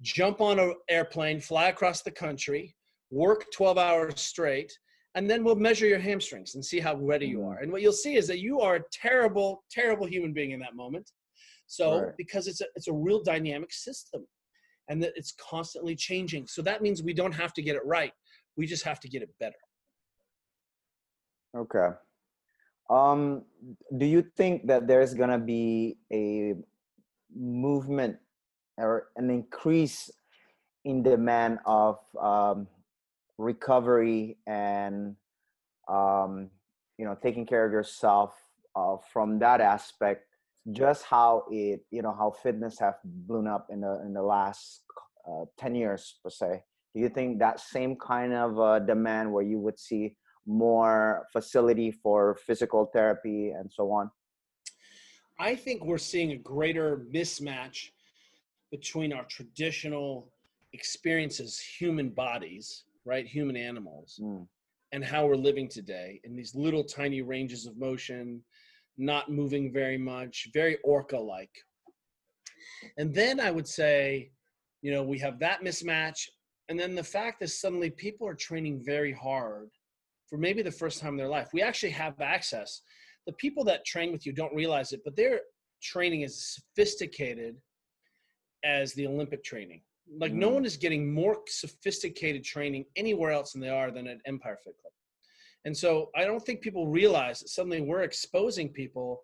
jump 0.01 0.41
on 0.41 0.59
an 0.59 0.75
airplane, 0.89 1.41
fly 1.41 1.69
across 1.69 2.03
the 2.03 2.11
country, 2.11 2.75
work 3.11 3.47
12 3.53 3.79
hours 3.79 4.21
straight, 4.21 4.73
and 5.15 5.29
then 5.29 5.43
we'll 5.43 5.57
measure 5.57 5.87
your 5.87 5.99
hamstrings 5.99 6.55
and 6.55 6.65
see 6.65 6.81
how 6.81 6.97
ready 6.97 7.27
you 7.27 7.43
are. 7.43 7.57
Mm. 7.57 7.63
And 7.65 7.73
what 7.73 7.83
you'll 7.83 7.93
see 7.93 8.17
is 8.17 8.27
that 8.29 8.41
you 8.41 8.61
are 8.61 8.77
a 8.77 8.83
terrible, 8.93 9.65
terrible 9.71 10.07
human 10.07 10.33
being 10.33 10.53
in 10.53 10.61
that 10.61 10.77
moment. 10.77 11.11
So, 11.67 12.01
right. 12.01 12.13
because 12.17 12.49
it's 12.49 12.61
a, 12.61 12.67
it's 12.75 12.89
a 12.89 12.93
real 12.93 13.23
dynamic 13.23 13.73
system 13.73 14.27
and 14.91 15.01
that 15.01 15.13
it's 15.15 15.33
constantly 15.33 15.95
changing. 15.95 16.49
So 16.49 16.61
that 16.63 16.83
means 16.83 17.03
we 17.03 17.15
don't 17.15 17.33
have 17.33 17.55
to 17.55 17.63
get 17.63 17.77
it 17.77 17.87
right. 17.87 18.13
We 18.57 18.67
just 18.67 18.85
have 18.85 18.99
to 19.01 19.09
get 19.09 19.23
it 19.23 19.31
better. 19.39 19.57
Okay. 21.57 21.91
Um, 22.91 23.45
do 23.97 24.05
you 24.05 24.23
think 24.37 24.67
that 24.67 24.89
there's 24.89 25.15
gonna 25.15 25.39
be 25.39 25.97
a 26.13 26.55
movement 27.35 28.17
or 28.77 29.09
an 29.17 29.31
increase 29.31 30.11
in 30.85 31.05
demand 31.05 31.61
of 31.67 31.99
um, 32.21 32.67
recovery 33.39 34.39
and 34.49 35.15
um, 35.89 36.51
you 36.99 37.05
know 37.05 37.17
taking 37.23 37.47
care 37.47 37.65
of 37.65 37.71
yourself 37.71 38.35
uh, 38.75 38.97
from 39.13 39.39
that 39.39 39.61
aspect 39.61 40.27
just 40.73 41.05
how 41.05 41.45
it 41.51 41.81
you 41.91 42.03
know 42.03 42.15
how 42.17 42.31
fitness 42.31 42.79
have 42.79 42.95
blown 43.05 43.47
up 43.47 43.67
in 43.71 43.81
the 43.81 44.01
in 44.05 44.13
the 44.13 44.23
last 44.23 44.83
uh, 45.29 45.45
10 45.59 45.75
years 45.75 46.19
per 46.23 46.31
se 46.31 46.63
do 46.95 47.01
you 47.01 47.09
think 47.09 47.39
that 47.39 47.61
same 47.61 47.97
kind 47.97 48.33
of 48.33 48.59
uh, 48.59 48.79
demand 48.81 49.33
where 49.33 49.45
you 49.45 49.59
would 49.59 49.79
see 49.79 50.15
more 50.47 51.27
facility 51.33 51.91
for 51.91 52.37
physical 52.47 52.87
therapy 52.87 53.51
and 53.51 53.71
so 53.73 53.91
on 53.91 54.11
i 55.39 55.55
think 55.55 55.85
we're 55.85 55.99
seeing 55.99 56.33
a 56.33 56.37
greater 56.37 57.05
mismatch 57.13 57.91
between 58.71 59.13
our 59.13 59.25
traditional 59.25 60.31
experiences 60.73 61.59
human 61.59 62.09
bodies 62.09 62.85
right 63.05 63.27
human 63.27 63.57
animals 63.57 64.21
mm. 64.23 64.47
and 64.93 65.05
how 65.05 65.27
we're 65.27 65.37
living 65.37 65.69
today 65.69 66.21
in 66.25 66.37
these 66.37 66.55
little 66.55 66.85
tiny 66.85 67.23
ranges 67.23 67.67
of 67.67 67.77
motion 67.77 68.43
not 69.01 69.31
moving 69.31 69.73
very 69.73 69.99
much, 69.99 70.49
very 70.53 70.77
orca 70.85 71.19
like. 71.19 71.51
And 72.99 73.15
then 73.15 73.41
I 73.41 73.51
would 73.51 73.67
say, 73.67 74.31
you 74.83 74.93
know, 74.93 75.03
we 75.03 75.19
have 75.19 75.39
that 75.41 75.63
mismatch. 75.63 76.29
And 76.69 76.79
then 76.79 76.95
the 76.95 77.03
fact 77.03 77.43
is, 77.43 77.61
suddenly 77.61 77.91
people 77.91 78.27
are 78.27 78.35
training 78.35 78.83
very 78.85 79.13
hard 79.13 79.71
for 80.29 80.39
maybe 80.39 80.63
the 80.63 80.71
first 80.71 81.01
time 81.01 81.11
in 81.11 81.17
their 81.17 81.29
life. 81.29 81.49
We 81.53 81.63
actually 81.63 81.91
have 81.91 82.21
access. 82.21 82.83
The 83.27 83.33
people 83.35 83.65
that 83.65 83.85
train 83.85 84.13
with 84.13 84.25
you 84.25 84.33
don't 84.33 84.55
realize 84.55 84.93
it, 84.93 85.01
but 85.05 85.17
their 85.17 85.41
training 85.83 86.23
is 86.23 86.55
sophisticated 86.55 87.57
as 88.65 88.93
the 88.95 89.07
Olympic 89.07 89.43
training. 89.43 89.83
Like, 90.19 90.33
mm. 90.33 90.37
no 90.37 90.49
one 90.49 90.65
is 90.65 90.77
getting 90.77 91.13
more 91.13 91.39
sophisticated 91.49 92.45
training 92.45 92.85
anywhere 92.97 93.31
else 93.31 93.53
than 93.53 93.61
they 93.61 93.69
are 93.69 93.91
than 93.91 94.07
at 94.07 94.19
Empire 94.27 94.59
Fit 94.63 94.75
Club. 94.81 94.93
And 95.65 95.77
so 95.77 96.11
I 96.17 96.25
don't 96.25 96.41
think 96.41 96.61
people 96.61 96.89
realize 96.89 97.41
that 97.41 97.49
suddenly 97.49 97.81
we're 97.81 98.03
exposing 98.03 98.71
people 98.71 99.23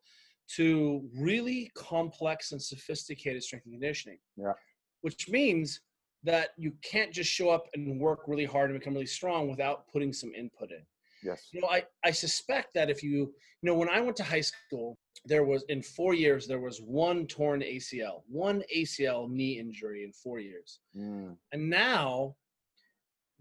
to 0.57 1.09
really 1.17 1.71
complex 1.75 2.53
and 2.53 2.63
sophisticated 2.63 3.43
strength 3.43 3.67
and 3.67 3.75
conditioning. 3.75 4.19
Yeah. 4.37 4.53
Which 5.01 5.29
means 5.29 5.81
that 6.25 6.51
you 6.57 6.73
can't 6.83 7.13
just 7.13 7.31
show 7.31 7.51
up 7.51 7.67
and 7.75 8.01
work 8.01 8.23
really 8.27 8.45
hard 8.45 8.71
and 8.71 8.79
become 8.79 8.95
really 8.95 9.07
strong 9.07 9.49
without 9.49 9.87
putting 9.93 10.13
some 10.13 10.33
input 10.35 10.71
in. 10.71 10.83
Yes. 11.23 11.49
You 11.53 11.61
know, 11.61 11.69
I, 11.69 11.85
I 12.05 12.11
suspect 12.11 12.75
that 12.75 12.91
if 12.91 13.03
you, 13.03 13.11
you 13.11 13.33
know, 13.63 13.75
when 13.75 13.89
I 13.89 14.01
went 14.01 14.17
to 14.17 14.23
high 14.23 14.43
school, 14.43 14.97
there 15.25 15.45
was 15.45 15.65
in 15.69 15.83
four 15.83 16.15
years, 16.15 16.47
there 16.47 16.61
was 16.61 16.79
one 16.79 17.27
torn 17.27 17.61
ACL, 17.63 18.23
one 18.29 18.63
ACL 18.75 19.31
knee 19.31 19.59
injury 19.59 20.05
in 20.05 20.13
four 20.13 20.39
years. 20.39 20.81
Mm. 20.97 21.37
And 21.53 21.71
now 21.71 22.37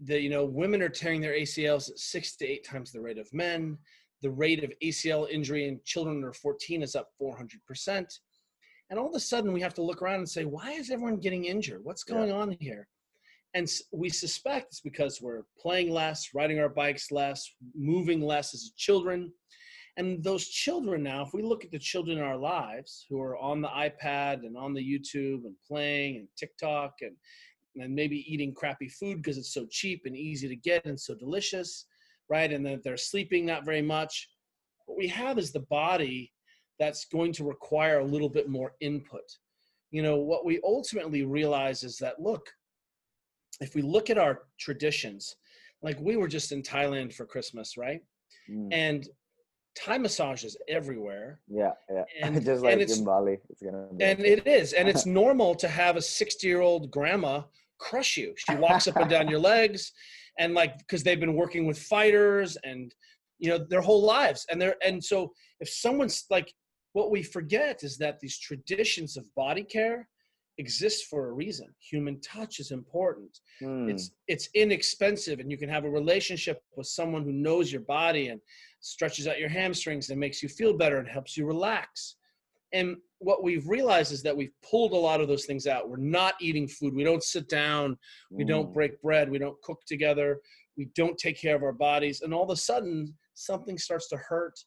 the 0.00 0.20
you 0.20 0.30
know 0.30 0.44
women 0.44 0.82
are 0.82 0.88
tearing 0.88 1.20
their 1.20 1.34
ACLs 1.34 1.90
at 1.90 1.98
six 1.98 2.36
to 2.36 2.46
eight 2.46 2.64
times 2.64 2.92
the 2.92 3.00
rate 3.00 3.18
of 3.18 3.32
men. 3.32 3.78
The 4.22 4.30
rate 4.30 4.64
of 4.64 4.72
ACL 4.82 5.28
injury 5.30 5.68
in 5.68 5.80
children 5.84 6.16
under 6.16 6.32
14 6.32 6.82
is 6.82 6.96
up 6.96 7.08
400 7.18 7.60
percent. 7.66 8.12
And 8.88 8.98
all 8.98 9.08
of 9.08 9.14
a 9.14 9.20
sudden, 9.20 9.52
we 9.52 9.60
have 9.60 9.74
to 9.74 9.82
look 9.82 10.00
around 10.00 10.18
and 10.18 10.28
say, 10.28 10.44
why 10.44 10.72
is 10.72 10.90
everyone 10.90 11.16
getting 11.16 11.46
injured? 11.46 11.80
What's 11.82 12.04
going 12.04 12.28
yeah. 12.28 12.36
on 12.36 12.56
here? 12.60 12.86
And 13.54 13.68
we 13.92 14.10
suspect 14.10 14.66
it's 14.66 14.80
because 14.80 15.20
we're 15.20 15.42
playing 15.58 15.90
less, 15.90 16.30
riding 16.34 16.58
our 16.60 16.68
bikes 16.68 17.10
less, 17.10 17.50
moving 17.74 18.20
less 18.20 18.54
as 18.54 18.72
children. 18.76 19.32
And 19.96 20.22
those 20.22 20.48
children 20.48 21.02
now, 21.02 21.22
if 21.22 21.32
we 21.32 21.42
look 21.42 21.64
at 21.64 21.70
the 21.70 21.78
children 21.78 22.18
in 22.18 22.24
our 22.24 22.36
lives 22.36 23.06
who 23.08 23.20
are 23.20 23.36
on 23.38 23.62
the 23.62 23.68
iPad 23.68 24.44
and 24.44 24.56
on 24.56 24.74
the 24.74 24.82
YouTube 24.82 25.46
and 25.46 25.54
playing 25.66 26.16
and 26.16 26.28
TikTok 26.36 26.96
and 27.00 27.16
and 27.78 27.94
maybe 27.94 28.24
eating 28.32 28.54
crappy 28.54 28.88
food 28.88 29.18
because 29.18 29.38
it's 29.38 29.52
so 29.52 29.66
cheap 29.70 30.02
and 30.04 30.16
easy 30.16 30.48
to 30.48 30.56
get 30.56 30.84
and 30.86 30.98
so 30.98 31.14
delicious, 31.14 31.86
right? 32.28 32.52
And 32.52 32.64
that 32.66 32.82
they're 32.82 32.96
sleeping 32.96 33.46
not 33.46 33.64
very 33.64 33.82
much. 33.82 34.28
What 34.86 34.98
we 34.98 35.08
have 35.08 35.38
is 35.38 35.52
the 35.52 35.60
body 35.60 36.32
that's 36.78 37.06
going 37.06 37.32
to 37.34 37.44
require 37.44 38.00
a 38.00 38.04
little 38.04 38.28
bit 38.28 38.48
more 38.48 38.72
input. 38.80 39.24
You 39.90 40.02
know, 40.02 40.16
what 40.16 40.44
we 40.44 40.60
ultimately 40.64 41.24
realize 41.24 41.82
is 41.82 41.96
that 41.98 42.20
look, 42.20 42.46
if 43.60 43.74
we 43.74 43.82
look 43.82 44.10
at 44.10 44.18
our 44.18 44.42
traditions, 44.58 45.36
like 45.82 45.98
we 46.00 46.16
were 46.16 46.28
just 46.28 46.52
in 46.52 46.62
Thailand 46.62 47.14
for 47.14 47.24
Christmas, 47.24 47.76
right? 47.76 48.00
Mm. 48.50 48.68
And 48.72 49.08
Thai 49.76 49.98
massages 49.98 50.56
everywhere. 50.68 51.40
Yeah, 51.48 51.72
yeah. 51.90 52.04
And, 52.22 52.44
just 52.44 52.62
like 52.62 52.80
and 52.80 52.90
in 52.90 53.04
Bali, 53.04 53.38
it's 53.50 53.62
gonna. 53.62 53.88
and 54.00 54.20
it 54.20 54.46
is, 54.46 54.72
and 54.72 54.88
it's 54.88 55.06
normal 55.22 55.54
to 55.56 55.68
have 55.68 55.96
a 55.96 56.02
sixty-year-old 56.02 56.90
grandma 56.90 57.42
crush 57.78 58.16
you. 58.16 58.34
She 58.36 58.54
walks 58.56 58.86
up 58.86 58.96
and 58.96 59.10
down 59.10 59.28
your 59.28 59.38
legs, 59.54 59.92
and 60.38 60.54
like 60.54 60.78
because 60.78 61.02
they've 61.02 61.20
been 61.20 61.34
working 61.34 61.66
with 61.66 61.78
fighters 61.78 62.56
and 62.64 62.94
you 63.38 63.50
know 63.50 63.64
their 63.68 63.80
whole 63.80 64.04
lives, 64.04 64.46
and 64.50 64.60
they're 64.60 64.76
and 64.84 65.02
so 65.02 65.32
if 65.60 65.68
someone's 65.68 66.24
like, 66.30 66.52
what 66.92 67.10
we 67.10 67.22
forget 67.22 67.82
is 67.82 67.98
that 67.98 68.20
these 68.20 68.38
traditions 68.38 69.16
of 69.16 69.24
body 69.34 69.62
care 69.62 70.08
exists 70.58 71.06
for 71.06 71.28
a 71.28 71.32
reason. 71.32 71.68
Human 71.90 72.20
touch 72.20 72.60
is 72.60 72.70
important. 72.70 73.40
Mm. 73.62 73.90
It's 73.90 74.10
it's 74.28 74.48
inexpensive, 74.54 75.40
and 75.40 75.50
you 75.50 75.58
can 75.58 75.68
have 75.68 75.84
a 75.84 75.90
relationship 75.90 76.62
with 76.76 76.86
someone 76.86 77.24
who 77.24 77.32
knows 77.32 77.70
your 77.70 77.82
body 77.82 78.28
and 78.28 78.40
stretches 78.80 79.26
out 79.26 79.38
your 79.38 79.48
hamstrings 79.48 80.10
and 80.10 80.18
makes 80.18 80.42
you 80.42 80.48
feel 80.48 80.76
better 80.76 80.98
and 80.98 81.08
helps 81.08 81.36
you 81.36 81.46
relax. 81.46 82.16
And 82.72 82.96
what 83.18 83.42
we've 83.42 83.66
realized 83.68 84.12
is 84.12 84.22
that 84.22 84.36
we've 84.36 84.52
pulled 84.68 84.92
a 84.92 84.96
lot 84.96 85.20
of 85.20 85.28
those 85.28 85.46
things 85.46 85.66
out. 85.66 85.88
We're 85.88 85.96
not 85.96 86.34
eating 86.40 86.68
food. 86.68 86.94
We 86.94 87.04
don't 87.04 87.22
sit 87.22 87.48
down. 87.48 87.98
We 88.30 88.44
don't 88.44 88.70
Mm. 88.70 88.74
break 88.74 89.00
bread. 89.00 89.30
We 89.30 89.38
don't 89.38 89.60
cook 89.62 89.82
together. 89.86 90.40
We 90.76 90.86
don't 90.94 91.18
take 91.18 91.38
care 91.40 91.56
of 91.56 91.62
our 91.62 91.72
bodies. 91.72 92.20
And 92.20 92.34
all 92.34 92.44
of 92.44 92.50
a 92.50 92.56
sudden, 92.56 93.16
something 93.34 93.78
starts 93.78 94.08
to 94.08 94.16
hurt. 94.16 94.58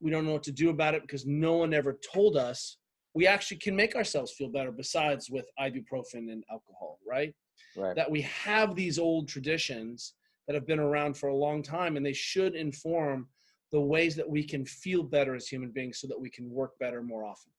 We 0.00 0.10
don't 0.10 0.24
know 0.24 0.32
what 0.32 0.42
to 0.44 0.52
do 0.52 0.70
about 0.70 0.94
it 0.94 1.02
because 1.02 1.26
no 1.26 1.56
one 1.56 1.74
ever 1.74 1.98
told 2.12 2.36
us 2.36 2.78
we 3.14 3.26
actually 3.26 3.58
can 3.58 3.76
make 3.76 3.94
ourselves 3.94 4.32
feel 4.32 4.48
better 4.48 4.72
besides 4.72 5.30
with 5.30 5.46
ibuprofen 5.60 6.32
and 6.32 6.42
alcohol, 6.50 6.98
right? 7.06 7.34
right. 7.76 7.94
That 7.94 8.10
we 8.10 8.22
have 8.22 8.74
these 8.74 8.98
old 8.98 9.28
traditions 9.28 10.14
that 10.46 10.54
have 10.54 10.66
been 10.66 10.80
around 10.80 11.18
for 11.18 11.28
a 11.28 11.36
long 11.36 11.62
time 11.62 11.96
and 11.98 12.04
they 12.04 12.14
should 12.14 12.54
inform 12.54 13.28
the 13.70 13.80
ways 13.80 14.16
that 14.16 14.28
we 14.28 14.42
can 14.42 14.64
feel 14.64 15.02
better 15.02 15.34
as 15.34 15.46
human 15.46 15.70
beings 15.70 16.00
so 16.00 16.06
that 16.06 16.18
we 16.18 16.30
can 16.30 16.50
work 16.50 16.78
better 16.78 17.02
more 17.02 17.24
often. 17.24 17.52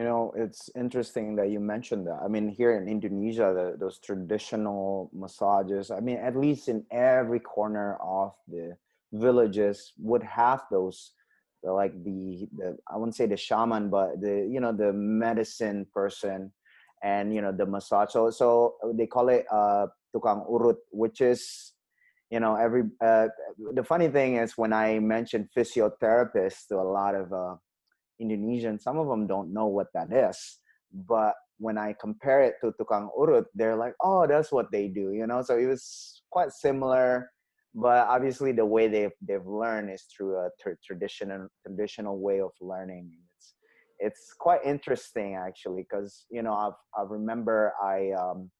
You 0.00 0.06
know, 0.06 0.32
it's 0.34 0.70
interesting 0.74 1.36
that 1.36 1.50
you 1.50 1.60
mentioned 1.60 2.06
that. 2.06 2.20
I 2.24 2.26
mean, 2.26 2.48
here 2.48 2.72
in 2.72 2.88
Indonesia, 2.88 3.52
the, 3.52 3.76
those 3.78 3.98
traditional 3.98 5.10
massages, 5.12 5.90
I 5.90 6.00
mean, 6.00 6.16
at 6.16 6.34
least 6.34 6.70
in 6.70 6.86
every 6.90 7.38
corner 7.38 7.98
of 8.00 8.32
the 8.48 8.78
villages 9.12 9.92
would 9.98 10.22
have 10.22 10.62
those 10.70 11.12
like 11.62 11.92
the 12.02 12.48
the 12.56 12.78
I 12.88 12.96
wouldn't 12.96 13.14
say 13.14 13.26
the 13.26 13.36
shaman, 13.36 13.90
but 13.90 14.22
the 14.22 14.48
you 14.50 14.58
know 14.58 14.72
the 14.72 14.90
medicine 14.90 15.86
person, 15.92 16.50
and 17.02 17.34
you 17.34 17.42
know 17.42 17.52
the 17.52 17.66
massage. 17.66 18.08
So 18.10 18.30
so 18.30 18.76
they 18.94 19.06
call 19.06 19.28
it 19.28 19.44
uh 19.52 19.84
tukang 20.16 20.48
urut, 20.48 20.80
which 20.92 21.20
is 21.20 21.74
you 22.30 22.40
know 22.40 22.56
every 22.56 22.84
uh, 23.04 23.28
the 23.74 23.84
funny 23.84 24.08
thing 24.08 24.36
is 24.36 24.56
when 24.56 24.72
I 24.72 24.98
mentioned 24.98 25.50
physiotherapist 25.54 26.68
to 26.68 26.76
a 26.80 26.88
lot 26.88 27.14
of 27.14 27.30
uh, 27.34 27.56
Indonesian, 28.20 28.78
some 28.78 28.98
of 28.98 29.08
them 29.08 29.26
don't 29.26 29.52
know 29.52 29.66
what 29.66 29.88
that 29.94 30.12
is. 30.12 30.58
But 30.92 31.34
when 31.58 31.78
I 31.78 31.94
compare 32.00 32.42
it 32.42 32.54
to 32.62 32.72
tukang 32.72 33.08
urut, 33.18 33.44
they're 33.54 33.76
like, 33.76 33.94
oh, 34.02 34.26
that's 34.26 34.50
what 34.50 34.70
they 34.72 34.88
do, 34.88 35.12
you 35.12 35.26
know. 35.26 35.42
So 35.42 35.56
it 35.56 35.66
was 35.66 36.22
quite 36.30 36.52
similar, 36.52 37.30
but 37.74 38.08
obviously 38.08 38.52
the 38.52 38.64
way 38.64 38.88
they've 38.88 39.12
they've 39.20 39.46
learned 39.46 39.90
is 39.90 40.04
through 40.10 40.36
a 40.36 40.48
tra- 40.60 40.76
traditional 40.84 41.48
traditional 41.64 42.18
way 42.18 42.40
of 42.40 42.50
learning. 42.60 43.10
It's 43.36 43.54
it's 43.98 44.34
quite 44.38 44.60
interesting 44.64 45.34
actually, 45.34 45.86
because 45.88 46.26
you 46.30 46.42
know 46.42 46.54
I've, 46.54 46.78
I 46.96 47.02
remember 47.06 47.74
I 47.82 48.10
um, 48.12 48.50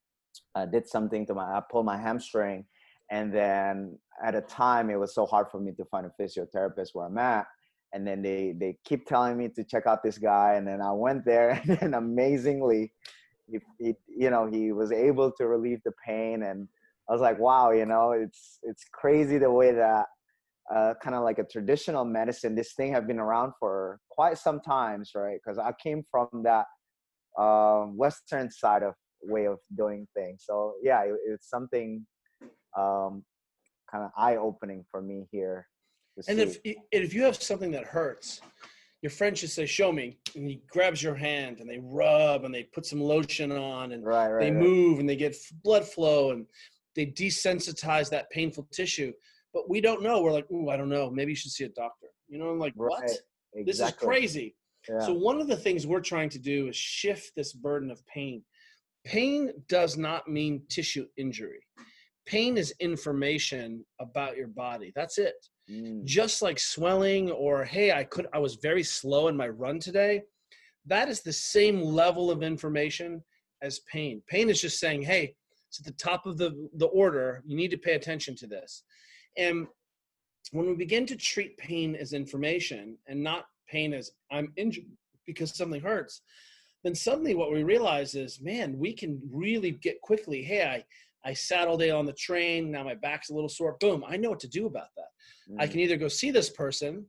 I 0.55 0.67
did 0.67 0.87
something 0.87 1.27
to 1.27 1.35
my 1.35 1.45
I 1.45 1.63
pulled 1.71 1.87
my 1.87 1.97
hamstring, 1.97 2.67
and 3.11 3.35
then 3.35 3.99
at 4.23 4.35
a 4.35 4.43
time 4.43 4.91
it 4.91 5.01
was 5.01 5.15
so 5.15 5.27
hard 5.27 5.49
for 5.51 5.59
me 5.59 5.73
to 5.73 5.85
find 5.87 6.07
a 6.07 6.23
physiotherapist 6.23 6.91
where 6.93 7.07
I'm 7.07 7.19
at 7.19 7.47
and 7.93 8.07
then 8.07 8.23
they 8.23 8.55
they 8.59 8.77
keep 8.85 9.07
telling 9.07 9.37
me 9.37 9.49
to 9.49 9.65
check 9.65 9.87
out 9.87 10.03
this 10.03 10.19
guy 10.19 10.55
and 10.55 10.67
then 10.67 10.81
i 10.81 10.93
went 10.93 11.25
there 11.25 11.61
and 11.81 11.95
amazingly 11.95 12.93
he, 13.51 13.59
he 13.79 13.95
you 14.09 14.31
know 14.31 14.47
he 14.47 14.73
was 14.73 14.93
able 14.93 15.31
to 15.33 15.47
relieve 15.47 15.81
the 15.85 15.93
pain 16.07 16.43
and 16.43 16.69
i 17.09 17.13
was 17.13 17.21
like 17.21 17.39
wow 17.39 17.71
you 17.71 17.87
know 17.87 18.13
it's 18.13 18.59
it's 18.63 18.85
crazy 18.93 19.39
the 19.39 19.51
way 19.51 19.73
that 19.73 20.07
uh, 20.75 20.95
kind 21.03 21.17
of 21.17 21.25
like 21.25 21.41
a 21.41 21.45
traditional 21.45 22.05
medicine 22.05 22.55
this 22.55 22.75
thing 22.75 22.93
have 22.93 23.09
been 23.09 23.19
around 23.19 23.53
for 23.59 23.99
quite 24.09 24.39
some 24.39 24.61
times 24.61 25.11
right? 25.17 25.39
Because 25.45 25.59
i 25.59 25.73
came 25.83 26.05
from 26.11 26.29
that 26.45 26.67
uh, 27.39 27.85
western 27.87 28.51
side 28.51 28.83
of 28.83 28.95
way 29.23 29.47
of 29.47 29.59
doing 29.77 30.07
things. 30.15 30.45
So 30.47 30.75
yeah 30.83 31.03
it, 31.03 31.15
it's 31.27 31.51
something 31.51 32.07
um, 32.79 33.25
kind 33.91 34.05
of 34.05 34.11
eye-opening 34.17 34.85
for 34.91 35.03
me 35.03 35.27
here 35.33 35.67
And 36.29 36.39
see. 36.39 36.61
if 36.65 36.77
if 36.93 37.15
you 37.15 37.23
have 37.23 37.41
something 37.43 37.71
that 37.73 37.85
hurts, 37.85 38.41
your 39.03 39.11
friend 39.11 39.37
should 39.37 39.51
say, 39.51 39.67
"Show 39.67 39.93
me," 39.93 40.19
and 40.35 40.47
he 40.47 40.63
grabs 40.69 41.03
your 41.03 41.15
hand 41.15 41.61
and 41.61 41.69
they 41.69 41.79
rub 41.83 42.45
and 42.45 42.55
they 42.55 42.65
put 42.65 42.87
some 42.87 43.01
lotion 43.01 43.53
on 43.53 43.93
and 43.93 44.05
right 44.05 44.29
right 44.29 44.41
they 44.41 44.51
right. 44.51 44.61
move 44.61 44.99
and 44.99 45.09
they 45.09 45.17
get 45.17 45.33
f- 45.33 45.53
blood 45.63 45.87
flow 45.87 46.33
and 46.33 46.47
they 46.95 47.07
desensitize 47.07 48.11
that 48.11 48.31
painful 48.31 48.69
tissue. 48.73 49.13
But 49.55 49.69
we 49.69 49.81
don't 49.81 50.03
know. 50.03 50.23
We're 50.23 50.33
like, 50.33 50.51
"Ooh, 50.51 50.69
I 50.69 50.77
don't 50.77 50.91
know. 50.91 51.11
Maybe 51.11 51.33
you 51.33 51.37
should 51.37 51.53
see 51.53 51.65
a 51.65 51.71
doctor." 51.71 52.09
You 52.29 52.39
know, 52.39 52.51
I'm 52.51 52.59
like, 52.59 52.75
"What? 52.77 53.03
Right, 53.55 53.67
This 53.67 53.81
is 53.81 53.93
crazy." 53.93 54.55
Yeah. 54.89 55.01
So 55.01 55.13
one 55.13 55.41
of 55.41 55.49
the 55.49 55.57
things 55.57 55.87
we're 55.87 56.01
trying 56.01 56.31
to 56.31 56.39
do 56.39 56.69
is 56.69 56.77
shift 56.77 57.33
this 57.37 57.53
burden 57.53 57.91
of 57.91 58.05
pain. 58.07 58.43
Pain 59.05 59.53
does 59.69 59.97
not 59.97 60.29
mean 60.29 60.63
tissue 60.69 61.07
injury. 61.17 61.61
Pain 62.27 62.57
is 62.59 62.75
information 62.81 63.85
about 63.99 64.37
your 64.37 64.49
body. 64.49 64.93
That's 64.95 65.19
it 65.19 65.35
Mm, 65.71 66.05
just 66.05 66.43
like 66.43 66.59
swelling 66.59 67.31
or 67.31 67.65
hey 67.65 67.93
i 67.93 68.03
could 68.03 68.27
i 68.33 68.39
was 68.39 68.57
very 68.57 68.83
slow 68.83 69.29
in 69.29 69.37
my 69.37 69.49
run 69.49 69.79
today 69.79 70.23
that 70.87 71.09
is 71.09 71.21
the 71.21 71.33
same 71.33 71.81
level 71.81 72.31
of 72.31 72.43
information 72.43 73.23
as 73.63 73.81
pain. 73.81 74.23
Pain 74.29 74.49
is 74.49 74.61
just 74.61 74.81
saying 74.81 75.03
hey 75.03 75.35
it's 75.69 75.79
at 75.79 75.87
the 75.87 75.93
top 75.93 76.27
of 76.27 76.37
the 76.37 76.69
the 76.77 76.87
order. 76.87 77.43
You 77.47 77.57
need 77.57 77.71
to 77.71 77.79
pay 77.79 77.95
attention 77.95 78.35
to 78.37 78.47
this. 78.47 78.83
And 79.37 79.69
when 80.53 80.67
we 80.67 80.75
begin 80.75 81.07
to 81.07 81.17
treat 81.17 81.57
pain 81.59 81.95
as 81.95 82.13
information 82.13 82.97
and 83.07 83.23
not 83.23 83.45
pain 83.69 83.95
as 83.95 84.11
i'm 84.33 84.53
injured 84.57 84.85
because 85.27 85.57
something 85.57 85.81
hurts 85.81 86.23
then 86.83 86.95
suddenly 86.95 87.37
what 87.37 87.53
we 87.53 87.63
realize 87.63 88.17
is 88.17 88.41
man 88.41 88.77
we 88.77 88.93
can 88.93 89.21
really 89.31 89.71
get 89.71 90.01
quickly 90.01 90.43
hey 90.43 90.65
i 90.65 90.85
i 91.25 91.33
sat 91.33 91.69
all 91.69 91.77
day 91.77 91.91
on 91.91 92.07
the 92.07 92.13
train 92.13 92.71
now 92.71 92.85
my 92.85 92.95
back's 92.95 93.31
a 93.31 93.35
little 93.35 93.49
sore 93.49 93.77
boom 93.81 94.05
i 94.09 94.17
know 94.17 94.31
what 94.31 94.41
to 94.41 94.49
do 94.49 94.67
about 94.67 94.89
that 94.97 95.11
I 95.59 95.67
mm, 95.67 95.71
can 95.71 95.81
either 95.81 95.97
go 95.97 96.09
see 96.09 96.31
this 96.31 96.51
person 96.51 97.07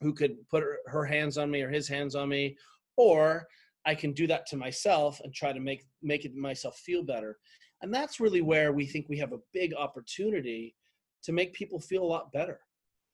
who 0.00 0.12
could 0.14 0.36
put 0.48 0.62
her, 0.62 0.78
her 0.86 1.04
hands 1.04 1.38
on 1.38 1.50
me 1.50 1.62
or 1.62 1.70
his 1.70 1.88
hands 1.88 2.14
on 2.14 2.28
me, 2.28 2.56
or 2.96 3.46
I 3.84 3.94
can 3.94 4.12
do 4.12 4.26
that 4.28 4.46
to 4.46 4.56
myself 4.56 5.20
and 5.22 5.34
try 5.34 5.52
to 5.52 5.60
make 5.60 5.84
make 6.02 6.24
it 6.24 6.34
myself 6.34 6.78
feel 6.78 7.02
better. 7.02 7.38
And 7.82 7.92
that's 7.92 8.20
really 8.20 8.42
where 8.42 8.72
we 8.72 8.86
think 8.86 9.08
we 9.08 9.18
have 9.18 9.32
a 9.32 9.40
big 9.52 9.74
opportunity 9.74 10.76
to 11.24 11.32
make 11.32 11.52
people 11.52 11.80
feel 11.80 12.02
a 12.02 12.12
lot 12.14 12.32
better. 12.32 12.60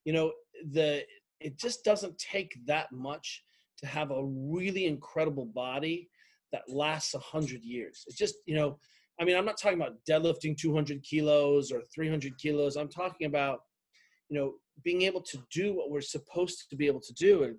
You 0.04 0.12
know, 0.12 0.32
the 0.72 1.04
it 1.40 1.59
just 1.59 1.84
doesn't 1.84 2.18
take 2.18 2.54
that 2.66 2.92
much 2.92 3.42
to 3.78 3.86
have 3.86 4.11
a 4.11 4.24
really 4.24 4.86
incredible 4.86 5.46
body 5.46 6.11
that 6.52 6.68
lasts 6.68 7.14
a 7.14 7.18
hundred 7.18 7.62
years. 7.62 8.04
It's 8.06 8.16
just, 8.16 8.36
you 8.46 8.56
know, 8.56 8.78
I 9.20 9.24
mean, 9.24 9.36
I'm 9.36 9.44
not 9.44 9.58
talking 9.58 9.80
about 9.80 9.96
deadlifting 10.08 10.56
200 10.56 11.02
kilos 11.02 11.72
or 11.72 11.82
300 11.92 12.38
kilos. 12.38 12.76
I'm 12.76 12.88
talking 12.88 13.26
about 13.26 13.60
you 14.28 14.38
know 14.38 14.54
being 14.84 15.02
able 15.02 15.20
to 15.20 15.38
do 15.50 15.74
what 15.74 15.90
we're 15.90 16.00
supposed 16.00 16.68
to 16.70 16.76
be 16.76 16.86
able 16.86 17.00
to 17.00 17.12
do 17.14 17.44
and 17.44 17.56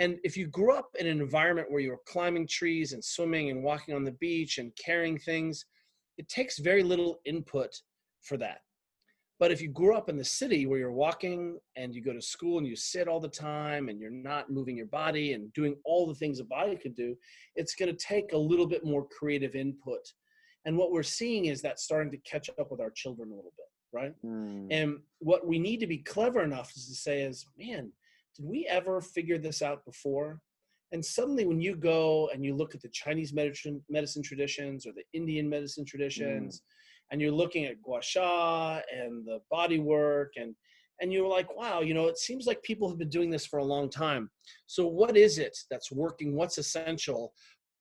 and 0.00 0.18
if 0.24 0.36
you 0.36 0.46
grew 0.46 0.74
up 0.74 0.88
in 0.98 1.06
an 1.06 1.20
environment 1.20 1.70
where 1.70 1.80
you 1.80 1.90
were 1.90 2.00
climbing 2.06 2.46
trees 2.48 2.92
and 2.92 3.04
swimming 3.04 3.50
and 3.50 3.62
walking 3.62 3.94
on 3.94 4.04
the 4.04 4.12
beach 4.12 4.58
and 4.58 4.72
carrying 4.76 5.18
things 5.18 5.66
it 6.18 6.28
takes 6.28 6.58
very 6.58 6.82
little 6.82 7.20
input 7.24 7.74
for 8.22 8.36
that 8.36 8.58
but 9.40 9.50
if 9.50 9.60
you 9.60 9.68
grew 9.68 9.96
up 9.96 10.08
in 10.08 10.16
the 10.16 10.24
city 10.24 10.66
where 10.66 10.78
you're 10.78 10.92
walking 10.92 11.58
and 11.76 11.94
you 11.94 12.02
go 12.02 12.12
to 12.12 12.22
school 12.22 12.58
and 12.58 12.66
you 12.66 12.76
sit 12.76 13.08
all 13.08 13.20
the 13.20 13.28
time 13.28 13.88
and 13.88 14.00
you're 14.00 14.10
not 14.10 14.50
moving 14.50 14.76
your 14.76 14.86
body 14.86 15.32
and 15.32 15.52
doing 15.52 15.76
all 15.84 16.06
the 16.06 16.14
things 16.14 16.40
a 16.40 16.44
body 16.44 16.76
could 16.76 16.94
do 16.94 17.16
it's 17.56 17.74
going 17.74 17.90
to 17.90 18.04
take 18.04 18.32
a 18.32 18.38
little 18.38 18.66
bit 18.66 18.84
more 18.84 19.06
creative 19.18 19.54
input 19.54 20.00
and 20.64 20.76
what 20.76 20.92
we're 20.92 21.02
seeing 21.02 21.46
is 21.46 21.62
that 21.62 21.80
starting 21.80 22.10
to 22.10 22.18
catch 22.18 22.48
up 22.58 22.70
with 22.70 22.80
our 22.80 22.90
children 22.90 23.30
a 23.30 23.34
little 23.34 23.52
bit 23.56 23.66
right 23.92 24.14
mm, 24.24 24.66
and 24.70 24.98
what 25.20 25.46
we 25.46 25.58
need 25.58 25.80
to 25.80 25.86
be 25.86 25.98
clever 25.98 26.42
enough 26.42 26.70
is 26.76 26.86
to 26.86 26.94
say 26.94 27.22
is, 27.22 27.46
man, 27.58 27.90
did 28.36 28.44
we 28.44 28.66
ever 28.66 29.00
figure 29.00 29.38
this 29.38 29.62
out 29.62 29.84
before? 29.84 30.40
And 30.92 31.04
suddenly, 31.04 31.44
when 31.46 31.60
you 31.60 31.76
go 31.76 32.30
and 32.32 32.44
you 32.44 32.54
look 32.54 32.74
at 32.74 32.82
the 32.82 32.88
Chinese 32.88 33.32
medicine, 33.32 33.82
medicine 33.88 34.22
traditions 34.22 34.86
or 34.86 34.92
the 34.92 35.02
Indian 35.12 35.48
medicine 35.48 35.84
traditions, 35.84 36.62
and 37.10 37.20
you're 37.20 37.32
looking 37.32 37.64
at 37.64 37.82
gua 37.82 38.02
sha 38.02 38.80
and 38.94 39.26
the 39.26 39.40
body 39.50 39.78
work, 39.78 40.32
and 40.36 40.54
and 41.00 41.12
you're 41.12 41.28
like, 41.28 41.54
wow, 41.56 41.80
you 41.80 41.94
know, 41.94 42.06
it 42.06 42.18
seems 42.18 42.46
like 42.46 42.62
people 42.62 42.88
have 42.88 42.98
been 42.98 43.08
doing 43.08 43.30
this 43.30 43.44
for 43.44 43.58
a 43.58 43.64
long 43.64 43.90
time. 43.90 44.30
So, 44.66 44.86
what 44.86 45.16
is 45.16 45.38
it 45.38 45.56
that's 45.70 45.90
working? 45.90 46.36
What's 46.36 46.58
essential? 46.58 47.32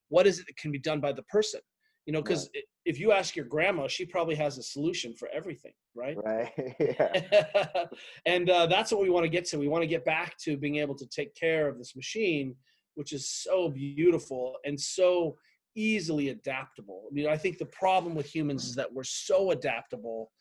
What 0.09 0.25
is 0.25 0.39
it 0.39 0.47
that 0.47 0.57
can 0.57 0.71
be 0.71 0.79
done 0.79 0.99
by 0.99 1.13
the 1.13 1.23
person? 1.23 1.61
You 2.05 2.11
know, 2.13 2.21
because 2.21 2.49
if 2.83 2.99
you 2.99 3.13
ask 3.13 3.35
your 3.35 3.45
grandma, 3.45 3.87
she 3.87 4.05
probably 4.05 4.35
has 4.35 4.57
a 4.57 4.63
solution 4.63 5.13
for 5.13 5.29
everything, 5.33 5.71
right? 5.95 6.17
right 6.23 6.51
yeah 6.79 7.85
and 8.25 8.49
uh, 8.49 8.65
that's 8.65 8.91
what 8.91 9.01
we 9.01 9.09
want 9.09 9.23
to 9.23 9.29
get 9.29 9.45
to. 9.45 9.57
We 9.57 9.69
want 9.69 9.83
to 9.83 9.87
get 9.87 10.03
back 10.03 10.37
to 10.39 10.57
being 10.57 10.77
able 10.77 10.95
to 10.95 11.07
take 11.07 11.33
care 11.35 11.69
of 11.69 11.77
this 11.77 11.95
machine, 11.95 12.55
which 12.95 13.13
is 13.13 13.29
so 13.29 13.69
beautiful 13.69 14.57
and 14.65 14.79
so 14.79 15.37
easily 15.75 16.29
adaptable. 16.29 17.05
I 17.09 17.13
mean, 17.13 17.27
I 17.27 17.37
think 17.37 17.57
the 17.57 17.65
problem 17.67 18.15
with 18.15 18.27
humans 18.33 18.65
is 18.65 18.75
that 18.75 18.91
we're 18.93 19.03
so 19.03 19.51
adaptable 19.51 20.31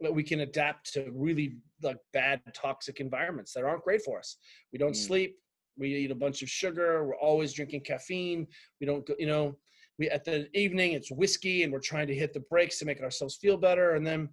that 0.00 0.14
we 0.14 0.22
can 0.22 0.40
adapt 0.40 0.92
to 0.94 1.10
really 1.12 1.56
like 1.82 1.98
bad 2.12 2.40
toxic 2.54 3.00
environments 3.00 3.52
that 3.52 3.64
aren't 3.64 3.82
great 3.84 4.02
for 4.02 4.18
us. 4.18 4.36
We 4.72 4.78
don't 4.78 4.92
Mm. 4.92 5.06
sleep, 5.06 5.36
We 5.76 5.94
eat 5.94 6.10
a 6.10 6.14
bunch 6.14 6.42
of 6.42 6.50
sugar. 6.50 7.06
We're 7.06 7.16
always 7.16 7.52
drinking 7.52 7.82
caffeine. 7.82 8.46
We 8.80 8.86
don't 8.86 9.06
go, 9.06 9.14
you 9.18 9.26
know, 9.26 9.56
we 10.00 10.08
at 10.08 10.24
the 10.24 10.48
evening 10.58 10.92
it's 10.92 11.12
whiskey 11.12 11.62
and 11.62 11.72
we're 11.72 11.78
trying 11.78 12.06
to 12.08 12.14
hit 12.14 12.32
the 12.32 12.40
brakes 12.40 12.78
to 12.78 12.86
make 12.86 13.00
ourselves 13.02 13.36
feel 13.36 13.58
better. 13.58 13.94
And 13.94 14.04
then 14.04 14.30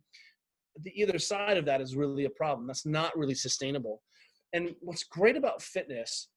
the 0.82 0.99
either 0.99 1.20
side 1.20 1.57
of 1.57 1.65
that 1.65 1.82
is 1.82 1.95
really 1.95 2.26
a 2.26 2.30
problem. 2.30 2.65
That's 2.65 2.86
not 2.86 3.15
really 3.18 3.36
sustainable. 3.36 4.01
And 4.53 4.74
what's 4.80 5.03
great 5.03 5.36
about 5.36 5.61
fitness 5.61 6.30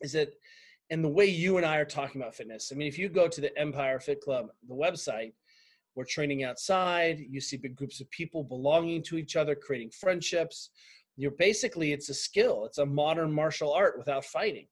is 0.00 0.12
that 0.12 0.30
and 0.90 1.04
the 1.04 1.08
way 1.08 1.26
you 1.26 1.58
and 1.58 1.66
I 1.66 1.76
are 1.76 1.84
talking 1.84 2.22
about 2.22 2.34
fitness. 2.34 2.72
I 2.72 2.74
mean, 2.74 2.88
if 2.88 2.98
you 2.98 3.10
go 3.10 3.28
to 3.28 3.40
the 3.42 3.56
Empire 3.58 4.00
Fit 4.00 4.22
Club, 4.22 4.46
the 4.66 4.74
website, 4.74 5.34
we're 5.94 6.04
training 6.04 6.44
outside. 6.44 7.18
You 7.18 7.42
see 7.42 7.58
big 7.58 7.76
groups 7.76 8.00
of 8.00 8.10
people 8.10 8.42
belonging 8.42 9.02
to 9.02 9.18
each 9.18 9.36
other, 9.36 9.54
creating 9.54 9.90
friendships. 9.90 10.70
You're 11.18 11.32
basically 11.32 11.92
it's 11.92 12.08
a 12.08 12.14
skill. 12.14 12.64
It's 12.64 12.78
a 12.78 12.86
modern 12.86 13.30
martial 13.30 13.70
art 13.70 13.98
without 13.98 14.24
fighting. 14.24 14.68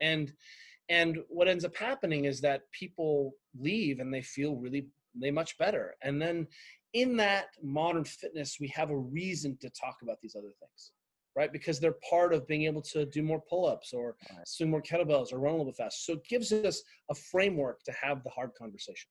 And 0.00 0.32
and 0.90 1.18
what 1.28 1.48
ends 1.48 1.64
up 1.64 1.74
happening 1.74 2.26
is 2.26 2.40
that 2.42 2.70
people 2.72 3.32
leave 3.58 4.00
and 4.00 4.12
they 4.12 4.22
feel 4.22 4.56
really 4.56 4.86
they 5.14 5.30
much 5.30 5.56
better. 5.56 5.94
And 6.02 6.20
then 6.20 6.46
in 6.92 7.16
that 7.16 7.46
modern 7.62 8.04
fitness, 8.04 8.58
we 8.60 8.68
have 8.68 8.90
a 8.90 8.96
reason 8.96 9.56
to 9.62 9.70
talk 9.70 9.98
about 10.02 10.20
these 10.20 10.36
other 10.36 10.52
things 10.60 10.92
right? 11.36 11.52
Because 11.52 11.80
they're 11.80 11.96
part 12.08 12.34
of 12.34 12.46
being 12.46 12.64
able 12.64 12.82
to 12.82 13.06
do 13.06 13.22
more 13.22 13.40
pull-ups 13.40 13.92
or 13.92 14.16
right. 14.36 14.46
swing 14.46 14.70
more 14.70 14.82
kettlebells 14.82 15.32
or 15.32 15.38
run 15.38 15.54
a 15.54 15.56
little 15.56 15.72
bit 15.72 15.76
fast. 15.76 16.04
So 16.04 16.14
it 16.14 16.24
gives 16.24 16.52
us 16.52 16.82
a 17.10 17.14
framework 17.14 17.82
to 17.84 17.92
have 17.92 18.22
the 18.24 18.30
hard 18.30 18.50
conversation. 18.54 19.08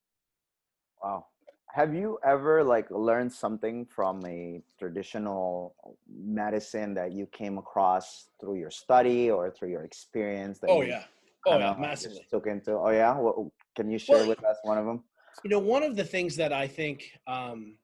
Wow. 1.02 1.26
Have 1.72 1.94
you 1.94 2.18
ever 2.24 2.64
like 2.64 2.90
learned 2.90 3.32
something 3.32 3.86
from 3.86 4.24
a 4.26 4.60
traditional 4.78 5.74
medicine 6.12 6.94
that 6.94 7.12
you 7.12 7.26
came 7.26 7.58
across 7.58 8.28
through 8.40 8.56
your 8.56 8.72
study 8.72 9.30
or 9.30 9.50
through 9.50 9.70
your 9.70 9.84
experience? 9.84 10.58
That 10.58 10.70
oh 10.70 10.82
yeah. 10.82 11.04
Oh 11.46 11.58
yeah, 11.58 11.74
massively. 11.78 12.26
Took 12.30 12.46
into. 12.46 12.72
Oh 12.72 12.90
yeah. 12.90 13.16
What, 13.16 13.36
can 13.76 13.90
you 13.90 13.98
share 13.98 14.16
well, 14.16 14.28
with 14.28 14.44
us 14.44 14.56
one 14.62 14.78
of 14.78 14.86
them? 14.86 15.04
You 15.44 15.50
know, 15.50 15.58
one 15.58 15.82
of 15.82 15.96
the 15.96 16.04
things 16.04 16.36
that 16.36 16.52
I 16.52 16.66
think, 16.66 17.12
um, 17.26 17.76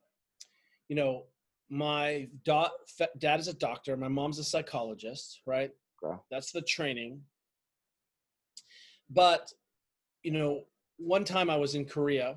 you 0.89 0.97
know, 0.97 1.25
my 1.69 2.29
dad 2.45 3.41
is 3.41 3.49
a 3.49 3.55
doctor 3.55 3.97
my 3.97 4.09
mom's 4.09 4.39
a 4.39 4.45
psychologist 4.45 5.41
right 5.47 5.71
okay. 6.05 6.17
that's 6.31 6.53
the 6.53 6.63
training 6.63 7.21
but 9.11 9.53
you 10.23 10.31
know 10.31 10.63
one 10.99 11.25
time 11.25 11.51
i 11.51 11.57
was 11.57 11.75
in 11.75 11.85
korea 11.85 12.37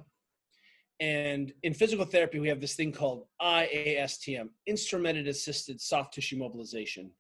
and 1.00 1.54
in 1.64 1.74
physical 1.74 2.06
therapy 2.06 2.40
we 2.40 2.48
have 2.48 2.60
this 2.60 2.76
thing 2.76 2.92
called 2.92 3.26
iastm 3.42 4.50
instrumented 4.68 5.28
assisted 5.28 5.80
soft 5.80 6.14
tissue 6.14 6.38
mobilization 6.38 7.12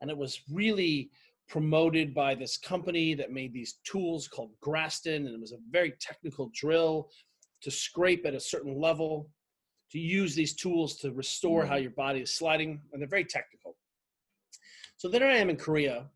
and 0.00 0.10
it 0.10 0.16
was 0.16 0.42
really 0.52 1.10
promoted 1.48 2.12
by 2.12 2.34
this 2.34 2.56
company 2.56 3.14
that 3.14 3.32
made 3.32 3.52
these 3.52 3.78
tools 3.84 4.26
called 4.26 4.50
graston 4.64 5.26
and 5.26 5.28
it 5.28 5.40
was 5.40 5.52
a 5.52 5.58
very 5.70 5.92
technical 6.00 6.50
drill 6.54 7.08
to 7.62 7.70
scrape 7.70 8.26
at 8.26 8.34
a 8.34 8.40
certain 8.40 8.80
level 8.80 9.30
to 9.90 9.98
use 9.98 10.34
these 10.34 10.54
tools 10.54 10.96
to 10.98 11.12
restore 11.12 11.64
how 11.64 11.76
mm. 11.76 11.82
your 11.82 11.90
body 11.92 12.20
is 12.20 12.32
sliding, 12.32 12.80
and 12.92 13.00
they're 13.00 13.08
very 13.08 13.24
technical. 13.24 13.76
So 14.96 15.08
then 15.08 15.22
I 15.22 15.36
am 15.36 15.50
in 15.50 15.56
Korea, 15.56 16.06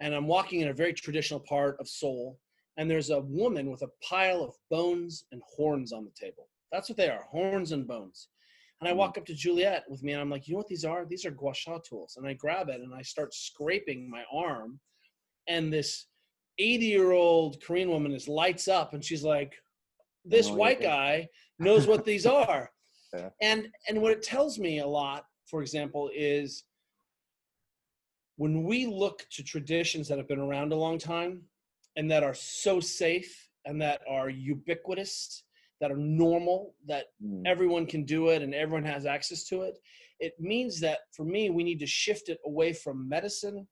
and 0.00 0.14
I'm 0.14 0.26
walking 0.26 0.60
in 0.60 0.68
a 0.68 0.74
very 0.74 0.92
traditional 0.92 1.40
part 1.40 1.76
of 1.80 1.88
Seoul, 1.88 2.38
and 2.76 2.90
there's 2.90 3.10
a 3.10 3.20
woman 3.20 3.70
with 3.70 3.82
a 3.82 3.90
pile 4.02 4.42
of 4.42 4.54
bones 4.70 5.24
and 5.32 5.42
horns 5.54 5.92
on 5.92 6.04
the 6.04 6.12
table. 6.18 6.48
That's 6.72 6.88
what 6.88 6.96
they 6.96 7.08
are, 7.10 7.24
horns 7.30 7.72
and 7.72 7.86
bones. 7.86 8.28
And 8.80 8.88
I 8.88 8.92
walk 8.92 9.18
up 9.18 9.26
to 9.26 9.34
Juliet 9.34 9.84
with 9.88 10.02
me, 10.02 10.12
and 10.12 10.22
I'm 10.22 10.30
like, 10.30 10.48
you 10.48 10.54
know 10.54 10.58
what 10.58 10.68
these 10.68 10.84
are? 10.84 11.04
These 11.04 11.26
are 11.26 11.30
gua 11.30 11.54
sha 11.54 11.78
tools. 11.78 12.14
And 12.16 12.26
I 12.26 12.32
grab 12.32 12.68
it, 12.70 12.80
and 12.80 12.94
I 12.94 13.02
start 13.02 13.34
scraping 13.34 14.08
my 14.08 14.24
arm, 14.32 14.80
and 15.48 15.72
this 15.72 16.06
80 16.58 16.86
year 16.86 17.12
old 17.12 17.62
Korean 17.62 17.90
woman 17.90 18.12
is 18.12 18.28
lights 18.28 18.68
up, 18.68 18.94
and 18.94 19.04
she's 19.04 19.22
like, 19.22 19.54
this 20.24 20.48
oh, 20.48 20.54
white 20.54 20.80
guy 20.80 21.28
knows 21.58 21.86
what 21.86 22.04
these 22.04 22.26
are. 22.40 22.70
Yeah. 23.14 23.30
And 23.42 23.68
and 23.88 24.00
what 24.00 24.12
it 24.12 24.22
tells 24.22 24.58
me 24.58 24.78
a 24.78 24.86
lot, 24.86 25.24
for 25.46 25.62
example, 25.62 26.10
is 26.14 26.64
when 28.36 28.62
we 28.64 28.86
look 28.86 29.26
to 29.32 29.42
traditions 29.42 30.08
that 30.08 30.18
have 30.18 30.28
been 30.28 30.38
around 30.38 30.72
a 30.72 30.76
long 30.76 30.96
time 30.96 31.42
and 31.96 32.10
that 32.10 32.22
are 32.22 32.34
so 32.34 32.80
safe 32.80 33.48
and 33.66 33.82
that 33.82 34.00
are 34.08 34.30
ubiquitous, 34.30 35.44
that 35.80 35.90
are 35.90 35.96
normal, 35.96 36.74
that 36.86 37.06
mm. 37.24 37.42
everyone 37.46 37.86
can 37.86 38.04
do 38.04 38.28
it 38.28 38.42
and 38.42 38.54
everyone 38.54 38.84
has 38.84 39.06
access 39.06 39.44
to 39.44 39.62
it, 39.62 39.78
it 40.20 40.34
means 40.38 40.78
that 40.80 40.98
for 41.16 41.24
me, 41.24 41.50
we 41.50 41.64
need 41.64 41.80
to 41.80 41.86
shift 41.86 42.28
it 42.28 42.38
away 42.44 42.72
from 42.72 43.08
medicine 43.08 43.66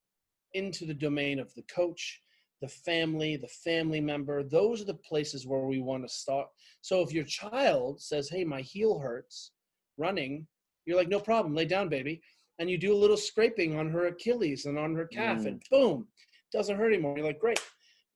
into 0.54 0.86
the 0.86 0.94
domain 0.94 1.38
of 1.38 1.54
the 1.54 1.62
coach, 1.62 2.22
the 2.62 2.68
family, 2.68 3.36
the 3.36 3.48
family 3.48 4.00
member. 4.00 4.42
Those 4.42 4.80
are 4.80 4.86
the 4.86 4.94
places 4.94 5.46
where 5.46 5.66
we 5.66 5.80
want 5.80 6.04
to 6.04 6.08
start. 6.08 6.46
So 6.80 7.02
if 7.02 7.12
your 7.12 7.24
child 7.24 8.00
says, 8.00 8.30
Hey, 8.30 8.44
my 8.44 8.62
heel 8.62 8.98
hurts 8.98 9.52
running, 9.98 10.46
you're 10.86 10.96
like, 10.96 11.08
No 11.08 11.20
problem, 11.20 11.54
lay 11.54 11.66
down, 11.66 11.90
baby. 11.90 12.22
And 12.58 12.68
you 12.68 12.78
do 12.78 12.94
a 12.94 12.96
little 12.96 13.16
scraping 13.16 13.78
on 13.78 13.90
her 13.90 14.06
Achilles 14.06 14.64
and 14.64 14.78
on 14.78 14.94
her 14.96 15.06
calf, 15.06 15.40
mm. 15.40 15.46
and 15.46 15.62
boom, 15.70 16.08
doesn't 16.52 16.76
hurt 16.76 16.92
anymore. 16.92 17.16
You're 17.16 17.26
like, 17.26 17.38
Great, 17.38 17.60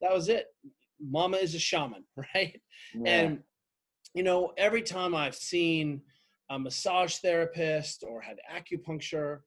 that 0.01 0.13
was 0.13 0.31
it. 0.31 0.47
Mama 1.01 1.37
is 1.37 1.55
a 1.55 1.59
shaman, 1.59 2.05
right? 2.35 2.61
Yeah. 2.95 3.11
And, 3.11 3.43
you 4.15 4.23
know, 4.23 4.53
every 4.57 4.83
time 4.83 5.15
I've 5.15 5.35
seen 5.35 6.03
a 6.51 6.59
massage 6.59 7.17
therapist 7.17 8.05
or 8.07 8.21
had 8.21 8.39
acupuncture, 8.53 9.41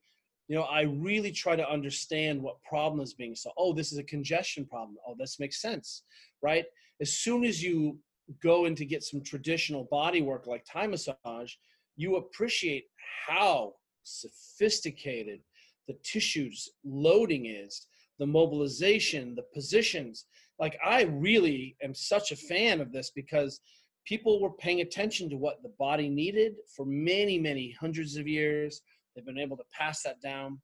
you 0.48 0.56
know 0.56 0.62
i 0.62 0.82
really 0.82 1.32
try 1.32 1.56
to 1.56 1.68
understand 1.68 2.40
what 2.40 2.62
problem 2.62 3.00
is 3.00 3.14
being 3.14 3.34
solved 3.34 3.56
oh 3.58 3.72
this 3.72 3.92
is 3.92 3.98
a 3.98 4.04
congestion 4.04 4.64
problem. 4.64 4.96
Oh 5.06 5.14
this 5.18 5.40
makes 5.40 5.60
sense 5.60 6.02
right? 6.42 6.64
As 7.00 7.12
soon 7.12 7.44
as 7.44 7.62
you 7.62 7.98
go 8.42 8.64
in 8.64 8.74
to 8.74 8.84
get 8.84 9.02
some 9.02 9.22
traditional 9.22 9.84
body 9.90 10.22
work 10.22 10.46
like 10.46 10.64
thai 10.70 10.86
massage 10.86 11.52
you 11.96 12.16
appreciate 12.16 12.84
how 13.26 13.72
sophisticated 14.02 15.40
the 15.88 15.96
tissues 16.02 16.68
loading 16.84 17.46
is 17.46 17.86
the 18.18 18.26
mobilization 18.26 19.34
the 19.34 19.44
positions. 19.54 20.26
Like 20.58 20.78
i 20.84 21.02
really 21.02 21.76
am 21.82 21.94
such 21.94 22.32
a 22.32 22.36
fan 22.36 22.80
of 22.80 22.92
this 22.92 23.10
because 23.14 23.60
people 24.06 24.40
were 24.40 24.52
paying 24.52 24.80
attention 24.80 25.28
to 25.28 25.36
what 25.36 25.62
the 25.62 25.72
body 25.78 26.08
needed 26.08 26.54
for 26.74 26.86
many 26.86 27.38
many 27.38 27.74
hundreds 27.80 28.16
of 28.16 28.26
years 28.26 28.82
They've 29.16 29.24
been 29.24 29.38
able 29.38 29.56
to 29.56 29.64
pass 29.72 30.02
that 30.02 30.20
down. 30.20 30.60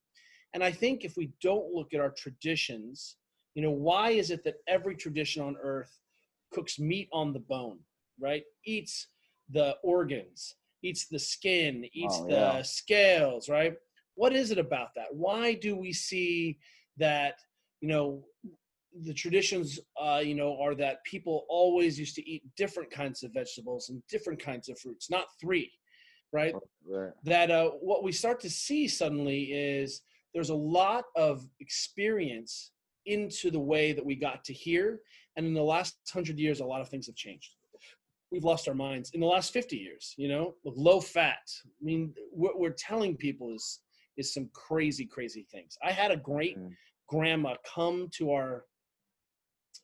And 0.54 0.62
I 0.62 0.70
think 0.70 1.04
if 1.04 1.16
we 1.16 1.32
don't 1.40 1.72
look 1.72 1.94
at 1.94 2.00
our 2.00 2.10
traditions, 2.10 3.16
you 3.54 3.62
know, 3.62 3.70
why 3.70 4.10
is 4.10 4.30
it 4.30 4.44
that 4.44 4.56
every 4.68 4.94
tradition 4.94 5.42
on 5.42 5.56
earth 5.62 5.98
cooks 6.52 6.78
meat 6.78 7.08
on 7.12 7.32
the 7.32 7.40
bone, 7.40 7.78
right? 8.20 8.44
Eats 8.66 9.08
the 9.50 9.76
organs, 9.82 10.56
eats 10.82 11.06
the 11.08 11.18
skin, 11.18 11.86
eats 11.94 12.18
oh, 12.20 12.28
yeah. 12.28 12.58
the 12.58 12.62
scales, 12.62 13.48
right? 13.48 13.74
What 14.14 14.34
is 14.34 14.50
it 14.50 14.58
about 14.58 14.88
that? 14.96 15.06
Why 15.12 15.54
do 15.54 15.74
we 15.74 15.94
see 15.94 16.58
that, 16.98 17.36
you 17.80 17.88
know, 17.88 18.22
the 19.04 19.14
traditions, 19.14 19.78
uh, 20.00 20.20
you 20.22 20.34
know, 20.34 20.58
are 20.60 20.74
that 20.74 21.02
people 21.04 21.46
always 21.48 21.98
used 21.98 22.14
to 22.16 22.28
eat 22.28 22.42
different 22.56 22.90
kinds 22.90 23.22
of 23.22 23.32
vegetables 23.32 23.88
and 23.88 24.02
different 24.08 24.38
kinds 24.38 24.68
of 24.68 24.78
fruits, 24.78 25.10
not 25.10 25.26
three 25.40 25.70
right? 26.32 26.54
right. 26.88 27.12
That 27.24 27.50
uh, 27.50 27.70
what 27.80 28.02
we 28.02 28.12
start 28.12 28.40
to 28.40 28.50
see 28.50 28.88
suddenly 28.88 29.44
is 29.52 30.02
there's 30.34 30.50
a 30.50 30.54
lot 30.54 31.04
of 31.14 31.46
experience 31.60 32.72
into 33.06 33.50
the 33.50 33.60
way 33.60 33.92
that 33.92 34.04
we 34.04 34.14
got 34.14 34.44
to 34.44 34.52
here. 34.52 35.00
And 35.36 35.46
in 35.46 35.54
the 35.54 35.62
last 35.62 35.96
hundred 36.12 36.38
years, 36.38 36.60
a 36.60 36.64
lot 36.64 36.80
of 36.80 36.88
things 36.88 37.06
have 37.06 37.16
changed. 37.16 37.50
We've 38.30 38.44
lost 38.44 38.66
our 38.66 38.74
minds 38.74 39.10
in 39.12 39.20
the 39.20 39.26
last 39.26 39.52
50 39.52 39.76
years, 39.76 40.14
you 40.16 40.28
know, 40.28 40.54
low 40.64 41.00
fat. 41.00 41.42
I 41.66 41.84
mean, 41.84 42.14
what 42.30 42.58
we're 42.58 42.70
telling 42.70 43.14
people 43.14 43.54
is, 43.54 43.80
is 44.16 44.32
some 44.32 44.48
crazy, 44.54 45.04
crazy 45.04 45.46
things. 45.52 45.76
I 45.84 45.92
had 45.92 46.10
a 46.10 46.16
great 46.16 46.58
mm. 46.58 46.70
grandma 47.08 47.56
come 47.74 48.08
to 48.14 48.32
our, 48.32 48.64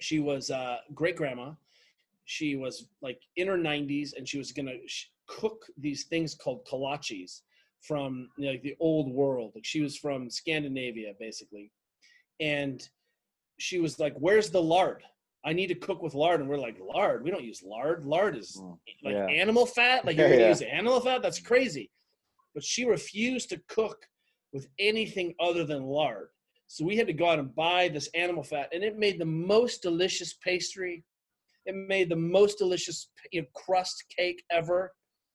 she 0.00 0.20
was 0.20 0.50
uh, 0.50 0.78
great 0.94 1.16
grandma. 1.16 1.52
She 2.24 2.56
was 2.56 2.86
like 3.00 3.20
in 3.36 3.48
her 3.48 3.56
90s 3.56 4.10
and 4.16 4.28
she 4.28 4.38
was 4.38 4.52
going 4.52 4.66
to, 4.66 4.78
cook 5.28 5.66
these 5.76 6.04
things 6.04 6.34
called 6.34 6.66
kolaches 6.66 7.42
from 7.82 8.28
you 8.36 8.46
know, 8.46 8.52
like 8.52 8.62
the 8.62 8.76
old 8.80 9.12
world. 9.12 9.52
Like 9.54 9.64
she 9.64 9.80
was 9.80 9.96
from 9.96 10.28
Scandinavia, 10.28 11.12
basically, 11.20 11.70
and 12.40 12.82
she 13.58 13.78
was 13.78 14.00
like, 14.00 14.14
"Where's 14.18 14.50
the 14.50 14.62
lard? 14.62 15.02
I 15.44 15.52
need 15.52 15.68
to 15.68 15.74
cook 15.74 16.02
with 16.02 16.14
lard." 16.14 16.40
And 16.40 16.48
we're 16.48 16.58
like, 16.58 16.78
"Lard? 16.80 17.22
We 17.22 17.30
don't 17.30 17.44
use 17.44 17.62
lard. 17.62 18.04
Lard 18.04 18.36
is 18.36 18.58
oh, 18.60 18.78
like 19.04 19.14
yeah. 19.14 19.26
animal 19.26 19.66
fat. 19.66 20.04
Like 20.04 20.16
you're 20.16 20.28
gonna 20.30 20.48
use 20.48 20.62
animal 20.62 21.00
fat? 21.00 21.22
That's 21.22 21.40
crazy." 21.40 21.90
But 22.54 22.64
she 22.64 22.84
refused 22.84 23.50
to 23.50 23.60
cook 23.68 23.98
with 24.52 24.66
anything 24.78 25.34
other 25.38 25.64
than 25.64 25.84
lard. 25.84 26.28
So 26.68 26.84
we 26.84 26.96
had 26.96 27.06
to 27.06 27.12
go 27.14 27.28
out 27.30 27.38
and 27.38 27.54
buy 27.54 27.88
this 27.88 28.08
animal 28.14 28.42
fat, 28.44 28.68
and 28.72 28.84
it 28.84 28.98
made 28.98 29.18
the 29.18 29.24
most 29.24 29.82
delicious 29.82 30.34
pastry. 30.34 31.02
It 31.64 31.74
made 31.74 32.10
the 32.10 32.16
most 32.16 32.58
delicious 32.58 33.10
you 33.32 33.40
know, 33.40 33.46
crust 33.54 34.04
cake 34.16 34.42
ever. 34.50 34.92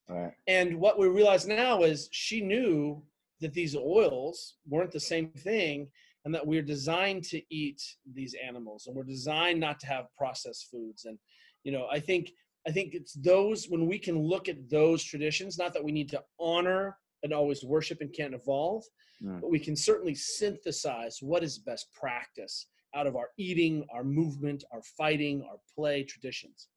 Right. 0.08 0.32
And 0.48 0.80
what 0.80 1.00
we 1.00 1.08
realize 1.08 1.48
now 1.48 1.84
is 1.84 2.08
she 2.12 2.40
knew 2.42 3.04
that 3.42 3.54
these 3.54 3.76
oils 3.76 4.56
weren't 4.68 4.92
the 4.92 5.00
same 5.00 5.30
thing. 5.30 5.90
and 6.26 6.34
that 6.34 6.48
we're 6.48 6.62
designed 6.62 7.24
to 7.24 7.42
eat 7.50 7.82
these 8.14 8.34
animals 8.50 8.88
and 8.88 8.96
we're 8.96 9.04
designed 9.04 9.60
not 9.60 9.78
to 9.80 9.88
have 9.88 10.06
processed 10.18 10.70
foods 10.72 11.04
and 11.04 11.18
you 11.66 11.72
know 11.72 11.86
i 11.92 12.00
think 12.00 12.32
i 12.68 12.72
think 12.72 12.94
it's 12.94 13.14
those 13.14 13.66
when 13.68 13.88
we 13.88 14.00
can 14.00 14.18
look 14.18 14.48
at 14.48 14.70
those 14.70 15.04
traditions 15.04 15.58
not 15.58 15.74
that 15.74 15.84
we 15.84 15.92
need 15.92 16.10
to 16.10 16.22
honor 16.40 16.98
and 17.24 17.34
always 17.34 17.64
worship 17.64 18.00
and 18.02 18.14
can't 18.14 18.34
evolve 18.34 18.84
Mm. 19.24 19.40
but 19.40 19.50
we 19.50 19.60
can 19.60 19.76
certainly 19.76 20.16
synthesize 20.16 21.20
what 21.22 21.44
is 21.44 21.58
best 21.58 21.86
practice 21.94 22.68
out 22.94 23.08
of 23.08 23.16
our 23.16 23.30
eating 23.38 23.86
our 23.94 24.04
movement 24.04 24.66
our 24.74 24.82
fighting 24.98 25.44
our 25.50 25.60
play 25.76 26.04
traditions 26.04 26.68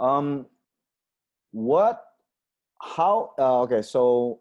Um, 0.00 0.46
what? 1.52 2.02
How? 2.82 3.32
Uh, 3.38 3.60
okay, 3.62 3.80
so 3.82 4.40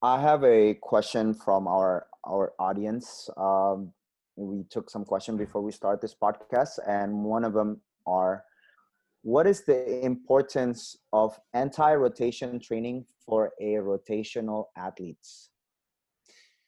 I 0.00 0.18
have 0.20 0.42
a 0.44 0.74
question 0.74 1.34
from 1.34 1.66
our 1.68 2.06
our 2.24 2.54
audience. 2.58 3.28
Um, 3.36 3.92
we 4.36 4.64
took 4.70 4.88
some 4.88 5.04
question 5.04 5.36
before 5.36 5.60
we 5.60 5.72
start 5.72 6.00
this 6.00 6.14
podcast, 6.14 6.78
and 6.86 7.22
one 7.22 7.44
of 7.44 7.52
them 7.52 7.82
are, 8.06 8.44
what 9.24 9.46
is 9.46 9.62
the 9.62 10.04
importance 10.04 10.98
of 11.14 11.40
anti-rotation 11.54 12.60
training 12.60 13.06
for 13.24 13.52
a 13.58 13.72
rotational 13.76 14.66
athletes? 14.76 15.48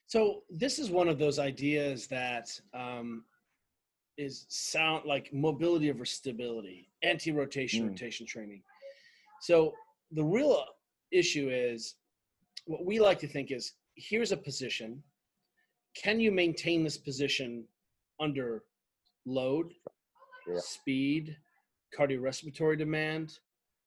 So 0.06 0.42
this 0.48 0.78
is 0.78 0.90
one 0.90 1.08
of 1.08 1.18
those 1.18 1.38
ideas 1.38 2.06
that 2.06 2.48
um, 2.72 3.24
is 4.16 4.46
sound 4.48 5.04
like 5.04 5.34
mobility 5.34 5.90
over 5.90 6.06
stability, 6.06 6.88
anti-rotation, 7.02 7.84
Mm. 7.84 7.88
rotation 7.90 8.26
training. 8.26 8.62
So 9.42 9.74
the 10.12 10.24
real 10.24 10.64
issue 11.12 11.50
is 11.50 11.96
what 12.64 12.86
we 12.86 12.98
like 13.00 13.18
to 13.18 13.28
think 13.28 13.50
is 13.50 13.74
here's 13.96 14.32
a 14.32 14.36
position. 14.36 15.02
Can 15.94 16.20
you 16.20 16.32
maintain 16.32 16.84
this 16.84 16.96
position 16.96 17.68
under 18.18 18.64
load, 19.26 19.74
Yeah. 20.46 20.58
speed, 20.60 21.36
cardiorespiratory 21.96 22.78
demand, 22.78 23.38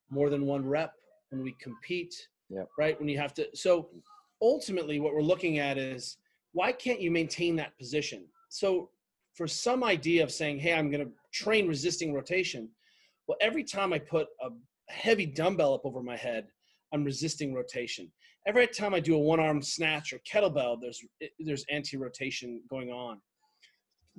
more 0.10 0.30
than 0.30 0.45
one 0.45 0.66
rep 0.66 0.93
when 1.30 1.43
we 1.43 1.53
compete, 1.60 2.16
Yeah. 2.49 2.64
right? 2.78 2.97
When 2.99 3.07
you 3.10 3.18
have 3.18 3.34
to. 3.36 3.47
So 3.55 3.89
ultimately, 4.41 4.99
what 4.99 5.14
we're 5.14 5.22
looking 5.22 5.60
at 5.60 5.78
is 5.78 6.18
why 6.53 6.72
can't 6.72 6.99
you 7.01 7.12
maintain 7.12 7.55
that 7.57 7.78
position? 7.78 8.28
So 8.49 8.89
for 9.36 9.47
some 9.47 9.84
idea 9.84 10.24
of 10.24 10.32
saying, 10.32 10.60
hey, 10.60 10.74
I'm 10.74 10.89
going 10.89 11.05
to 11.05 11.12
train 11.32 11.68
resisting 11.68 12.14
rotation, 12.14 12.70
well, 13.28 13.38
every 13.41 13.64
time 13.64 13.93
I 13.93 13.99
put 13.99 14.28
a 14.41 14.49
heavy 14.91 15.26
dumbbell 15.28 15.74
up 15.76 15.86
over 15.86 16.01
my 16.01 16.18
head, 16.18 16.47
I'm 16.91 17.03
resisting 17.03 17.53
rotation. 17.53 18.12
Every 18.47 18.66
time 18.66 18.95
I 18.95 18.99
do 18.99 19.14
a 19.16 19.20
one-arm 19.20 19.62
snatch 19.62 20.12
or 20.12 20.20
kettlebell, 20.20 20.82
there's 20.82 20.99
there's 21.39 21.66
anti-rotation 21.70 22.64
going 22.70 22.89
on. 22.89 23.22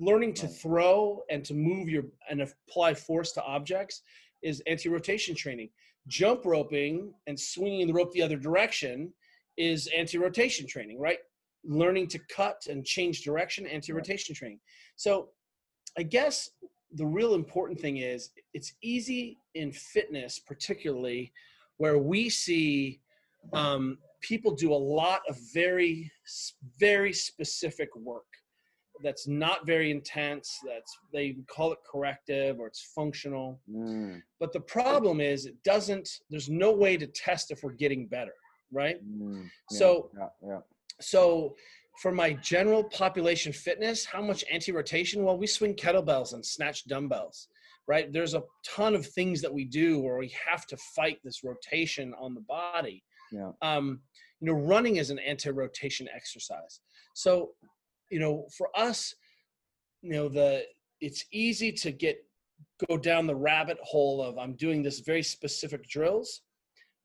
Learning 0.01 0.33
to 0.33 0.47
throw 0.47 1.21
and 1.29 1.45
to 1.45 1.53
move 1.53 1.87
your 1.87 2.05
and 2.27 2.41
apply 2.41 2.91
force 2.91 3.33
to 3.33 3.43
objects 3.43 4.01
is 4.41 4.59
anti-rotation 4.65 5.35
training. 5.35 5.69
Jump 6.07 6.43
roping 6.43 7.13
and 7.27 7.39
swinging 7.39 7.85
the 7.85 7.93
rope 7.93 8.11
the 8.11 8.21
other 8.23 8.35
direction 8.35 9.13
is 9.57 9.87
anti-rotation 9.95 10.65
training, 10.65 10.99
right? 10.99 11.19
Learning 11.63 12.07
to 12.07 12.17
cut 12.35 12.65
and 12.67 12.83
change 12.83 13.21
direction, 13.21 13.67
anti-rotation 13.67 14.33
training. 14.33 14.59
So, 14.95 15.29
I 15.99 16.01
guess 16.01 16.49
the 16.93 17.05
real 17.05 17.35
important 17.35 17.79
thing 17.79 17.97
is 17.97 18.31
it's 18.55 18.73
easy 18.81 19.37
in 19.53 19.71
fitness, 19.71 20.39
particularly 20.39 21.31
where 21.77 21.99
we 21.99 22.27
see 22.27 23.01
um, 23.53 23.99
people 24.21 24.55
do 24.55 24.73
a 24.73 24.83
lot 25.01 25.21
of 25.29 25.37
very, 25.53 26.11
very 26.79 27.13
specific 27.13 27.95
work 27.95 28.30
that's 29.03 29.27
not 29.27 29.65
very 29.65 29.91
intense. 29.91 30.59
That's 30.65 30.97
they 31.13 31.35
call 31.47 31.71
it 31.73 31.79
corrective 31.89 32.59
or 32.59 32.67
it's 32.67 32.91
functional. 32.95 33.59
Mm, 33.69 34.21
But 34.39 34.53
the 34.53 34.59
problem 34.59 35.21
is 35.21 35.45
it 35.45 35.61
doesn't. 35.63 36.07
There's 36.29 36.49
no 36.49 36.71
way 36.71 36.97
to 36.97 37.07
test 37.07 37.51
if 37.51 37.63
we're 37.63 37.73
getting 37.73 38.07
better, 38.07 38.33
right? 38.71 38.97
mm, 39.05 39.43
yeah, 39.43 39.77
So 39.77 40.09
yeah, 40.17 40.27
yeah. 40.47 40.59
so 40.99 41.55
for 42.01 42.11
my 42.11 42.33
general 42.33 42.83
population 42.85 43.51
fitness, 43.53 44.05
how 44.05 44.21
much 44.21 44.43
anti-rotation? 44.51 45.23
Well, 45.23 45.37
we 45.37 45.45
swing 45.47 45.75
kettlebells 45.75 46.33
and 46.33 46.43
snatch 46.45 46.85
dumbbells, 46.87 47.47
right? 47.87 48.11
There's 48.11 48.33
a 48.33 48.43
ton 48.65 48.95
of 48.95 49.05
things 49.05 49.41
that 49.41 49.53
we 49.53 49.65
do 49.65 49.99
where 49.99 50.17
we 50.17 50.33
have 50.49 50.65
to 50.67 50.77
fight 50.95 51.19
this 51.23 51.43
rotation 51.43 52.13
on 52.19 52.33
the 52.33 52.41
body. 52.41 53.03
Yeah. 53.31 53.51
Um, 53.61 54.01
you 54.39 54.47
know, 54.47 54.53
running 54.59 54.95
is 54.95 55.09
an 55.11 55.19
anti-rotation 55.19 56.07
exercise. 56.15 56.79
So, 57.13 57.51
you 58.11 58.19
know, 58.19 58.45
for 58.55 58.69
us, 58.77 59.15
you 60.01 60.11
know, 60.11 60.27
the 60.29 60.63
it's 60.99 61.25
easy 61.31 61.71
to 61.71 61.91
get 61.91 62.17
go 62.87 62.97
down 62.97 63.25
the 63.25 63.35
rabbit 63.35 63.77
hole 63.81 64.21
of 64.21 64.37
I'm 64.37 64.53
doing 64.53 64.83
this 64.83 64.99
very 64.99 65.23
specific 65.23 65.87
drills 65.87 66.41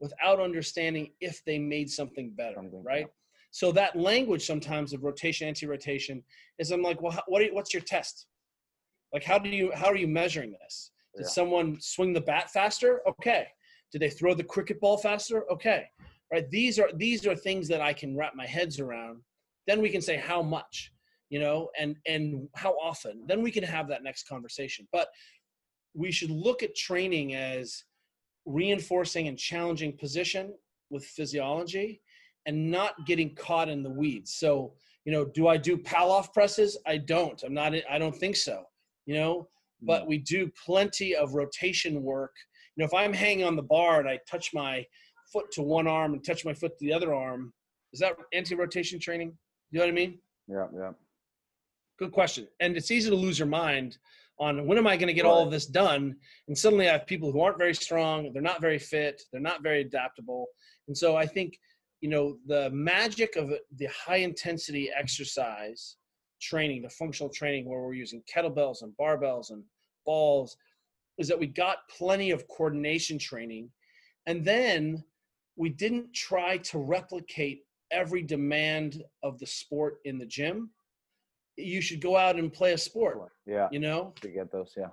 without 0.00 0.40
understanding 0.40 1.12
if 1.20 1.42
they 1.46 1.59
made 1.59 1.88
something 1.90 2.30
better, 2.36 2.57
Something, 2.57 2.82
right? 2.84 3.00
yeah. 3.07 3.12
So 3.50 3.72
that 3.72 3.96
language 3.96 4.44
sometimes 4.44 4.92
of 4.92 5.02
rotation, 5.02 5.48
anti-rotation 5.48 6.22
is 6.59 6.70
I'm 6.72 6.82
like, 6.82 7.00
well, 7.00 7.18
what 7.26 7.40
are 7.40 7.46
you, 7.46 7.54
what's 7.54 7.72
your 7.72 7.80
test? 7.82 8.26
Like, 9.14 9.24
how 9.24 9.38
do 9.38 9.48
you 9.48 9.70
how 9.74 9.86
are 9.86 9.96
you 9.96 10.09
measuring 10.09 10.52
this? 10.61 10.90
Did 11.16 11.22
Yeah. 11.24 11.28
someone 11.30 11.80
swing 11.80 12.12
the 12.12 12.20
bat 12.20 12.50
faster? 12.50 13.00
Okay. 13.09 13.46
Did 13.92 14.02
they 14.02 14.11
throw 14.11 14.34
the 14.34 14.44
cricket 14.44 14.80
ball 14.80 14.98
faster? 14.98 15.50
Okay. 15.50 15.84
Right. 16.32 16.50
These 16.50 16.78
are 16.80 16.90
these 16.94 17.24
are 17.26 17.36
things 17.36 17.68
that 17.68 17.80
I 17.80 17.92
can 17.92 18.16
wrap 18.16 18.34
my 18.34 18.46
heads 18.46 18.80
around. 18.80 19.22
Then 19.66 19.80
we 19.80 19.88
can 19.90 20.02
say 20.02 20.16
how 20.16 20.42
much, 20.42 20.92
you 21.31 21.41
know, 21.41 21.68
and 21.79 21.97
and 22.07 22.49
how 22.55 22.72
often. 22.72 23.24
Then 23.27 23.43
we 23.43 23.51
can 23.51 23.64
have 23.64 23.89
that 23.89 24.03
next 24.03 24.29
conversation. 24.29 24.87
But 24.93 25.09
we 25.95 26.12
should 26.12 26.31
look 26.31 26.62
at 26.62 26.74
training 26.74 27.35
as 27.35 27.85
reinforcing 28.45 29.29
and 29.29 29.39
challenging 29.39 29.97
position 29.97 30.55
with 30.91 31.05
physiology 31.05 32.01
and 32.47 32.70
not 32.70 33.07
getting 33.07 33.35
caught 33.35 33.68
in 33.68 33.83
the 33.83 33.91
weeds. 33.91 34.35
So, 34.35 34.74
you 35.05 35.12
know, 35.12 35.24
do 35.24 35.49
I 35.49 35.57
do 35.57 35.77
Palloff 35.77 36.33
presses? 36.33 36.79
I 36.87 36.99
don't. 36.99 37.43
I'm 37.43 37.55
not, 37.55 37.74
I 37.91 37.99
don't 37.99 38.14
think 38.14 38.37
so, 38.37 38.64
you 39.07 39.14
know, 39.14 39.49
but 39.83 40.05
mm. 40.05 40.09
we 40.09 40.18
do 40.18 40.51
plenty 40.64 41.16
of 41.16 41.35
rotation 41.35 42.03
work. 42.03 42.33
You 42.77 42.83
know, 42.83 42.87
if 42.87 42.95
I'm 42.95 43.12
hanging 43.12 43.45
on 43.45 43.57
the 43.57 43.62
bar 43.62 44.01
and 44.01 44.09
I 44.09 44.20
touch 44.31 44.55
my 44.55 44.85
foot 45.33 45.51
to 45.53 45.62
one 45.62 45.89
arm 45.89 46.12
and 46.12 46.24
touch 46.24 46.45
my 46.45 46.55
foot 46.55 46.79
to 46.79 46.85
the 46.85 46.93
other 46.93 47.14
arm, 47.14 47.53
is 47.93 48.01
that 48.01 48.16
anti-rotation 48.33 49.01
training? 49.01 49.37
You 49.70 49.81
know 49.81 49.87
what 49.87 49.91
I 49.91 49.95
mean? 49.95 50.18
yeah, 50.49 50.66
yeah. 50.74 50.93
Good 51.99 52.12
question. 52.12 52.47
And 52.61 52.76
it's 52.76 52.90
easy 52.90 53.09
to 53.11 53.16
lose 53.16 53.38
your 53.38 53.49
mind 53.49 53.99
on 54.38 54.66
when 54.66 54.76
am 54.76 54.86
I 54.86 54.97
going 54.97 55.07
to 55.09 55.14
get 55.14 55.24
all 55.24 55.42
of 55.42 55.51
this 55.51 55.66
done? 55.66 56.16
And 56.47 56.57
suddenly 56.57 56.88
I 56.88 56.92
have 56.92 57.07
people 57.07 57.32
who 57.32 57.40
aren't 57.40 57.59
very 57.59 57.74
strong, 57.74 58.32
they're 58.32 58.42
not 58.42 58.61
very 58.61 58.78
fit, 58.78 59.22
they're 59.32 59.40
not 59.40 59.62
very 59.62 59.80
adaptable. 59.80 60.47
And 60.88 60.97
so 60.97 61.16
I 61.16 61.26
think, 61.26 61.59
you 62.03 62.11
know, 62.11 62.36
the 62.47 62.70
magic 62.70 63.36
of 63.36 63.51
the 63.76 63.86
high 63.86 64.18
intensity 64.18 64.90
exercise 64.94 65.97
training, 66.40 66.82
the 66.82 66.90
functional 66.90 67.30
training 67.30 67.66
where 67.66 67.80
we're 67.80 67.94
using 67.94 68.22
kettlebells 68.32 68.82
and 68.82 68.92
barbells 69.01 69.51
and 69.51 69.62
balls, 70.05 70.57
is 71.18 71.28
that 71.28 71.38
we 71.38 71.47
got 71.47 71.88
plenty 71.88 72.30
of 72.30 72.47
coordination 72.49 73.18
training. 73.18 73.70
And 74.26 74.44
then 74.44 75.03
we 75.57 75.70
didn't 75.70 76.12
try 76.12 76.59
to 76.59 76.78
replicate 76.78 77.62
every 77.90 78.22
demand 78.22 79.03
of 79.22 79.38
the 79.38 79.47
sport 79.47 79.99
in 80.05 80.18
the 80.18 80.26
gym. 80.26 80.70
You 81.57 81.80
should 81.80 82.00
go 82.00 82.16
out 82.16 82.36
and 82.36 82.52
play 82.52 82.72
a 82.72 82.78
sport, 82.78 83.18
Yeah, 83.46 83.68
you 83.70 83.78
know? 83.78 84.12
to 84.20 84.28
get 84.28 84.52
those, 84.52 84.74
yeah. 84.76 84.90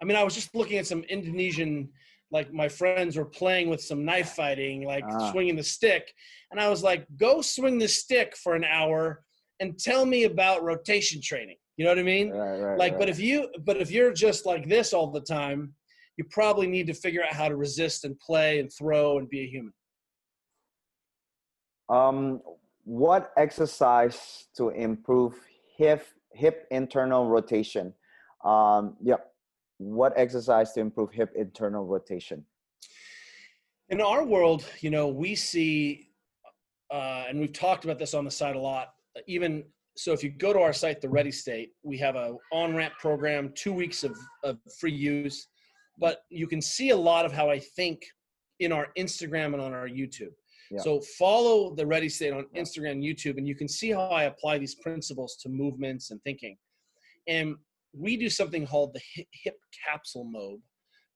I 0.00 0.04
mean, 0.04 0.16
I 0.16 0.24
was 0.24 0.34
just 0.34 0.54
looking 0.54 0.78
at 0.78 0.86
some 0.86 1.02
Indonesian, 1.04 1.90
like 2.30 2.52
my 2.52 2.68
friends 2.68 3.16
were 3.16 3.24
playing 3.24 3.68
with 3.68 3.80
some 3.80 4.04
knife 4.04 4.30
fighting, 4.30 4.84
like 4.84 5.04
Ah. 5.06 5.30
swinging 5.30 5.56
the 5.56 5.62
stick. 5.62 6.12
And 6.50 6.60
I 6.60 6.68
was 6.68 6.82
like, 6.82 7.06
go 7.16 7.42
swing 7.42 7.78
the 7.78 7.88
stick 7.88 8.36
for 8.36 8.54
an 8.54 8.64
hour 8.64 9.22
and 9.60 9.78
tell 9.78 10.04
me 10.04 10.24
about 10.24 10.62
rotation 10.62 11.20
training. 11.22 11.56
You 11.76 11.84
know 11.84 11.90
what 11.90 11.98
I 11.98 12.02
mean? 12.02 12.30
Right, 12.30 12.58
right. 12.58 12.78
like, 12.78 12.92
right. 12.92 12.98
but 13.00 13.08
if 13.08 13.18
you, 13.18 13.48
but 13.64 13.76
if 13.78 13.90
you're 13.90 14.12
just 14.12 14.46
like 14.46 14.68
this 14.68 14.92
all 14.92 15.10
the 15.10 15.20
time, 15.20 15.74
you 16.16 16.24
probably 16.30 16.66
need 16.66 16.86
to 16.86 16.94
figure 16.94 17.22
out 17.22 17.32
how 17.34 17.48
to 17.48 17.56
resist 17.56 18.04
and 18.04 18.18
play 18.18 18.58
and 18.60 18.72
throw 18.72 19.18
and 19.18 19.28
be 19.28 19.40
a 19.42 19.46
human. 19.46 19.72
Um, 21.88 22.40
what 22.84 23.32
exercise 23.36 24.48
to 24.56 24.70
improve 24.70 25.34
hip 25.76 26.06
hip 26.32 26.66
internal 26.70 27.28
rotation? 27.28 27.92
Um, 28.44 28.96
yep. 29.02 29.32
What 29.78 30.12
exercise 30.16 30.72
to 30.72 30.80
improve 30.80 31.10
hip 31.12 31.32
internal 31.36 31.84
rotation? 31.84 32.44
in 33.88 34.00
our 34.00 34.24
world, 34.24 34.64
you 34.80 34.90
know, 34.90 35.08
we 35.08 35.34
see, 35.34 36.08
uh, 36.90 37.24
and 37.28 37.38
we've 37.40 37.52
talked 37.52 37.84
about 37.84 37.98
this 37.98 38.14
on 38.14 38.24
the 38.24 38.30
site 38.30 38.56
a 38.56 38.60
lot. 38.60 38.88
Even 39.26 39.64
so, 39.96 40.12
if 40.12 40.22
you 40.22 40.30
go 40.30 40.52
to 40.52 40.60
our 40.60 40.72
site, 40.72 41.00
the 41.00 41.08
Ready 41.08 41.30
State, 41.30 41.70
we 41.82 41.96
have 41.98 42.16
a 42.16 42.34
on 42.52 42.74
ramp 42.74 42.94
program, 43.00 43.52
two 43.54 43.72
weeks 43.72 44.04
of, 44.04 44.16
of 44.44 44.58
free 44.78 44.92
use. 44.92 45.48
But 45.98 46.22
you 46.28 46.46
can 46.46 46.60
see 46.60 46.90
a 46.90 46.96
lot 46.96 47.24
of 47.24 47.32
how 47.32 47.48
I 47.48 47.58
think 47.58 48.04
in 48.60 48.72
our 48.72 48.88
Instagram 48.98 49.54
and 49.54 49.62
on 49.62 49.72
our 49.72 49.88
YouTube. 49.88 50.32
Yeah. 50.70 50.80
So 50.80 51.00
follow 51.00 51.74
the 51.74 51.86
Ready 51.86 52.08
State 52.08 52.32
on 52.32 52.46
Instagram, 52.56 53.02
YouTube, 53.02 53.38
and 53.38 53.46
you 53.46 53.54
can 53.54 53.68
see 53.68 53.90
how 53.90 54.08
I 54.08 54.24
apply 54.24 54.58
these 54.58 54.74
principles 54.74 55.36
to 55.42 55.48
movements 55.48 56.10
and 56.10 56.22
thinking. 56.22 56.56
And 57.28 57.56
we 57.92 58.16
do 58.16 58.28
something 58.28 58.66
called 58.66 58.94
the 58.94 59.00
hi- 59.16 59.26
hip 59.32 59.56
capsule 59.84 60.24
mob, 60.24 60.60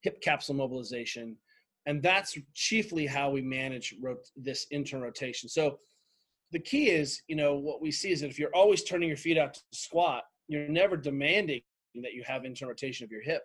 hip 0.03 0.20
capsule 0.22 0.55
mobilization, 0.55 1.36
and 1.86 2.03
that's 2.03 2.36
chiefly 2.55 3.07
how 3.07 3.30
we 3.30 3.42
manage 3.42 3.94
rot- 4.03 4.30
this 4.36 4.66
internal 4.70 5.07
rotation. 5.07 5.48
So 5.48 5.78
the 6.53 6.59
key 6.59 6.90
is, 6.90 7.22
you 7.28 7.36
know, 7.36 7.55
what 7.55 7.80
we 7.80 7.90
see 7.90 8.11
is 8.11 8.20
that 8.20 8.30
if 8.30 8.38
you're 8.38 8.55
always 8.55 8.84
turning 8.84 9.09
your 9.09 9.16
feet 9.16 9.38
out 9.38 9.55
to 9.55 9.61
squat, 9.72 10.24
you're 10.48 10.68
never 10.68 10.96
demanding 10.96 11.62
that 12.03 12.12
you 12.12 12.22
have 12.26 12.44
internal 12.44 12.70
rotation 12.70 13.05
of 13.05 13.11
your 13.11 13.22
hip. 13.22 13.42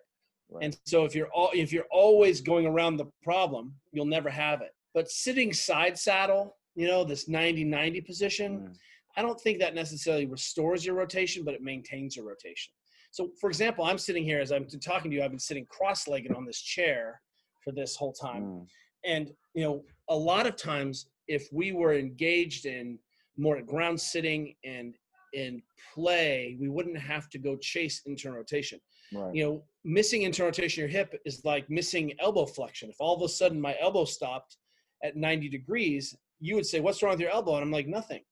Right. 0.50 0.64
And 0.64 0.78
so 0.84 1.04
if 1.04 1.14
you're 1.14 1.28
all 1.28 1.50
if 1.54 1.72
you're 1.72 1.86
always 1.90 2.40
going 2.40 2.66
around 2.66 2.96
the 2.96 3.06
problem, 3.22 3.74
you'll 3.92 4.06
never 4.06 4.30
have 4.30 4.60
it. 4.60 4.72
But 4.96 5.10
sitting 5.10 5.52
side 5.52 5.98
saddle, 5.98 6.56
you 6.74 6.88
know, 6.88 7.04
this 7.04 7.28
90-90 7.28 8.06
position, 8.06 8.60
Mm. 8.60 8.76
I 9.18 9.22
don't 9.22 9.38
think 9.40 9.58
that 9.60 9.74
necessarily 9.74 10.26
restores 10.26 10.84
your 10.84 10.94
rotation, 10.94 11.44
but 11.44 11.54
it 11.54 11.62
maintains 11.62 12.16
your 12.16 12.26
rotation. 12.26 12.72
So 13.10 13.30
for 13.40 13.48
example, 13.48 13.84
I'm 13.84 13.98
sitting 13.98 14.24
here 14.24 14.40
as 14.40 14.52
I'm 14.52 14.66
talking 14.66 15.10
to 15.10 15.16
you, 15.16 15.22
I've 15.22 15.30
been 15.30 15.38
sitting 15.38 15.66
cross-legged 15.66 16.32
on 16.32 16.44
this 16.46 16.60
chair 16.60 17.20
for 17.62 17.72
this 17.72 17.94
whole 17.94 18.12
time. 18.12 18.42
Mm. 18.44 18.66
And 19.04 19.32
you 19.54 19.64
know, 19.64 19.84
a 20.08 20.16
lot 20.16 20.46
of 20.46 20.56
times 20.56 21.06
if 21.28 21.46
we 21.52 21.72
were 21.72 21.94
engaged 21.94 22.64
in 22.64 22.98
more 23.36 23.60
ground 23.60 24.00
sitting 24.00 24.54
and 24.64 24.94
in 25.34 25.62
play, 25.94 26.56
we 26.58 26.68
wouldn't 26.68 26.98
have 26.98 27.28
to 27.30 27.38
go 27.38 27.56
chase 27.56 28.00
internal 28.06 28.38
rotation 28.38 28.80
Right. 29.12 29.34
you 29.34 29.44
know, 29.44 29.64
missing 29.84 30.22
internal 30.22 30.48
rotation 30.48 30.82
of 30.82 30.90
your 30.90 30.98
hip 30.98 31.20
is 31.24 31.44
like 31.44 31.68
missing 31.70 32.14
elbow 32.18 32.46
flexion. 32.46 32.90
If 32.90 32.96
all 32.98 33.14
of 33.14 33.22
a 33.22 33.28
sudden 33.28 33.60
my 33.60 33.76
elbow 33.80 34.04
stopped 34.04 34.56
at 35.02 35.16
90 35.16 35.48
degrees, 35.48 36.16
you 36.40 36.54
would 36.54 36.66
say, 36.66 36.80
What's 36.80 37.02
wrong 37.02 37.12
with 37.12 37.20
your 37.20 37.30
elbow? 37.30 37.54
And 37.56 37.62
I'm 37.64 37.70
like, 37.70 37.86
Nothing. 37.86 38.22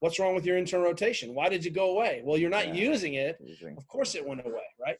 What's 0.00 0.18
wrong 0.18 0.34
with 0.34 0.46
your 0.46 0.56
internal 0.56 0.86
rotation? 0.86 1.34
Why 1.34 1.48
did 1.48 1.64
you 1.64 1.70
go 1.70 1.90
away? 1.90 2.22
Well, 2.24 2.38
you're 2.38 2.48
not 2.50 2.68
Yeah. 2.68 2.74
using 2.74 3.14
it. 3.14 3.36
Using- 3.40 3.76
Of 3.76 3.86
course 3.86 4.14
it 4.14 4.24
went 4.26 4.40
away, 4.46 4.64
right? 4.78 4.98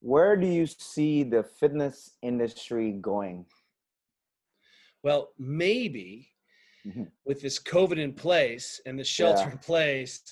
Where 0.00 0.36
do 0.36 0.46
you 0.46 0.66
see 0.66 1.24
the 1.24 1.42
fitness 1.42 2.16
industry 2.22 2.92
going? 2.92 3.46
Well, 5.02 5.32
maybe 5.38 6.28
Mhm. 6.86 7.10
with 7.24 7.42
this 7.42 7.58
COVID 7.58 7.98
in 7.98 8.14
place 8.14 8.80
and 8.86 8.98
the 8.98 9.04
shelter 9.04 9.42
Yeah. 9.42 9.52
in 9.52 9.58
place, 9.58 10.22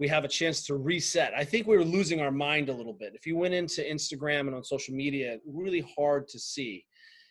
we 0.00 0.08
have 0.08 0.24
a 0.24 0.28
chance 0.28 0.66
to 0.66 0.74
reset. 0.74 1.34
I 1.34 1.44
think 1.44 1.66
we 1.66 1.76
were 1.76 1.84
losing 1.84 2.20
our 2.20 2.32
mind 2.32 2.68
a 2.68 2.72
little 2.72 2.94
bit. 2.94 3.14
If 3.14 3.26
you 3.26 3.36
went 3.36 3.54
into 3.54 3.82
Instagram 3.82 4.46
and 4.48 4.54
on 4.54 4.64
social 4.64 4.94
media, 4.94 5.38
really 5.44 5.80
hard 5.80 6.26
to 6.28 6.38
see. 6.38 6.84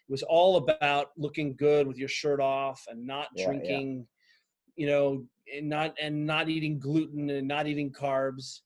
It 0.07 0.11
was 0.11 0.23
all 0.23 0.57
about 0.57 1.11
looking 1.17 1.55
good 1.55 1.87
with 1.87 1.97
your 1.97 2.09
shirt 2.09 2.39
off 2.39 2.85
and 2.89 3.05
not 3.05 3.27
Yeah, 3.35 3.43
yeah. 3.43 3.45
drinking, 3.45 4.07
you 4.75 4.87
know, 4.87 5.25
and 5.55 5.69
not 5.69 5.95
and 6.01 6.25
not 6.25 6.49
eating 6.49 6.79
gluten 6.79 7.29
and 7.29 7.47
not 7.47 7.67
eating 7.67 7.91
carbs. 7.91 8.61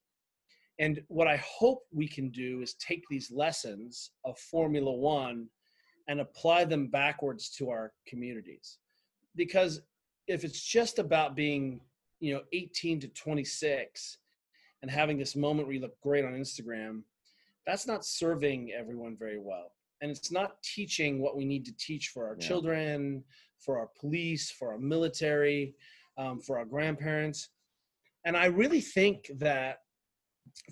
And 0.79 1.01
what 1.07 1.27
I 1.27 1.37
hope 1.37 1.83
we 1.93 2.07
can 2.07 2.29
do 2.29 2.61
is 2.61 2.73
take 2.75 3.03
these 3.09 3.31
lessons 3.31 4.11
of 4.25 4.37
Formula 4.37 4.91
One 4.91 5.47
and 6.07 6.19
apply 6.19 6.65
them 6.65 6.87
backwards 6.87 7.49
to 7.57 7.69
our 7.69 7.93
communities. 8.07 8.79
Because 9.35 9.81
if 10.27 10.43
it's 10.43 10.61
just 10.61 10.99
about 10.99 11.35
being, 11.35 11.79
you 12.19 12.33
know, 12.33 12.41
18 12.53 12.99
to 13.01 13.07
26 13.09 14.17
and 14.81 14.91
having 14.91 15.17
this 15.17 15.35
moment 15.35 15.67
where 15.67 15.75
you 15.75 15.81
look 15.81 15.99
great 16.01 16.25
on 16.25 16.33
Instagram, 16.33 17.01
that's 17.65 17.87
not 17.87 18.05
serving 18.05 18.71
everyone 18.71 19.15
very 19.17 19.39
well. 19.39 19.71
And 20.05 20.15
it's 20.15 20.31
not 20.31 20.61
teaching 20.61 21.19
what 21.19 21.35
we 21.35 21.45
need 21.45 21.65
to 21.65 21.75
teach 21.79 22.09
for 22.09 22.27
our 22.27 22.37
Yeah. 22.39 22.47
children, 22.47 23.23
for 23.57 23.79
our 23.79 23.87
police, 23.99 24.51
for 24.51 24.71
our 24.71 24.77
military, 24.77 25.73
um, 26.15 26.39
for 26.39 26.59
our 26.59 26.65
grandparents. 26.65 27.49
And 28.23 28.37
I 28.37 28.45
really 28.45 28.81
think 28.81 29.31
that 29.39 29.81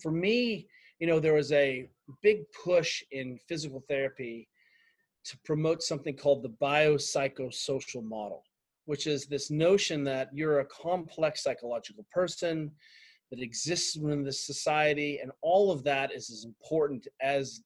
for 0.03 0.11
me, 0.11 0.67
you 0.99 1.07
know, 1.07 1.19
there 1.19 1.33
was 1.33 1.51
a 1.51 1.89
big 2.21 2.43
push 2.51 3.03
in 3.09 3.39
physical 3.49 3.81
therapy 3.89 4.47
to 5.25 5.39
promote 5.39 5.81
something 5.81 6.15
called 6.15 6.43
the 6.43 6.55
biopsychosocial 6.67 8.03
model, 8.03 8.43
which 8.85 9.07
is 9.07 9.25
this 9.25 9.49
notion 9.49 10.03
that 10.03 10.29
you're 10.31 10.59
a 10.59 10.65
complex 10.67 11.41
psychological 11.41 12.05
person 12.11 12.71
that 13.31 13.41
exists 13.41 13.97
within 13.97 14.23
this 14.23 14.45
society, 14.45 15.17
and 15.21 15.31
all 15.41 15.71
of 15.71 15.83
that 15.85 16.11
is 16.11 16.29
as 16.29 16.45
important 16.45 17.07
as 17.19 17.63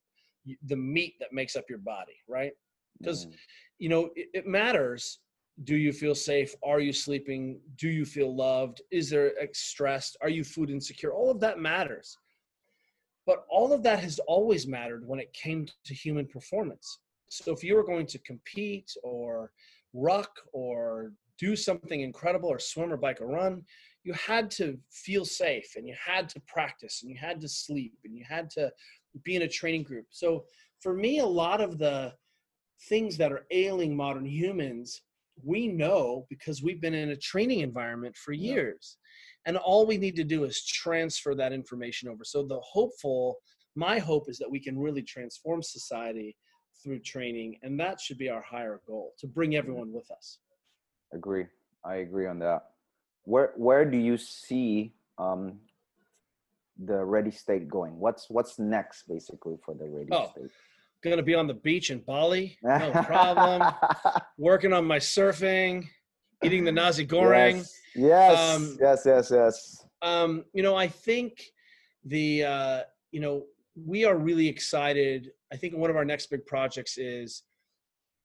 the 0.63 0.75
meat 0.75 1.15
that 1.19 1.33
makes 1.33 1.55
up 1.55 1.65
your 1.69 1.79
body, 1.79 2.17
right? 2.27 2.53
Because 2.97 3.25
Mm. 3.25 3.33
you 3.79 3.89
know 3.89 4.11
it, 4.15 4.29
it 4.33 4.47
matters. 4.47 5.19
Do 5.63 5.75
you 5.75 5.91
feel 5.91 6.13
safe? 6.15 6.53
Are 6.63 6.79
you 6.79 6.93
sleeping? 6.93 7.59
Do 7.77 7.89
you 7.89 8.05
feel 8.05 8.35
loved? 8.35 8.81
Is 8.91 9.09
there 9.09 9.33
stressed? 9.53 10.15
Are 10.21 10.29
you 10.29 10.43
food 10.43 10.69
insecure? 10.69 11.13
All 11.13 11.31
of 11.31 11.39
that 11.39 11.59
matters. 11.59 12.17
But 13.25 13.45
all 13.49 13.73
of 13.73 13.83
that 13.83 13.99
has 13.99 14.19
always 14.19 14.67
mattered 14.67 15.05
when 15.07 15.19
it 15.19 15.33
came 15.33 15.67
to 15.85 15.93
human 15.93 16.27
performance. 16.27 16.99
So 17.29 17.51
if 17.51 17.63
you 17.63 17.75
were 17.75 17.83
going 17.83 18.05
to 18.07 18.19
compete 18.19 18.95
or 19.03 19.51
ruck 19.93 20.31
or 20.53 21.11
do 21.39 21.55
something 21.55 22.01
incredible 22.01 22.49
or 22.49 22.59
swim 22.59 22.93
or 22.93 22.97
bike 22.97 23.19
or 23.19 23.27
run 23.27 23.65
you 24.07 24.13
had 24.13 24.49
to 24.49 24.79
feel 24.89 25.25
safe 25.25 25.73
and 25.75 25.85
you 25.85 25.93
had 26.01 26.29
to 26.29 26.39
practice 26.47 27.01
and 27.01 27.11
you 27.11 27.17
had 27.17 27.41
to 27.41 27.49
sleep 27.49 27.93
and 28.05 28.15
you 28.15 28.23
had 28.23 28.49
to 28.49 28.71
be 29.23 29.35
in 29.35 29.43
a 29.43 29.47
training 29.47 29.83
group 29.83 30.05
so 30.09 30.43
for 30.81 30.93
me 30.93 31.19
a 31.19 31.25
lot 31.25 31.61
of 31.61 31.77
the 31.77 32.13
things 32.89 33.17
that 33.17 33.31
are 33.31 33.45
ailing 33.51 33.95
modern 33.95 34.25
humans 34.25 35.01
we 35.43 35.67
know 35.67 36.25
because 36.29 36.63
we've 36.63 36.81
been 36.81 36.93
in 36.93 37.09
a 37.09 37.15
training 37.15 37.59
environment 37.59 38.15
for 38.15 38.33
Yeah. 38.33 38.53
years 38.53 38.97
and 39.45 39.55
all 39.57 39.85
we 39.85 39.97
need 39.97 40.15
to 40.15 40.23
do 40.23 40.43
is 40.43 40.65
transfer 40.65 41.35
that 41.35 41.53
information 41.53 42.09
over 42.09 42.23
so 42.23 42.43
the 42.43 42.59
hopeful 42.61 43.37
my 43.75 43.99
hope 43.99 44.29
is 44.29 44.37
that 44.39 44.49
we 44.49 44.59
can 44.59 44.77
really 44.77 45.03
transform 45.03 45.61
society 45.61 46.35
through 46.83 46.99
training 46.99 47.57
and 47.63 47.79
that 47.79 47.99
should 47.99 48.17
be 48.17 48.29
our 48.29 48.41
higher 48.41 48.81
goal 48.87 49.13
to 49.19 49.27
bring 49.27 49.55
everyone 49.55 49.91
with 49.93 50.09
us 50.11 50.39
Agree. 51.13 51.45
I 51.85 51.95
agree 51.97 52.27
on 52.27 52.39
that. 52.39 52.71
Where 53.23 53.53
where 53.55 53.85
do 53.89 53.97
you 53.97 54.17
see 54.17 54.93
um, 55.17 55.59
the 56.85 57.03
ready 57.03 57.31
state 57.31 57.67
going? 57.67 57.97
What's 57.99 58.29
what's 58.29 58.59
next 58.59 59.07
basically 59.07 59.57
for 59.63 59.73
the 59.73 59.85
ready 59.85 60.09
Oh, 60.11 60.29
state? 60.31 60.51
gonna 61.03 61.21
be 61.23 61.35
on 61.35 61.45
the 61.47 61.53
beach 61.53 61.91
in 61.91 61.99
bali 61.99 62.57
no 62.63 62.91
problem 63.05 63.71
working 64.39 64.73
on 64.73 64.83
my 64.83 64.97
surfing 64.97 65.85
eating 66.43 66.63
the 66.65 66.71
nasi 66.71 67.05
goreng 67.05 67.57
Yes. 67.57 67.79
Yes. 67.95 68.55
Um, 68.55 68.77
yes. 68.81 69.03
Yes. 69.05 69.31
Yes. 69.31 69.85
um, 70.01 70.43
you 70.53 70.63
know, 70.63 70.75
I 70.75 70.87
think 70.87 71.43
the 72.05 72.43
uh, 72.43 72.81
you 73.11 73.19
know 73.19 73.45
we 73.85 74.05
are 74.05 74.17
really 74.17 74.47
excited. 74.47 75.31
I 75.53 75.55
think 75.55 75.75
one 75.75 75.89
of 75.89 75.95
our 75.95 76.05
next 76.05 76.27
big 76.27 76.45
projects 76.45 76.97
is 76.97 77.43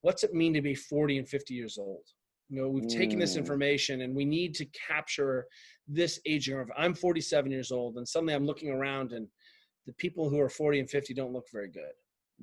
what's 0.00 0.24
it 0.24 0.34
mean 0.34 0.52
to 0.54 0.62
be 0.62 0.74
40 0.74 1.18
and 1.18 1.28
50 1.28 1.54
years 1.54 1.78
old. 1.78 2.04
You 2.52 2.60
know, 2.60 2.68
we've 2.68 2.86
taken 2.86 3.18
this 3.18 3.32
Mm. 3.34 3.38
information 3.38 4.02
and 4.02 4.14
we 4.14 4.26
need 4.26 4.54
to 4.56 4.66
capture 4.66 5.46
this 5.88 6.20
aging 6.26 6.58
of. 6.58 6.70
I'm 6.76 6.92
47 6.92 7.50
years 7.50 7.72
old, 7.72 7.96
and 7.96 8.06
suddenly 8.06 8.34
I'm 8.34 8.44
looking 8.44 8.68
around 8.68 9.14
and 9.14 9.26
the 9.86 9.94
people 9.94 10.28
who 10.28 10.38
are 10.38 10.50
40 10.50 10.80
and 10.80 10.90
50 10.90 11.14
don't 11.14 11.32
look 11.32 11.48
very 11.50 11.68
good. 11.68 11.94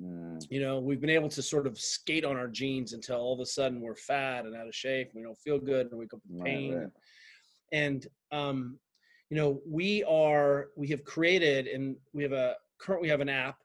Mm, 0.02 0.44
You 0.50 0.62
know, 0.62 0.80
we've 0.80 1.00
been 1.00 1.12
able 1.12 1.30
to 1.30 1.44
sort 1.44 1.68
of 1.68 1.80
skate 1.80 2.26
on 2.26 2.38
our 2.38 2.48
genes 2.48 2.94
until 2.94 3.18
all 3.18 3.34
of 3.36 3.40
a 3.40 3.46
sudden 3.46 3.82
we're 3.82 3.96
fat 3.96 4.46
and 4.46 4.56
out 4.56 4.68
of 4.68 4.74
shape. 4.74 5.12
We 5.14 5.22
don't 5.22 5.38
feel 5.38 5.60
good 5.60 5.86
and 5.88 5.92
we 5.92 6.06
wake 6.06 6.14
up 6.16 6.22
with 6.28 6.40
Right, 6.40 6.46
pain. 6.46 6.76
right. 6.80 6.92
And 7.72 8.08
um, 8.32 8.80
you 9.30 9.38
know, 9.38 9.62
we 9.64 10.04
are 10.06 10.72
we 10.76 10.88
have 10.88 11.04
created 11.04 11.68
and 11.68 11.96
we 12.14 12.24
have 12.24 12.32
a 12.32 12.56
current 12.80 13.02
we 13.04 13.10
have 13.10 13.22
an 13.22 13.30
app, 13.30 13.58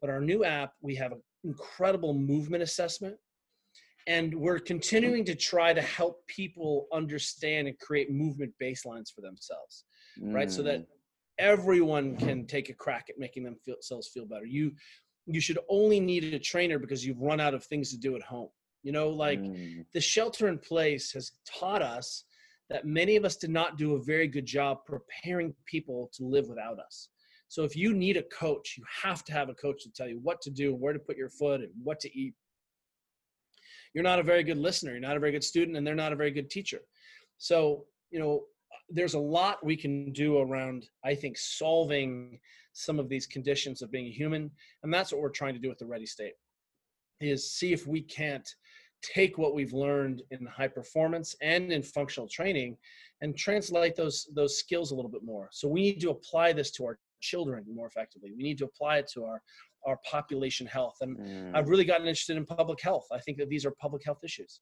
but 0.00 0.10
our 0.10 0.20
new 0.20 0.44
app 0.44 0.74
we 0.80 0.94
have 0.94 1.10
an 1.10 1.22
incredible 1.42 2.14
movement 2.14 2.62
assessment. 2.62 3.16
And 4.08 4.34
we're 4.34 4.58
continuing 4.58 5.24
to 5.26 5.36
try 5.36 5.72
to 5.72 5.82
help 5.82 6.26
people 6.26 6.88
understand 6.92 7.68
and 7.68 7.78
create 7.78 8.10
movement 8.10 8.54
baselines 8.60 9.12
for 9.14 9.20
themselves 9.20 9.84
right? 10.32 10.50
So 10.50 10.62
that 10.64 10.82
Mm, 10.82 10.86
everyone 11.38 12.16
can 12.16 12.46
take 12.46 12.68
a 12.68 12.74
crack 12.74 13.06
at 13.08 13.18
making 13.18 13.44
themselves 13.44 14.08
feel 14.08 14.26
better. 14.26 14.46
You 14.46 14.72
you 15.30 15.40
should 15.42 15.58
only 15.68 16.00
need 16.00 16.24
a 16.24 16.38
trainer 16.38 16.78
because 16.78 17.04
you've 17.06 17.20
run 17.20 17.40
out 17.40 17.54
of 17.54 17.64
things 17.64 17.90
to 17.90 17.98
do 17.98 18.16
at 18.16 18.22
home. 18.22 18.50
You 18.82 18.92
know 18.92 19.10
like 19.10 19.40
mm, 19.44 19.84
the 19.92 20.00
shelter 20.00 20.48
in 20.48 20.58
place 20.58 21.12
has 21.12 21.32
taught 21.46 21.82
us 21.82 22.24
that 22.70 22.86
many 22.86 23.16
of 23.16 23.24
us 23.24 23.36
did 23.36 23.50
not 23.50 23.78
do 23.78 23.94
a 23.94 24.02
very 24.02 24.28
good 24.28 24.46
job 24.46 24.84
preparing 24.86 25.54
people 25.66 26.10
to 26.14 26.24
live 26.24 26.48
without 26.48 26.78
us. 26.78 27.08
So 27.48 27.64
if 27.64 27.76
you 27.76 27.94
need 27.94 28.16
a 28.18 28.22
coach 28.24 28.76
you 28.76 28.84
have 29.02 29.24
to 29.26 29.32
have 29.32 29.48
a 29.48 29.54
coach 29.54 29.82
to 29.84 29.92
tell 29.92 30.08
you 30.08 30.20
what 30.22 30.40
to 30.42 30.50
do 30.50 30.74
where 30.74 30.92
to 30.92 30.98
put 30.98 31.16
your 31.16 31.30
foot 31.30 31.60
and 31.60 31.72
what 31.82 32.00
to 32.00 32.18
eat 32.18 32.34
you're 33.98 34.04
not 34.04 34.20
a 34.20 34.22
very 34.22 34.44
good 34.44 34.58
listener 34.58 34.92
you're 34.92 35.00
not 35.00 35.16
a 35.16 35.20
very 35.20 35.32
good 35.32 35.42
student 35.42 35.76
and 35.76 35.84
they're 35.84 35.92
not 35.96 36.12
a 36.12 36.16
very 36.16 36.30
good 36.30 36.48
teacher. 36.48 36.82
So 37.38 37.84
you 38.12 38.20
know 38.20 38.44
there's 38.88 39.14
a 39.14 39.18
lot 39.18 39.66
we 39.66 39.76
can 39.76 40.12
do 40.12 40.38
around 40.38 40.88
i 41.04 41.14
think 41.14 41.36
solving 41.36 42.38
some 42.74 43.00
of 43.00 43.08
these 43.08 43.26
conditions 43.26 43.82
of 43.82 43.90
being 43.90 44.06
a 44.06 44.18
human 44.22 44.50
and 44.82 44.94
that's 44.94 45.10
what 45.12 45.20
we're 45.20 45.40
trying 45.40 45.52
to 45.52 45.60
do 45.60 45.68
with 45.68 45.78
the 45.78 45.84
ready 45.84 46.06
state 46.06 46.34
is 47.20 47.50
see 47.52 47.72
if 47.72 47.88
we 47.88 48.00
can't 48.00 48.48
take 49.02 49.36
what 49.36 49.54
we've 49.54 49.72
learned 49.72 50.22
in 50.30 50.46
high 50.46 50.68
performance 50.68 51.34
and 51.42 51.72
in 51.72 51.82
functional 51.82 52.28
training 52.28 52.76
and 53.20 53.36
translate 53.36 53.96
those 53.96 54.28
those 54.34 54.58
skills 54.58 54.90
a 54.90 54.94
little 54.94 55.10
bit 55.10 55.24
more. 55.24 55.48
So 55.52 55.68
we 55.68 55.82
need 55.82 56.00
to 56.00 56.10
apply 56.10 56.52
this 56.52 56.70
to 56.72 56.84
our 56.84 56.98
children 57.20 57.64
more 57.72 57.86
effectively. 57.86 58.32
We 58.36 58.42
need 58.42 58.58
to 58.58 58.64
apply 58.64 58.98
it 58.98 59.10
to 59.14 59.24
our 59.24 59.42
our 59.86 59.98
population 60.10 60.66
health 60.66 60.96
and 61.00 61.16
Mm. 61.18 61.56
i've 61.56 61.68
really 61.68 61.84
gotten 61.84 62.06
interested 62.06 62.36
in 62.36 62.44
public 62.44 62.80
health. 62.82 63.06
I 63.12 63.18
think 63.20 63.38
that 63.38 63.48
these 63.48 63.64
are 63.66 63.72
public 63.80 64.02
health 64.04 64.20
issues. 64.24 64.60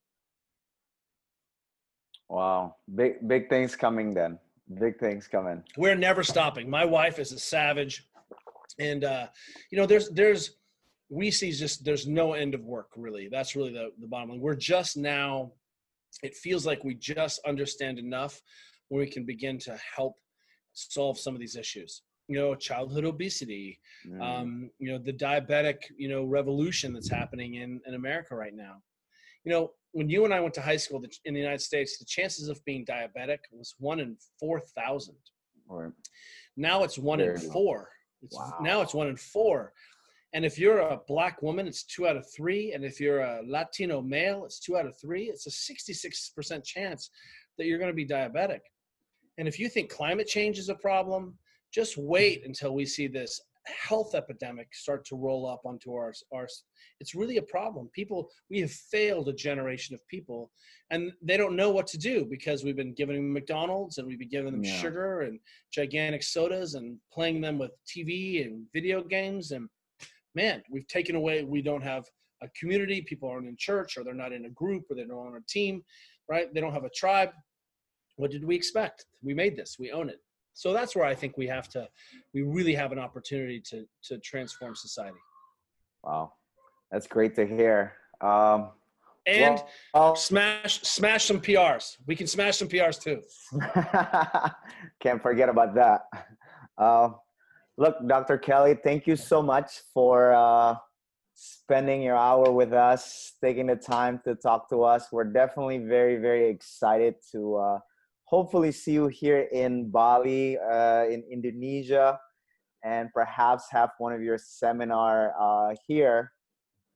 Wow, 2.28 2.76
big 2.94 3.26
big 3.28 3.48
things 3.48 3.76
coming 3.76 4.12
then. 4.14 4.38
Big 4.80 4.98
things 4.98 5.28
coming. 5.28 5.62
we're 5.76 5.94
never 5.94 6.24
stopping. 6.24 6.68
My 6.68 6.84
wife 6.84 7.18
is 7.20 7.30
a 7.32 7.38
savage. 7.38 8.04
And 8.80 9.04
uh 9.04 9.28
you 9.70 9.78
know 9.78 9.86
there's 9.86 10.10
there's 10.10 10.56
we 11.08 11.30
see 11.30 11.52
just 11.52 11.84
there's 11.84 12.06
no 12.06 12.32
end 12.32 12.52
of 12.54 12.62
work 12.64 12.88
really. 12.96 13.28
That's 13.30 13.54
really 13.54 13.72
the, 13.72 13.90
the 14.00 14.08
bottom 14.08 14.30
line. 14.30 14.40
We're 14.40 14.56
just 14.56 14.96
now 14.96 15.52
it 16.22 16.34
feels 16.34 16.66
like 16.66 16.82
we 16.82 16.94
just 16.96 17.40
understand 17.46 17.98
enough 17.98 18.40
where 18.88 19.00
we 19.00 19.10
can 19.10 19.24
begin 19.24 19.58
to 19.60 19.78
help 19.96 20.14
solve 20.72 21.18
some 21.18 21.34
of 21.34 21.40
these 21.40 21.56
issues 21.56 22.02
you 22.28 22.36
know 22.38 22.54
childhood 22.54 23.04
obesity 23.04 23.78
Mm. 24.06 24.20
um, 24.22 24.70
you 24.78 24.90
know 24.92 24.98
the 24.98 25.12
diabetic 25.12 25.78
you 25.96 26.08
know 26.08 26.22
revolution 26.24 26.92
that's 26.92 27.10
happening 27.10 27.54
in, 27.54 27.80
in 27.86 27.94
america 27.94 28.36
right 28.36 28.54
now 28.54 28.76
you 29.44 29.50
know 29.52 29.72
when 29.92 30.08
you 30.08 30.24
and 30.24 30.32
i 30.34 30.40
went 30.40 30.54
to 30.54 30.60
high 30.60 30.76
school 30.76 31.02
in 31.24 31.34
the 31.34 31.40
united 31.40 31.60
states 31.60 31.98
the 31.98 32.04
chances 32.04 32.48
of 32.48 32.64
being 32.64 32.84
diabetic 32.84 33.38
was 33.50 33.74
one 33.78 33.98
in 34.00 34.16
4000 34.38 35.14
Or- 35.68 35.92
now 36.56 36.84
it's 36.84 36.98
one 36.98 37.20
in 37.20 37.36
four. 37.52 37.88
It's, 38.22 38.34
Wow. 38.36 38.58
Now 38.62 38.80
it's 38.80 38.94
one 38.94 39.08
in 39.08 39.16
four. 39.16 39.72
And 40.32 40.42
if 40.44 40.58
you're 40.58 40.78
a 40.80 41.00
black 41.06 41.42
woman, 41.42 41.66
it's 41.66 41.82
two 41.84 42.06
out 42.08 42.16
of 42.16 42.24
three. 42.34 42.72
And 42.72 42.82
if 42.84 42.98
you're 43.00 43.20
a 43.20 43.42
Latino 43.46 44.00
male, 44.00 44.44
it's 44.46 44.58
two 44.58 44.76
out 44.78 44.86
of 44.86 44.98
three. 44.98 45.24
It's 45.24 45.46
a 45.46 45.50
66% 45.50 46.64
chance 46.64 47.10
that 47.58 47.66
you're 47.66 47.78
going 47.78 47.90
to 47.90 47.94
be 47.94 48.06
diabetic. 48.06 48.60
And 49.38 49.46
if 49.46 49.58
you 49.58 49.68
think 49.68 49.90
climate 49.90 50.26
change 50.26 50.58
is 50.58 50.68
a 50.70 50.74
problem, 50.76 51.36
just 51.76 51.98
wait 51.98 52.46
until 52.46 52.74
we 52.74 52.86
see 52.86 53.06
this 53.06 53.38
health 53.66 54.14
epidemic 54.14 54.68
start 54.72 55.04
to 55.04 55.14
roll 55.14 55.46
up 55.46 55.60
onto 55.66 55.92
our, 55.92 56.14
our 56.32 56.48
it's 57.00 57.14
really 57.14 57.36
a 57.36 57.42
problem. 57.42 57.90
People 57.92 58.30
we 58.48 58.60
have 58.60 58.70
failed 58.70 59.28
a 59.28 59.32
generation 59.34 59.94
of 59.94 60.00
people 60.08 60.50
and 60.90 61.12
they 61.20 61.36
don't 61.36 61.54
know 61.54 61.70
what 61.70 61.86
to 61.88 61.98
do 61.98 62.24
because 62.30 62.64
we've 62.64 62.76
been 62.76 62.94
giving 62.94 63.16
them 63.16 63.32
mcdonald's 63.32 63.98
and 63.98 64.06
we've 64.06 64.20
been 64.20 64.30
giving 64.36 64.52
them 64.52 64.64
Yeah. 64.64 64.76
sugar 64.84 65.20
and 65.22 65.38
gigantic 65.70 66.22
sodas 66.22 66.74
and 66.74 66.96
playing 67.12 67.40
them 67.42 67.58
with 67.58 67.72
tv 67.92 68.46
and 68.46 68.64
video 68.72 69.02
games 69.02 69.50
and 69.50 69.68
man 70.34 70.62
we've 70.70 70.86
taken 70.86 71.14
away 71.16 71.44
we 71.44 71.60
don't 71.60 71.82
have 71.82 72.04
a 72.42 72.48
community 72.58 73.02
people 73.02 73.28
aren't 73.28 73.48
in 73.48 73.56
church 73.58 73.98
or 73.98 74.04
they're 74.04 74.14
not 74.24 74.32
in 74.32 74.44
a 74.46 74.50
group 74.50 74.84
or 74.88 74.94
they're 74.96 75.06
not 75.16 75.26
on 75.28 75.36
a 75.36 75.44
team 75.48 75.82
right? 76.28 76.52
They 76.52 76.60
don't 76.60 76.72
have 76.72 76.84
a 76.84 76.90
tribe. 76.90 77.30
What 78.16 78.30
did 78.32 78.44
we 78.44 78.56
expect? 78.56 79.04
We 79.22 79.34
made 79.34 79.56
this 79.56 79.76
we 79.78 79.90
own 79.92 80.08
it 80.08 80.20
so 80.56 80.72
that's 80.72 80.96
where 80.96 81.04
i 81.04 81.14
think 81.14 81.36
we 81.36 81.46
have 81.46 81.68
to 81.68 81.86
we 82.34 82.42
really 82.42 82.74
have 82.74 82.90
an 82.90 82.98
opportunity 82.98 83.60
to 83.60 83.86
to 84.02 84.18
transform 84.18 84.74
society 84.74 85.18
Wow, 86.06 86.34
that's 86.90 87.08
great 87.08 87.34
to 87.34 87.44
hear. 87.44 87.94
Um, 88.20 88.70
and 89.26 89.60
well, 89.92 90.14
smash 90.14 90.82
smash 90.82 91.24
some 91.24 91.40
prs 91.40 91.96
we 92.06 92.14
can 92.14 92.28
smash 92.28 92.58
some 92.58 92.68
prs 92.68 93.02
too 93.02 93.20
Can't 95.00 95.20
forget 95.20 95.48
about 95.48 95.74
that. 95.74 96.02
Uh, 96.78 97.08
look, 97.76 97.96
Dr. 98.06 98.38
Kelly, 98.38 98.78
thank 98.84 99.08
you 99.08 99.16
so 99.16 99.42
much 99.42 99.80
for 99.92 100.32
uh, 100.32 100.76
spending 101.34 102.02
your 102.02 102.16
hour 102.16 102.52
with 102.52 102.72
us, 102.72 103.32
taking 103.42 103.66
the 103.66 103.74
time 103.74 104.20
to 104.24 104.36
talk 104.36 104.70
to 104.70 104.84
us. 104.84 105.08
We're 105.10 105.24
definitely 105.24 105.78
very, 105.78 106.18
very 106.18 106.48
excited 106.48 107.16
to 107.32 107.56
uh, 107.56 107.78
hopefully 108.26 108.72
see 108.72 108.92
you 108.92 109.06
here 109.06 109.48
in 109.52 109.90
Bali, 109.90 110.58
uh, 110.58 111.04
in 111.04 111.24
Indonesia, 111.30 112.18
and 112.84 113.08
perhaps 113.14 113.64
have 113.70 113.90
one 113.98 114.12
of 114.12 114.22
your 114.22 114.38
seminar 114.38 115.32
uh, 115.40 115.74
here. 115.86 116.32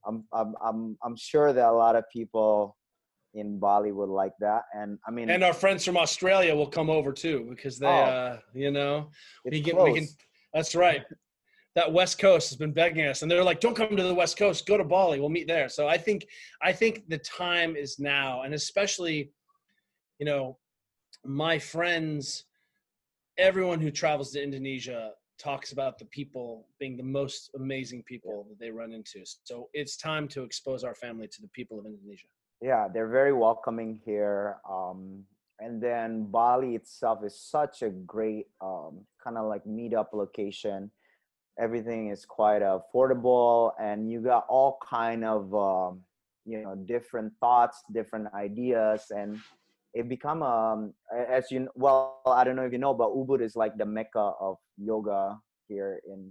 I'm, 0.07 0.25
I'm, 0.33 0.55
I'm, 0.65 0.99
I'm 1.03 1.17
sure 1.17 1.53
that 1.53 1.67
a 1.67 1.73
lot 1.73 1.97
of 1.97 2.05
people 2.13 2.77
in 3.35 3.59
Bali 3.59 3.93
would 3.93 4.09
like 4.09 4.33
that. 4.41 4.63
And 4.75 4.99
I 5.07 5.11
mean, 5.11 5.31
and 5.31 5.45
our 5.45 5.53
friends 5.53 5.85
from 5.85 5.97
australia 5.97 6.55
will 6.55 6.67
come 6.67 6.91
over 6.91 7.13
too 7.13 7.47
because 7.49 7.79
they 7.79 7.87
Oh. 7.87 7.91
uh 7.91 8.39
you 8.55 8.71
know 8.71 9.11
we 9.45 9.63
can, 9.63 9.77
we 9.83 9.95
can 9.95 10.09
that's 10.53 10.75
right 10.75 11.03
that 11.77 11.93
west 11.93 12.19
coast 12.19 12.51
has 12.51 12.59
been 12.59 12.73
begging 12.73 13.07
us 13.07 13.23
and 13.23 13.31
they're 13.31 13.45
like 13.45 13.61
don't 13.61 13.77
come 13.77 13.97
to 13.97 14.03
the 14.03 14.15
west 14.15 14.37
coast 14.37 14.67
go 14.67 14.77
to 14.77 14.85
bali 14.85 15.21
we'll 15.21 15.29
meet 15.29 15.47
there 15.47 15.69
so 15.69 15.87
i 15.87 15.97
think 15.97 16.27
i 16.63 16.73
think 16.73 17.09
the 17.09 17.19
time 17.19 17.77
is 17.77 18.01
now 18.01 18.43
and 18.43 18.53
especially 18.53 19.31
you 20.19 20.27
know 20.27 20.59
my 21.25 21.59
friends 21.59 22.45
everyone 23.39 23.81
who 23.81 23.91
travels 23.91 24.31
to 24.33 24.43
indonesia 24.43 25.13
talks 25.41 25.73
about 25.73 25.99
the 25.99 26.05
people 26.07 26.67
being 26.79 26.97
the 26.97 27.03
most 27.03 27.51
amazing 27.57 28.03
people 28.03 28.47
that 28.49 28.59
they 28.61 28.71
run 28.71 28.93
into. 28.93 29.23
So 29.45 29.71
it's 29.73 29.97
time 29.97 30.29
to 30.29 30.43
expose 30.43 30.85
our 30.85 30.95
family 30.95 31.27
to 31.29 31.41
the 31.41 31.49
people 31.49 31.79
of 31.79 31.87
indonesia. 31.87 32.29
Yeah 32.61 32.89
they're 32.93 33.09
very 33.09 33.33
welcoming 33.33 34.01
here 34.05 34.57
um, 34.69 35.25
and 35.59 35.83
then 35.83 36.31
bali 36.31 36.75
itself 36.75 37.25
is 37.25 37.41
such 37.41 37.83
a 37.83 37.91
great 37.91 38.47
um, 38.61 39.01
kind 39.23 39.39
of 39.39 39.47
like 39.47 39.65
meetup 39.65 40.13
location. 40.13 40.91
Everything 41.59 42.09
is 42.11 42.25
quite 42.25 42.63
affordable 42.63 43.73
and 43.81 44.11
you 44.11 44.21
got 44.21 44.45
all 44.49 44.79
kind 44.89 45.25
of 45.25 45.55
um, 45.55 46.01
you 46.45 46.63
know 46.63 46.75
different 46.75 47.33
thoughts 47.41 47.83
different 47.93 48.29
ideas 48.35 49.07
and 49.11 49.39
it 49.95 50.09
become 50.09 50.43
um 50.43 50.93
as 51.29 51.51
you 51.51 51.69
well 51.75 52.23
i 52.27 52.45
don't 52.45 52.57
know 52.57 52.63
if 52.65 52.73
you 52.73 52.79
know 52.79 52.95
but 52.95 53.11
ubud 53.11 53.41
is 53.43 53.57
like 53.57 53.77
the 53.79 53.87
mecca 53.87 54.33
of 54.41 54.57
yoga 54.77 55.39
here 55.69 56.01
in 56.09 56.31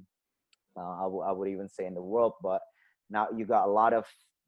uh, 0.80 0.96
I, 1.00 1.04
w- 1.04 1.22
I 1.22 1.32
would 1.32 1.50
even 1.50 1.68
say 1.68 1.86
in 1.86 1.94
the 1.94 2.02
world 2.02 2.34
but 2.42 2.62
now 3.10 3.28
you 3.36 3.46
got 3.46 3.68
a 3.68 3.72
lot 3.72 3.94
of 3.94 4.06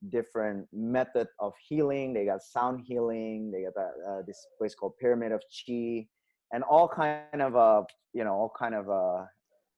different 0.10 0.68
method 0.74 1.28
of 1.40 1.54
healing. 1.68 2.14
They 2.14 2.26
got 2.26 2.42
sound 2.42 2.82
healing. 2.88 3.52
They 3.52 3.64
got 3.64 3.86
uh, 4.10 4.22
this 4.26 4.48
place 4.58 4.74
called 4.74 4.94
pyramid 5.00 5.32
of 5.32 5.42
chi 5.66 6.08
and 6.52 6.64
all 6.64 6.88
kind 6.88 7.42
of 7.42 7.56
uh 7.56 7.84
you 8.14 8.24
know 8.24 8.34
all 8.34 8.52
kind 8.58 8.76
of 8.76 8.90
uh 8.90 9.26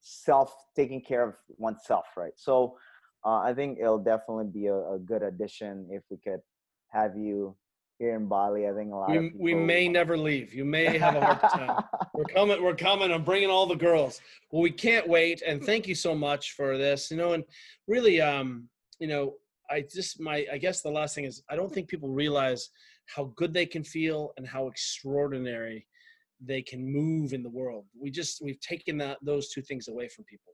self 0.01 0.53
taking 0.75 1.01
care 1.01 1.23
of 1.27 1.35
oneself 1.57 2.05
right? 2.17 2.33
So 2.35 2.77
uh, 3.25 3.37
i 3.39 3.53
think 3.53 3.77
it'll 3.79 4.03
definitely 4.03 4.47
be 4.53 4.67
a, 4.67 4.75
a 4.75 4.99
good 4.99 5.23
addition 5.23 5.87
if 5.91 6.03
we 6.09 6.17
could 6.17 6.41
have 6.89 7.15
you 7.17 7.55
here 8.03 8.15
in 8.15 8.27
bali 8.27 8.67
i 8.67 8.73
think 8.73 8.91
a 8.91 8.95
lot 8.95 9.09
of 9.09 9.15
we, 9.15 9.29
people 9.29 9.41
we 9.41 9.53
may 9.53 9.87
never 9.87 10.17
leave. 10.17 10.53
You 10.53 10.65
may 10.65 10.97
have 10.97 11.15
a 11.15 11.21
hard 11.21 11.41
time. 11.41 11.83
We're 12.13 12.25
coming 12.25 12.61
we're 12.61 12.75
coming. 12.75 13.11
I'm 13.11 13.23
bringing 13.23 13.49
all 13.49 13.65
the 13.65 13.81
girls. 13.87 14.21
Well 14.51 14.61
we 14.61 14.71
can't 14.71 15.07
wait 15.07 15.41
and 15.41 15.63
thank 15.63 15.87
you 15.87 15.95
so 15.95 16.13
much 16.13 16.51
for 16.57 16.77
this 16.77 17.09
you 17.11 17.17
know 17.17 17.33
and 17.33 17.43
really 17.87 18.21
um 18.21 18.69
you 18.99 19.07
know 19.07 19.23
i 19.69 19.77
just 19.97 20.19
my 20.19 20.45
i 20.51 20.57
guess 20.57 20.81
the 20.81 20.95
last 20.99 21.15
thing 21.15 21.25
is 21.25 21.41
i 21.49 21.55
don't 21.55 21.73
think 21.73 21.87
people 21.87 22.09
realize 22.09 22.69
how 23.13 23.23
good 23.35 23.51
they 23.53 23.65
can 23.65 23.83
feel 23.83 24.31
and 24.37 24.45
how 24.47 24.67
extraordinary 24.67 25.87
they 26.45 26.61
can 26.61 26.81
move 26.85 27.33
in 27.33 27.41
the 27.41 27.49
world. 27.49 27.85
We 27.99 28.11
just 28.11 28.41
we've 28.45 28.59
taken 28.59 28.97
that 28.97 29.17
those 29.21 29.49
two 29.53 29.61
things 29.61 29.87
away 29.87 30.07
from 30.13 30.25
people. 30.25 30.53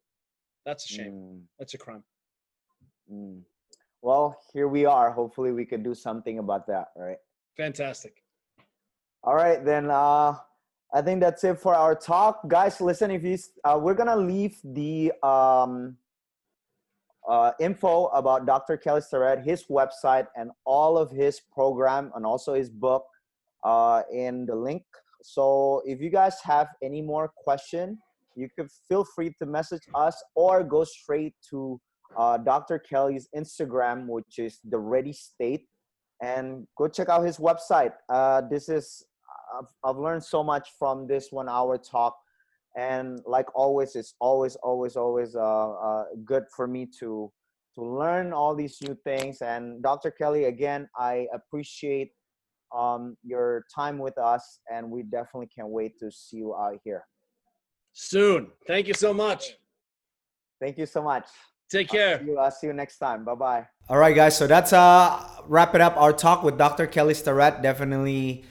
That's 0.65 0.85
a 0.89 0.93
shame. 0.93 1.13
Mm, 1.13 1.41
that's 1.57 1.73
a 1.73 1.77
crime. 1.77 2.03
Mm. 3.11 3.41
well 4.03 4.37
here 4.53 4.67
we 4.67 4.85
are. 4.85 5.09
Hopefully 5.11 5.51
we 5.51 5.65
could 5.65 5.83
do 5.83 5.95
something 5.95 6.37
about 6.37 6.67
that 6.67 6.87
right 6.95 7.17
fantastic 7.57 8.23
All 9.23 9.35
right, 9.35 9.63
then 9.63 9.91
uh, 9.91 10.35
I 10.93 11.01
think 11.01 11.19
that's 11.19 11.43
it 11.43 11.59
for 11.59 11.75
our 11.75 11.93
talk, 11.93 12.47
guys. 12.47 12.79
Listen, 12.79 13.11
if 13.11 13.23
you 13.23 13.37
uh, 13.63 13.77
we're 13.79 13.93
gonna 13.93 14.15
leave 14.15 14.57
the 14.63 15.11
um, 15.21 15.97
uh, 17.27 17.51
info 17.59 18.07
about 18.07 18.45
Dr. 18.45 18.77
Kelly 18.77 19.01
Starrett, 19.01 19.43
his 19.43 19.65
website, 19.69 20.27
and 20.35 20.51
all 20.65 20.97
of 20.97 21.11
his 21.11 21.39
program, 21.39 22.11
and 22.15 22.25
also 22.25 22.53
his 22.53 22.69
book 22.69 23.05
uh, 23.63 24.01
in 24.11 24.45
the 24.45 24.55
link. 24.55 24.83
So 25.21 25.81
if 25.85 26.01
you 26.01 26.09
guys 26.09 26.39
have 26.43 26.69
any 26.81 27.01
more 27.01 27.31
question, 27.35 27.99
you 28.35 28.47
could 28.57 28.69
feel 28.87 29.03
free 29.03 29.35
to 29.39 29.45
message 29.45 29.83
us 29.93 30.23
or 30.33 30.63
go 30.63 30.83
straight 30.85 31.33
to 31.49 31.79
uh, 32.17 32.37
Dr. 32.37 32.79
Kelly's 32.79 33.27
Instagram, 33.35 34.07
which 34.07 34.39
is 34.39 34.59
the 34.63 34.79
Ready 34.79 35.13
State, 35.13 35.67
and 36.21 36.67
go 36.77 36.87
check 36.87 37.09
out 37.09 37.25
his 37.25 37.37
website. 37.37 37.93
Uh, 38.09 38.41
this 38.49 38.69
is 38.69 39.03
I've, 39.57 39.67
I've 39.83 39.97
learned 39.97 40.23
so 40.23 40.43
much 40.43 40.69
from 40.77 41.07
this 41.07 41.29
one 41.31 41.49
hour 41.49 41.77
talk. 41.77 42.17
And 42.77 43.19
like 43.25 43.47
always 43.55 43.95
it's 43.95 44.13
always 44.19 44.55
always 44.57 44.95
always 44.95 45.35
uh, 45.35 45.71
uh, 45.71 46.03
good 46.23 46.43
for 46.55 46.67
me 46.67 46.85
to 46.99 47.31
to 47.75 47.81
learn 47.83 48.33
all 48.33 48.55
these 48.55 48.77
new 48.81 48.97
things. 49.03 49.41
And 49.41 49.81
dr 49.81 50.11
kelly 50.11 50.45
again 50.45 50.87
i 50.97 51.27
appreciate 51.33 52.11
um, 52.77 53.17
your 53.23 53.65
time 53.73 53.97
with 53.97 54.17
us 54.19 54.59
and 54.71 54.91
we 54.91 55.01
definitely 55.01 55.47
can't 55.47 55.69
wait 55.69 55.97
to 55.99 56.11
see 56.11 56.37
you 56.37 56.55
out 56.55 56.77
here. 56.83 57.05
Soon. 57.93 58.51
Thank 58.67 58.87
you 58.87 58.93
so 58.93 59.11
much. 59.11 59.57
Thank 60.61 60.77
you 60.77 60.85
so 60.85 61.01
much 61.01 61.25
Take 61.69 61.89
care. 61.89 62.13
I'll 62.13 62.19
see 62.19 62.25
you, 62.25 62.37
I'll 62.37 62.51
see 62.51 62.67
you 62.67 62.73
next 62.73 62.97
time. 62.97 63.23
Bye 63.23 63.35
bye. 63.35 63.67
All 63.89 63.97
right, 63.97 64.15
guys. 64.15 64.37
So 64.37 64.47
that's 64.47 64.73
uh 64.73 65.23
wrap 65.45 65.75
it 65.75 65.81
up. 65.81 65.97
Our 65.97 66.13
talk 66.13 66.43
with 66.43 66.57
Dr. 66.57 66.87
Kelly 66.87 67.13
Starrett 67.13 67.61
definitely 67.61 68.43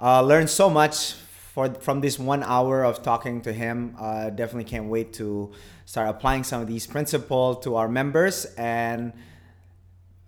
uh, 0.00 0.22
learned 0.22 0.50
so 0.50 0.68
much 0.68 1.12
for 1.12 1.72
from 1.74 2.00
this 2.00 2.18
one 2.18 2.42
hour 2.42 2.84
of 2.84 3.02
talking 3.02 3.40
to 3.42 3.52
him. 3.52 3.94
Uh, 3.98 4.30
definitely 4.30 4.64
can't 4.64 4.86
wait 4.86 5.12
to 5.14 5.52
start 5.84 6.08
applying 6.08 6.42
some 6.42 6.62
of 6.62 6.66
these 6.66 6.86
principles 6.86 7.62
to 7.64 7.76
our 7.76 7.88
members 7.88 8.46
and 8.56 9.12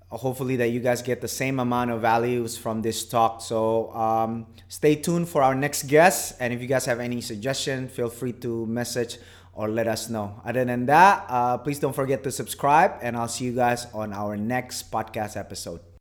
hopefully 0.09 0.57
that 0.57 0.69
you 0.69 0.79
guys 0.81 1.03
get 1.03 1.21
the 1.21 1.29
same 1.29 1.59
amount 1.59 1.91
of 1.91 2.01
values 2.01 2.57
from 2.57 2.81
this 2.81 3.05
talk 3.05 3.43
so 3.43 3.93
um, 3.93 4.47
stay 4.69 4.95
tuned 4.95 5.29
for 5.29 5.43
our 5.43 5.55
next 5.55 5.89
guest 5.89 6.37
and 6.39 6.53
if 6.53 6.61
you 6.61 6.69
guys 6.69 6.87
have 6.87 7.01
any 7.01 7.21
suggestion 7.21 7.89
feel 7.89 8.09
free 8.09 8.33
to 8.33 8.65
message 8.67 9.19
or 9.57 9.69
let 9.69 9.89
us 9.89 10.09
know. 10.09 10.41
Other 10.45 10.65
than 10.65 10.87
that 10.87 11.27
uh, 11.29 11.59
please 11.59 11.79
don't 11.79 11.95
forget 11.95 12.23
to 12.25 12.31
subscribe 12.31 12.93
and 13.03 13.17
i'll 13.17 13.29
see 13.29 13.47
you 13.47 13.53
guys 13.53 13.87
on 13.93 14.13
our 14.13 14.37
next 14.37 14.91
podcast 14.91 15.37
episode 15.37 15.81